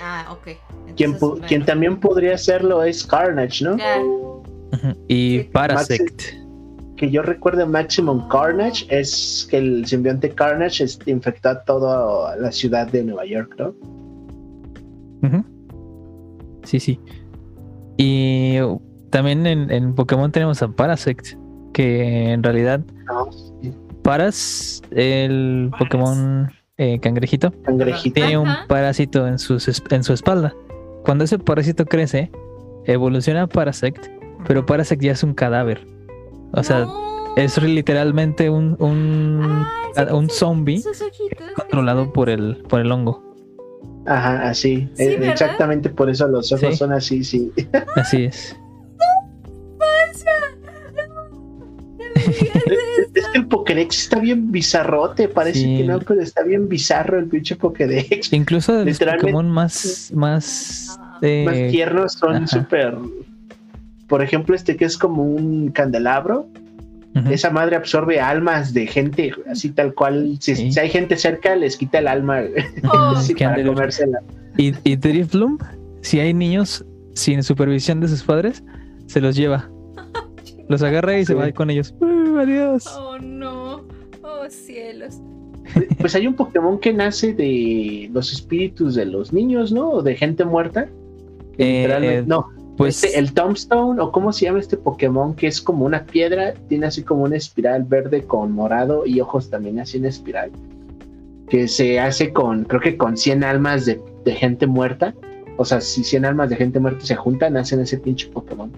Ah, 0.00 0.26
ok. 0.32 0.56
Quien, 0.96 1.64
también 1.64 2.00
podría 2.00 2.34
hacerlo 2.34 2.82
es 2.82 3.04
Carnage, 3.06 3.64
¿no? 3.64 3.76
Y 5.06 5.44
Parasect 5.44 6.42
que 7.02 7.10
yo 7.10 7.22
recuerdo 7.22 7.66
Maximum 7.66 8.28
Carnage 8.28 8.86
es 8.88 9.48
que 9.50 9.58
el 9.58 9.84
simbionte 9.86 10.30
Carnage 10.30 10.86
infectó 11.06 11.48
a 11.48 11.64
toda 11.64 12.36
la 12.36 12.52
ciudad 12.52 12.86
de 12.86 13.02
Nueva 13.02 13.24
York, 13.24 13.56
¿no? 13.58 13.74
Sí, 16.64 16.80
sí. 16.80 17.00
Y 17.96 18.56
también 19.10 19.46
en, 19.46 19.94
Pokémon 19.94 20.32
tenemos 20.32 20.62
a 20.62 20.68
Parasect, 20.68 21.34
que 21.72 22.32
en 22.32 22.42
realidad 22.42 22.80
Paras, 24.02 24.82
el 24.90 25.70
Pokémon 25.78 26.50
eh, 26.78 26.98
cangrejito, 27.00 27.52
tiene 28.14 28.38
un 28.38 28.48
parásito 28.68 29.26
en, 29.26 29.36
en 29.90 30.04
su 30.04 30.12
espalda. 30.12 30.54
Cuando 31.04 31.24
ese 31.24 31.38
parásito 31.38 31.84
crece, 31.84 32.30
evoluciona 32.86 33.42
a 33.42 33.46
Parasect, 33.46 34.06
pero 34.46 34.66
Parasect 34.66 35.02
ya 35.02 35.12
es 35.12 35.22
un 35.22 35.34
cadáver. 35.34 35.86
O 36.52 36.62
sea, 36.62 36.86
es 37.36 37.60
literalmente 37.62 38.50
un, 38.50 38.76
un, 38.78 39.64
ah, 39.96 40.14
un 40.14 40.28
zombie 40.28 40.82
controlado 41.56 42.12
por 42.12 42.28
el, 42.28 42.58
por 42.68 42.80
el 42.80 42.92
hongo. 42.92 43.31
Ajá, 44.06 44.48
así. 44.48 44.88
Eh, 44.98 45.18
exactamente 45.22 45.88
por 45.88 46.10
eso 46.10 46.26
los 46.28 46.52
ojos 46.52 46.78
son 46.78 46.92
así, 46.92 47.24
sí. 47.24 47.52
Así 47.96 48.24
es. 48.24 48.56
es 53.14 53.26
que 53.28 53.38
el 53.38 53.46
Pokédex 53.46 53.98
está 53.98 54.18
bien 54.18 54.50
bizarrote, 54.50 55.28
parece 55.28 55.62
que 55.62 55.84
no, 55.84 55.98
pero 56.00 56.20
está 56.20 56.42
bien 56.42 56.68
bizarro 56.68 57.18
el 57.18 57.26
pinche 57.26 57.56
Pokédex. 57.56 58.32
Incluso 58.32 58.74
de 58.74 58.86
los 58.86 58.98
Pokémon 58.98 59.48
más, 59.50 60.10
más, 60.14 60.98
eh, 61.20 61.44
más 61.46 61.70
tiernos 61.70 62.12
son 62.14 62.48
súper 62.48 62.96
por 64.12 64.22
ejemplo, 64.22 64.54
este 64.54 64.76
que 64.76 64.84
es 64.84 64.98
como 64.98 65.22
un 65.22 65.70
candelabro, 65.70 66.46
esa 67.30 67.50
madre 67.50 67.76
absorbe 67.76 68.20
almas 68.20 68.72
de 68.72 68.86
gente, 68.86 69.32
así 69.50 69.70
tal 69.70 69.94
cual. 69.94 70.36
Si, 70.40 70.78
hay 70.78 70.88
gente 70.88 71.16
cerca, 71.16 71.54
les 71.56 71.76
quita 71.76 71.98
el 71.98 72.08
alma 72.08 72.42
oh. 72.84 73.14
para 73.38 73.64
comérsela. 73.64 74.20
Y, 74.56 74.72
y 74.84 74.96
Drifloom, 74.96 75.58
si 76.00 76.20
hay 76.20 76.32
niños 76.32 76.84
sin 77.14 77.42
supervisión 77.42 78.00
de 78.00 78.08
sus 78.08 78.22
padres, 78.22 78.62
se 79.06 79.20
los 79.20 79.36
lleva. 79.36 79.68
Los 80.68 80.82
agarra 80.82 81.18
y 81.18 81.26
se 81.26 81.34
va 81.34 81.50
con 81.52 81.68
ellos. 81.70 81.94
adiós. 82.38 82.86
Oh 82.96 83.18
no. 83.18 83.84
Oh 84.22 84.48
cielos. 84.48 85.20
Pues 85.98 86.14
hay 86.14 86.26
un 86.26 86.34
Pokémon 86.34 86.78
que 86.78 86.92
nace 86.92 87.34
de 87.34 88.08
los 88.12 88.32
espíritus 88.32 88.94
de 88.94 89.06
los 89.06 89.32
niños, 89.32 89.72
¿no? 89.72 89.90
O 89.90 90.02
de 90.02 90.16
gente 90.16 90.44
muerta. 90.44 90.88
Eh, 91.58 92.24
no, 92.26 92.48
pues 92.76 93.04
este, 93.04 93.18
el 93.18 93.32
Tombstone, 93.32 94.00
o 94.00 94.12
cómo 94.12 94.32
se 94.32 94.46
llama 94.46 94.60
este 94.60 94.76
Pokémon, 94.76 95.34
que 95.34 95.46
es 95.46 95.60
como 95.60 95.84
una 95.84 96.04
piedra, 96.04 96.54
tiene 96.68 96.86
así 96.86 97.02
como 97.02 97.24
una 97.24 97.36
espiral 97.36 97.84
verde 97.84 98.22
con 98.22 98.52
morado 98.52 99.04
y 99.06 99.20
ojos 99.20 99.50
también 99.50 99.78
así 99.80 99.98
en 99.98 100.06
espiral. 100.06 100.50
Que 101.48 101.68
se 101.68 102.00
hace 102.00 102.32
con, 102.32 102.64
creo 102.64 102.80
que 102.80 102.96
con 102.96 103.16
100 103.16 103.44
almas 103.44 103.84
de, 103.84 104.00
gente 104.26 104.66
muerta. 104.66 105.14
O 105.58 105.66
sea, 105.66 105.82
si 105.82 106.02
100 106.02 106.24
almas 106.24 106.48
de 106.48 106.56
gente 106.56 106.80
muerta 106.80 107.04
se 107.04 107.14
juntan, 107.14 107.56
hacen 107.58 107.80
ese 107.80 107.98
pinche 107.98 108.28
Pokémon. 108.28 108.72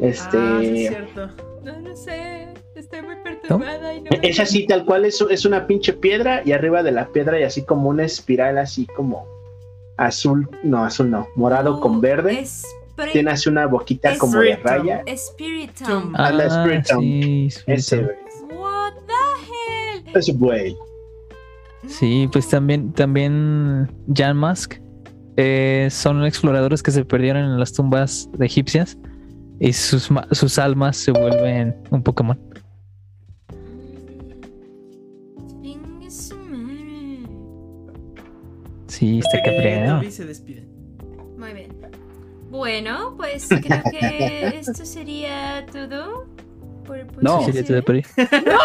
Este. 0.00 0.38
Ah, 0.38 0.60
es 0.62 0.88
cierto. 0.88 1.28
No, 1.64 1.80
no 1.80 1.96
sé. 1.96 2.48
Estoy 2.76 3.02
muy 3.02 3.16
perturbada. 3.16 3.94
Y 3.94 4.02
no 4.02 4.10
es 4.22 4.38
así, 4.38 4.66
tal 4.66 4.84
cual, 4.84 5.04
es, 5.04 5.20
es 5.28 5.44
una 5.44 5.66
pinche 5.66 5.92
piedra 5.92 6.42
y 6.44 6.52
arriba 6.52 6.82
de 6.84 6.92
la 6.92 7.08
piedra 7.08 7.40
y 7.40 7.42
así 7.42 7.62
como 7.64 7.90
una 7.90 8.04
espiral, 8.04 8.58
así 8.58 8.86
como 8.86 9.26
azul, 9.96 10.48
no, 10.62 10.84
azul 10.84 11.10
no, 11.10 11.26
morado 11.34 11.80
con 11.80 12.00
verde. 12.00 12.40
Es 12.40 12.64
tiene 13.12 13.30
así 13.30 13.48
una 13.48 13.66
boquita 13.66 14.16
como 14.18 14.38
de 14.38 14.56
raya. 14.56 15.02
Spiritomb. 15.16 16.14
Ah, 16.16 16.30
la 16.30 16.50
Spiritomb. 16.50 17.02
Sí, 17.02 17.48
Ese, 17.66 18.02
What 18.54 18.94
the 19.06 20.08
hell? 20.08 20.16
Ese 20.16 20.32
güey. 20.32 20.76
Sí, 21.86 22.28
pues 22.32 22.48
también, 22.48 22.92
también 22.92 23.90
Jan 24.14 24.36
Musk 24.36 24.74
eh, 25.36 25.88
son 25.90 26.24
exploradores 26.24 26.82
que 26.82 26.90
se 26.90 27.04
perdieron 27.04 27.44
en 27.44 27.58
las 27.58 27.72
tumbas 27.72 28.28
de 28.32 28.46
egipcias 28.46 28.96
y 29.58 29.72
sus, 29.72 30.08
sus 30.30 30.58
almas 30.58 30.96
se 30.96 31.12
vuelven 31.12 31.76
un 31.90 32.02
Pokémon. 32.02 32.38
Sí, 38.86 39.18
está 39.18 39.42
que 39.42 40.10
se 40.10 40.24
despiden. 40.26 40.71
Bueno, 42.52 43.14
pues 43.16 43.48
creo 43.48 43.82
que 43.90 44.46
esto 44.60 44.84
sería 44.84 45.64
todo. 45.72 46.26
Por 46.84 47.06
no, 47.22 47.42
sería 47.46 47.64
todo 47.64 47.82
por 47.82 47.94
ahí. 47.94 48.04
no, 48.44 48.60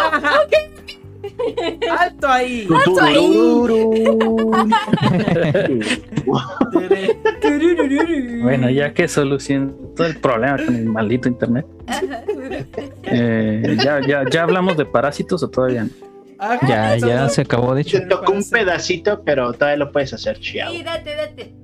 ¡Alto 1.98 2.28
ahí! 2.28 2.68
¡Alto 2.70 3.02
ahí! 3.02 3.48
bueno, 8.44 8.70
ya 8.70 8.94
que 8.94 9.08
solucionó 9.08 9.72
todo 9.96 10.08
el 10.08 10.18
problema 10.18 10.58
con 10.58 10.76
el 10.76 10.86
maldito 10.86 11.30
internet. 11.30 11.66
Eh, 13.04 13.78
ya, 13.82 14.02
ya, 14.06 14.26
¿Ya 14.30 14.44
hablamos 14.44 14.76
de 14.76 14.86
parásitos 14.86 15.42
o 15.44 15.50
todavía 15.50 15.86
no? 15.86 15.90
ya, 16.68 16.98
ya 16.98 17.30
se 17.30 17.42
acabó 17.42 17.74
de 17.74 17.84
hecho. 17.84 18.00
Te 18.00 18.06
tocó 18.08 18.34
un 18.34 18.44
pedacito, 18.50 19.24
pero 19.24 19.54
todavía 19.54 19.78
lo 19.78 19.94
puedes 19.94 20.14
hacer, 20.14 20.38
chiao. 20.40 20.74
Sí, 20.74 20.84
date, 20.84 21.16
date. 21.16 21.56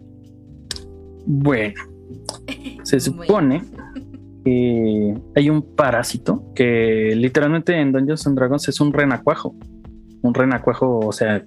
Bueno, 1.26 1.93
se 2.84 3.00
supone 3.00 3.64
que 4.44 5.16
hay 5.36 5.50
un 5.50 5.76
parásito 5.76 6.44
que 6.54 7.14
literalmente 7.16 7.80
en 7.80 7.92
Dungeons 7.92 8.28
and 8.28 8.38
Dragons 8.38 8.68
es 8.68 8.80
un 8.82 8.94
renacuajo. 8.94 9.56
Un 10.22 10.34
renacuajo, 10.34 11.00
o 11.00 11.12
sea, 11.12 11.44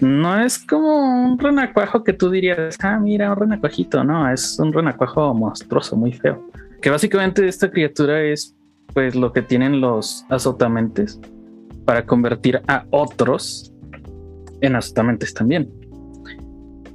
no 0.00 0.40
es 0.40 0.58
como 0.58 1.26
un 1.26 1.38
renacuajo 1.38 2.02
que 2.02 2.12
tú 2.12 2.30
dirías, 2.30 2.76
ah, 2.82 2.98
mira, 2.98 3.30
un 3.30 3.36
renacuajito, 3.36 4.02
no, 4.04 4.30
es 4.30 4.58
un 4.58 4.72
renacuajo 4.72 5.32
monstruoso, 5.34 5.96
muy 5.96 6.12
feo. 6.12 6.48
Que 6.80 6.90
básicamente 6.90 7.46
esta 7.46 7.70
criatura 7.70 8.22
es 8.22 8.56
pues 8.92 9.14
lo 9.14 9.32
que 9.32 9.42
tienen 9.42 9.80
los 9.80 10.26
azotamentes 10.28 11.20
para 11.84 12.04
convertir 12.04 12.60
a 12.68 12.84
otros 12.90 13.72
en 14.60 14.76
azotamentes 14.76 15.34
también. 15.34 15.70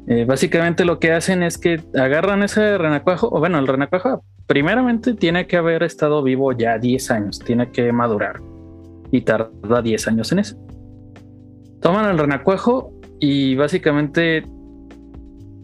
Eh, 0.07 0.23
básicamente 0.25 0.85
lo 0.85 0.99
que 0.99 1.11
hacen 1.11 1.43
es 1.43 1.57
que 1.57 1.81
agarran 1.95 2.41
ese 2.41 2.77
renacuajo, 2.77 3.27
o 3.29 3.39
bueno, 3.39 3.59
el 3.59 3.67
renacuajo 3.67 4.23
primeramente 4.45 5.13
tiene 5.13 5.47
que 5.47 5.57
haber 5.57 5.83
estado 5.83 6.23
vivo 6.23 6.53
ya 6.53 6.77
10 6.77 7.11
años, 7.11 7.39
tiene 7.39 7.71
que 7.71 7.91
madurar 7.91 8.39
y 9.11 9.21
tarda 9.21 9.81
10 9.81 10.07
años 10.07 10.31
en 10.31 10.39
eso. 10.39 10.57
Toman 11.81 12.09
el 12.09 12.17
renacuajo 12.17 12.93
y 13.19 13.55
básicamente 13.55 14.45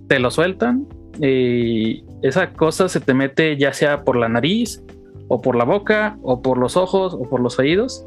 te 0.07 0.19
lo 0.19 0.29
sueltan 0.29 0.87
y 1.21 2.03
esa 2.21 2.51
cosa 2.51 2.89
se 2.89 2.99
te 2.99 3.13
mete 3.13 3.55
ya 3.57 3.71
sea 3.71 4.03
por 4.03 4.17
la 4.17 4.27
nariz 4.27 4.83
o 5.29 5.41
por 5.41 5.55
la 5.55 5.63
boca 5.63 6.17
o 6.21 6.41
por 6.41 6.57
los 6.57 6.75
ojos 6.75 7.13
o 7.13 7.29
por 7.29 7.39
los 7.39 7.59
oídos 7.59 8.05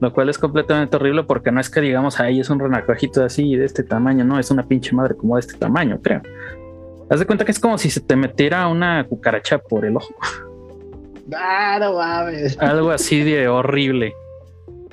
lo 0.00 0.12
cual 0.12 0.28
es 0.28 0.38
completamente 0.38 0.96
horrible 0.96 1.24
porque 1.24 1.52
no 1.52 1.60
es 1.60 1.68
que 1.68 1.80
digamos, 1.80 2.20
ahí 2.20 2.40
es 2.40 2.50
un 2.50 2.58
renacuajito 2.58 3.22
así 3.22 3.54
de 3.54 3.66
este 3.66 3.82
tamaño, 3.82 4.24
no, 4.24 4.38
es 4.38 4.50
una 4.50 4.66
pinche 4.66 4.94
madre 4.94 5.14
como 5.14 5.36
de 5.36 5.40
este 5.40 5.54
tamaño, 5.54 6.00
creo. 6.02 6.22
Haz 7.10 7.18
de 7.18 7.26
cuenta 7.26 7.44
que 7.44 7.52
es 7.52 7.58
como 7.58 7.76
si 7.76 7.90
se 7.90 8.00
te 8.00 8.16
metiera 8.16 8.66
una 8.68 9.04
cucaracha 9.06 9.58
por 9.58 9.84
el 9.84 9.96
ojo. 9.96 10.14
Ah, 11.34 11.76
no 11.80 11.94
mames. 11.94 12.56
Algo 12.60 12.90
así 12.90 13.22
de 13.22 13.48
horrible. 13.48 14.14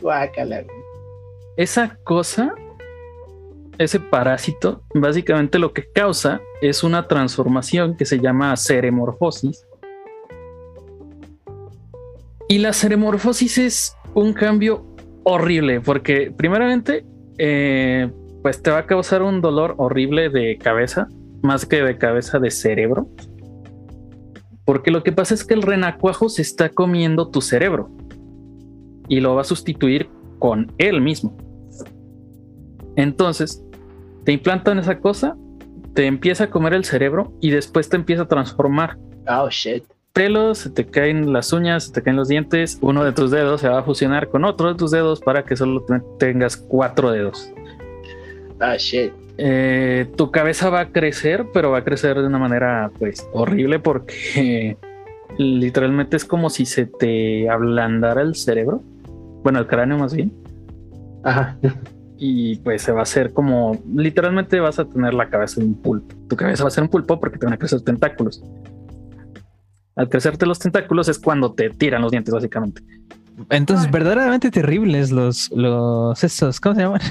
Guácala. 0.02 0.64
Esa 1.56 1.98
cosa, 2.04 2.54
ese 3.78 4.00
parásito, 4.00 4.84
básicamente 4.94 5.60
lo 5.60 5.74
que 5.74 5.90
causa 5.92 6.42
es 6.62 6.84
una 6.84 7.08
transformación 7.08 7.96
que 7.96 8.06
se 8.06 8.20
llama 8.20 8.56
seremorfosis. 8.56 9.66
Y 12.50 12.60
la 12.60 12.74
seremorfosis 12.74 13.58
es 13.58 13.98
un 14.14 14.34
cambio 14.34 14.87
horrible, 15.30 15.82
porque 15.82 16.32
primeramente, 16.32 17.06
eh, 17.38 18.10
pues 18.42 18.62
te 18.64 18.72
va 18.72 18.80
a 18.80 18.86
causar 18.86 19.22
un 19.22 19.42
dolor 19.42 19.76
horrible 19.78 20.30
de 20.30 20.58
cabeza, 20.58 21.10
más 21.42 21.66
que 21.66 21.84
de 21.84 21.98
cabeza 21.98 22.40
de 22.40 22.50
cerebro. 22.50 23.10
Porque 24.64 24.90
lo 24.90 25.04
que 25.04 25.12
pasa 25.12 25.34
es 25.34 25.44
que 25.44 25.54
el 25.54 25.64
renacuajo 25.64 26.30
se 26.30 26.42
está 26.42 26.70
comiendo 26.70 27.30
tu 27.30 27.42
cerebro 27.42 27.90
y 29.10 29.20
lo 29.20 29.36
va 29.36 29.42
a 29.42 29.44
sustituir 29.44 30.10
con 30.40 30.72
él 30.78 31.02
mismo. 31.02 31.36
Entonces, 32.96 33.62
te 34.24 34.32
implantan 34.32 34.80
esa 34.80 35.00
cosa, 35.00 35.36
te 35.94 36.06
empieza 36.06 36.46
a 36.46 36.50
comer 36.50 36.74
el 36.74 36.86
cerebro 36.86 37.34
y 37.42 37.50
después 37.50 37.90
te 37.90 37.98
empieza 37.98 38.24
a 38.24 38.28
transformar. 38.30 38.98
Oh 39.28 39.50
shit. 39.50 39.84
Pelos, 40.18 40.58
se 40.58 40.72
te 40.72 40.84
caen 40.84 41.32
las 41.32 41.54
uñas, 41.54 41.84
se 41.84 41.94
te 41.94 42.02
caen 42.02 42.18
los 42.18 42.28
dientes, 42.28 42.80
uno 42.82 43.04
de 43.04 43.12
tus 43.12 43.30
dedos 43.30 43.62
se 43.62 43.70
va 43.70 43.78
a 43.78 43.84
fusionar 43.84 44.30
con 44.30 44.46
otro 44.46 44.70
de 44.70 44.74
tus 44.74 44.90
dedos 44.90 45.22
para 45.22 45.44
que 45.44 45.56
solo 45.56 45.86
tengas 46.18 46.58
cuatro 46.58 47.12
dedos. 47.12 47.54
Ah, 48.60 48.78
shit. 48.78 49.14
Eh, 49.38 50.08
tu 50.16 50.32
cabeza 50.32 50.72
va 50.72 50.80
a 50.80 50.90
crecer, 50.92 51.46
pero 51.54 51.70
va 51.70 51.78
a 51.78 51.84
crecer 51.84 52.20
de 52.20 52.26
una 52.26 52.40
manera 52.40 52.90
pues 52.98 53.30
horrible 53.32 53.78
porque 53.78 54.76
literalmente 55.38 56.18
es 56.18 56.26
como 56.26 56.50
si 56.50 56.66
se 56.66 56.88
te 56.88 57.48
ablandara 57.48 58.24
el 58.24 58.34
cerebro. 58.34 58.82
Bueno, 59.44 59.60
el 59.60 59.68
cráneo 59.68 60.00
más 60.00 60.16
bien. 60.16 60.34
Ajá 61.24 61.60
y 62.20 62.56
pues 62.58 62.82
se 62.82 62.92
va 62.92 63.02
a 63.02 63.04
hacer 63.04 63.34
como 63.34 63.78
literalmente 63.94 64.60
vas 64.60 64.80
a 64.80 64.86
tener 64.86 65.14
la 65.14 65.30
cabeza 65.30 65.62
de 65.62 65.68
un 65.68 65.76
pulpo. 65.76 66.16
Tu 66.28 66.36
cabeza 66.36 66.64
va 66.64 66.70
a 66.70 66.72
ser 66.72 66.84
un 66.84 66.90
pulpo 66.90 67.20
porque 67.20 67.38
te 67.38 67.46
van 67.46 67.54
a 67.54 67.58
crecer 67.58 67.82
tentáculos. 67.82 68.44
Al 69.98 70.10
crecerte 70.10 70.46
los 70.46 70.60
tentáculos 70.60 71.10
es 71.10 71.20
cuando 71.20 71.54
te 71.54 71.72
tiran 71.72 72.02
los 72.02 72.12
dientes, 72.12 72.34
básicamente. 72.34 72.84
Entonces, 73.50 73.90
verdaderamente 73.92 74.50
terribles 74.52 75.12
los, 75.12 75.52
los 75.52 76.24
esos, 76.24 76.60
¿cómo 76.60 76.76
se 76.76 76.82
llaman? 76.82 77.02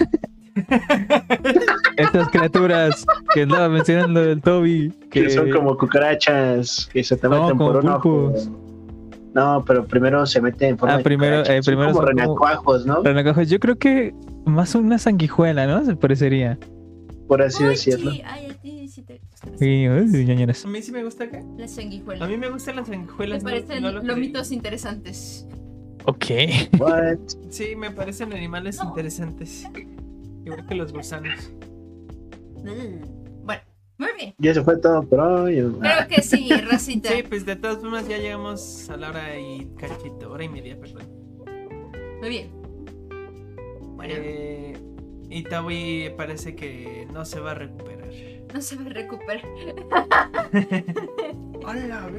Estas 1.97 2.29
criaturas 2.31 3.05
que 3.35 3.43
andaba 3.43 3.69
mencionando 3.69 4.23
el 4.23 4.41
Toby. 4.41 4.93
Que, 5.11 5.31
son 5.31 5.51
como 5.51 5.77
cucarachas 5.77 6.89
que 6.93 7.05
se 7.05 7.17
te 7.17 7.29
meten 7.29 7.59
por 7.59 7.77
un 7.77 7.89
ojo. 7.89 8.33
No, 9.35 9.63
pero 9.67 9.87
primero 9.87 10.25
se 10.25 10.41
mete 10.41 10.69
en 10.69 10.79
forma 10.79 10.95
ah, 10.95 11.01
primero, 11.01 11.45
eh, 11.45 11.61
primero 11.63 11.93
como 11.93 12.07
renacuajos, 12.07 12.87
¿no? 12.87 13.03
Renacuajos. 13.03 13.51
Yo 13.51 13.61
creo 13.61 13.77
que 13.77 14.15
más 14.47 14.75
una 14.75 14.99
sanguijuela, 14.99 15.67
¿no? 15.67 15.85
Se 15.85 15.95
parecería. 15.95 16.59
Por 17.29 17.43
así 17.43 17.63
decirlo. 17.65 18.13
Sí, 18.13 18.23
ay, 18.25 18.47
a 18.51 18.55
ti 18.55 18.89
sí 19.59 19.87
A 19.87 20.69
mí 20.69 20.83
sí 20.83 20.93
me 20.93 21.05
gusta 21.05 21.25
acá. 21.25 21.43
Las 21.57 21.73
sanguijuelas. 21.73 22.23
A 22.23 22.31
mí 22.31 22.37
me 22.37 22.49
gustan 22.51 22.77
las 22.77 22.89
sanguijuelas. 22.89 23.45
Me 23.45 23.51
parecen 23.53 23.83
no, 23.83 23.93
lomitos 23.93 24.51
interesantes. 24.53 25.47
Ok. 26.05 26.27
What? 26.79 27.19
Sí, 27.51 27.77
me 27.77 27.91
parecen 27.91 28.33
animales 28.33 28.79
interesantes. 28.83 29.67
Igual 30.45 30.67
que 30.67 30.75
los 30.75 30.93
gusanos. 30.93 31.53
Bueno. 32.63 33.63
Muy 33.99 34.09
bien. 34.19 34.35
Y 34.39 34.49
eso 34.49 34.63
fue 34.63 34.77
todo 34.77 35.03
por 35.03 35.21
hoy. 35.21 35.57
Creo 35.57 36.09
que 36.09 36.23
sí, 36.23 36.51
Rosita. 36.71 37.11
sí, 37.11 37.23
pues 37.23 37.47
de 37.47 37.57
todas 37.57 37.79
formas 37.79 38.07
ya 38.07 38.19
llegamos 38.19 38.91
a 38.91 38.97
la 38.97 39.09
hora 39.11 39.39
y 39.39 39.71
cachito, 39.79 40.31
hora 40.31 40.45
y 40.45 40.49
media, 40.49 40.79
perdón. 40.79 41.07
Muy 42.21 42.29
bien. 42.29 42.51
Bueno. 43.97 44.15
Eh, 44.17 44.77
y 45.31 45.43
Tawi 45.43 46.13
parece 46.17 46.55
que 46.55 47.09
no 47.13 47.25
se 47.25 47.41
va 47.41 47.53
a 47.53 47.55
recuperar. 47.55 47.97
No 48.53 48.61
se 48.61 48.77
va 48.77 48.83
a 48.87 48.89
recuperar. 48.89 49.43
Hola. 51.65 52.11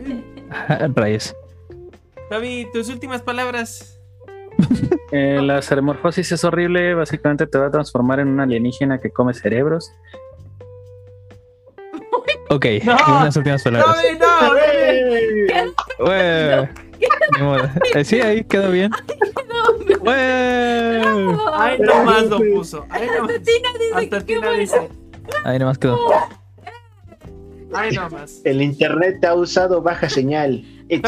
Rayos. 0.96 1.36
Tawi, 2.30 2.68
tus 2.74 2.90
últimas 2.90 3.22
palabras. 3.22 3.94
Eh, 5.14 5.40
la 5.42 5.62
ceremorfosis 5.62 6.34
es 6.34 6.44
horrible, 6.44 6.94
básicamente 6.94 7.48
te 7.48 7.58
va 7.58 7.68
a 7.68 7.72
transformar 7.72 8.20
en 8.20 8.28
una 8.28 8.44
alienígena 8.44 9.00
que 9.00 9.10
come 9.10 9.34
cerebros 9.34 9.90
Ok, 12.50 12.66
no, 12.84 12.96
unas 13.08 13.38
últimas 13.38 13.64
palabras. 13.64 13.96
No, 14.20 14.28
no, 17.40 17.46
bueno, 17.46 17.72
eh, 17.94 18.04
sí, 18.04 18.20
ahí 18.22 18.44
quedó 18.44 18.72
bien. 18.72 18.92
Ahí 21.54 21.80
nomás 21.80 22.26
lo 22.28 22.40
puso. 22.40 22.86
Ahí 22.90 23.08
nomás. 23.08 23.36
Hasta 23.96 24.22
Tina 24.22 24.52
dice. 24.52 24.90
Ahí 25.44 25.60
nomás 25.60 25.78
quedó. 25.78 25.98
Ahí 27.74 27.92
nomás. 27.96 28.42
El 28.44 28.62
internet 28.62 29.24
ha 29.26 29.34
usado 29.34 29.82
baja 29.82 30.10
señal. 30.10 30.64
y 30.90 31.02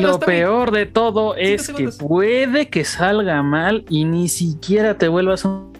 lo 0.00 0.18
peor 0.18 0.70
de 0.70 0.86
todo 0.86 1.36
es 1.36 1.68
que 1.68 1.88
puede 1.88 2.68
que 2.68 2.84
salga 2.84 3.42
mal 3.42 3.84
y 3.88 4.04
ni 4.04 4.28
siquiera 4.28 4.98
te 4.98 5.08
vuelvas 5.08 5.44
un 5.44 5.76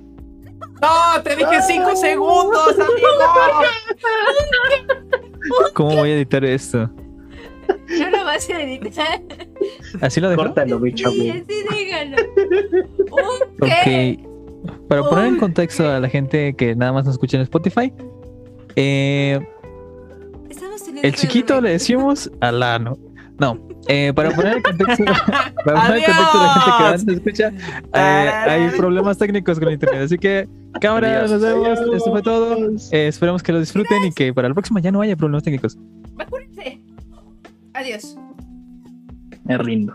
¡No! 0.81 1.23
¡Te 1.23 1.37
dije 1.37 1.63
5 1.67 1.97
segundos, 1.97 2.75
amigo! 2.75 3.09
¿Cómo 5.75 5.97
voy 5.97 6.11
a 6.11 6.17
editar 6.17 6.45
esto? 6.45 6.91
No 7.89 8.11
lo 8.11 8.25
vas 8.25 8.49
a 8.51 8.61
editar. 8.61 9.23
¿Así 10.01 10.21
lo 10.21 10.29
dejo? 10.29 10.43
Córtalo, 10.43 10.79
bicho. 10.79 11.11
Sí, 11.11 11.31
así 11.31 11.65
dígalo. 11.71 12.17
¿Un 13.11 13.71
Para 14.89 15.03
poner 15.03 15.27
en 15.27 15.39
contexto 15.39 15.89
a 15.89 16.01
la 16.01 16.09
gente 16.09 16.55
que 16.55 16.75
nada 16.75 16.93
más 16.93 17.05
nos 17.05 17.15
escucha 17.15 17.37
en 17.37 17.43
Spotify, 17.43 17.93
eh, 18.77 19.41
el 21.03 21.15
chiquito 21.15 21.61
le 21.61 21.71
decimos 21.71 22.31
alano. 22.41 22.99
No, 23.39 23.59
eh, 23.89 24.13
para 24.15 24.31
poner 24.31 24.57
el 24.57 24.63
contexto, 24.63 25.05
para 25.65 25.87
poner 25.87 25.99
el 25.99 26.05
contexto 26.05 26.39
de 26.39 26.45
la 26.45 26.55
gente 26.55 26.71
que 26.79 26.85
antes 26.85 27.17
escucha, 27.17 27.53
eh, 27.95 28.51
hay 28.51 28.71
problemas 28.77 29.19
técnicos 29.19 29.61
con 29.61 29.71
internet. 29.71 30.03
Así 30.05 30.19
que, 30.19 30.49
cámara, 30.81 31.27
nos 31.27 31.41
vemos. 31.41 31.79
Esto 31.95 32.11
fue 32.11 32.23
todo. 32.23 32.57
Eh, 32.93 33.09
esperemos 33.09 33.43
que 33.43 33.53
lo 33.53 33.61
disfruten 33.61 34.05
y 34.05 34.13
que 34.13 34.33
para 34.33 34.49
la 34.49 34.55
próxima 34.55 34.81
ya 34.81 34.91
no 34.91 35.03
haya 35.03 35.17
problemas 35.17 35.43
técnicos. 35.43 35.77
Vacúrense. 36.15 36.81
Adiós. 37.75 38.17
Me 39.45 39.59
rindo. 39.59 39.95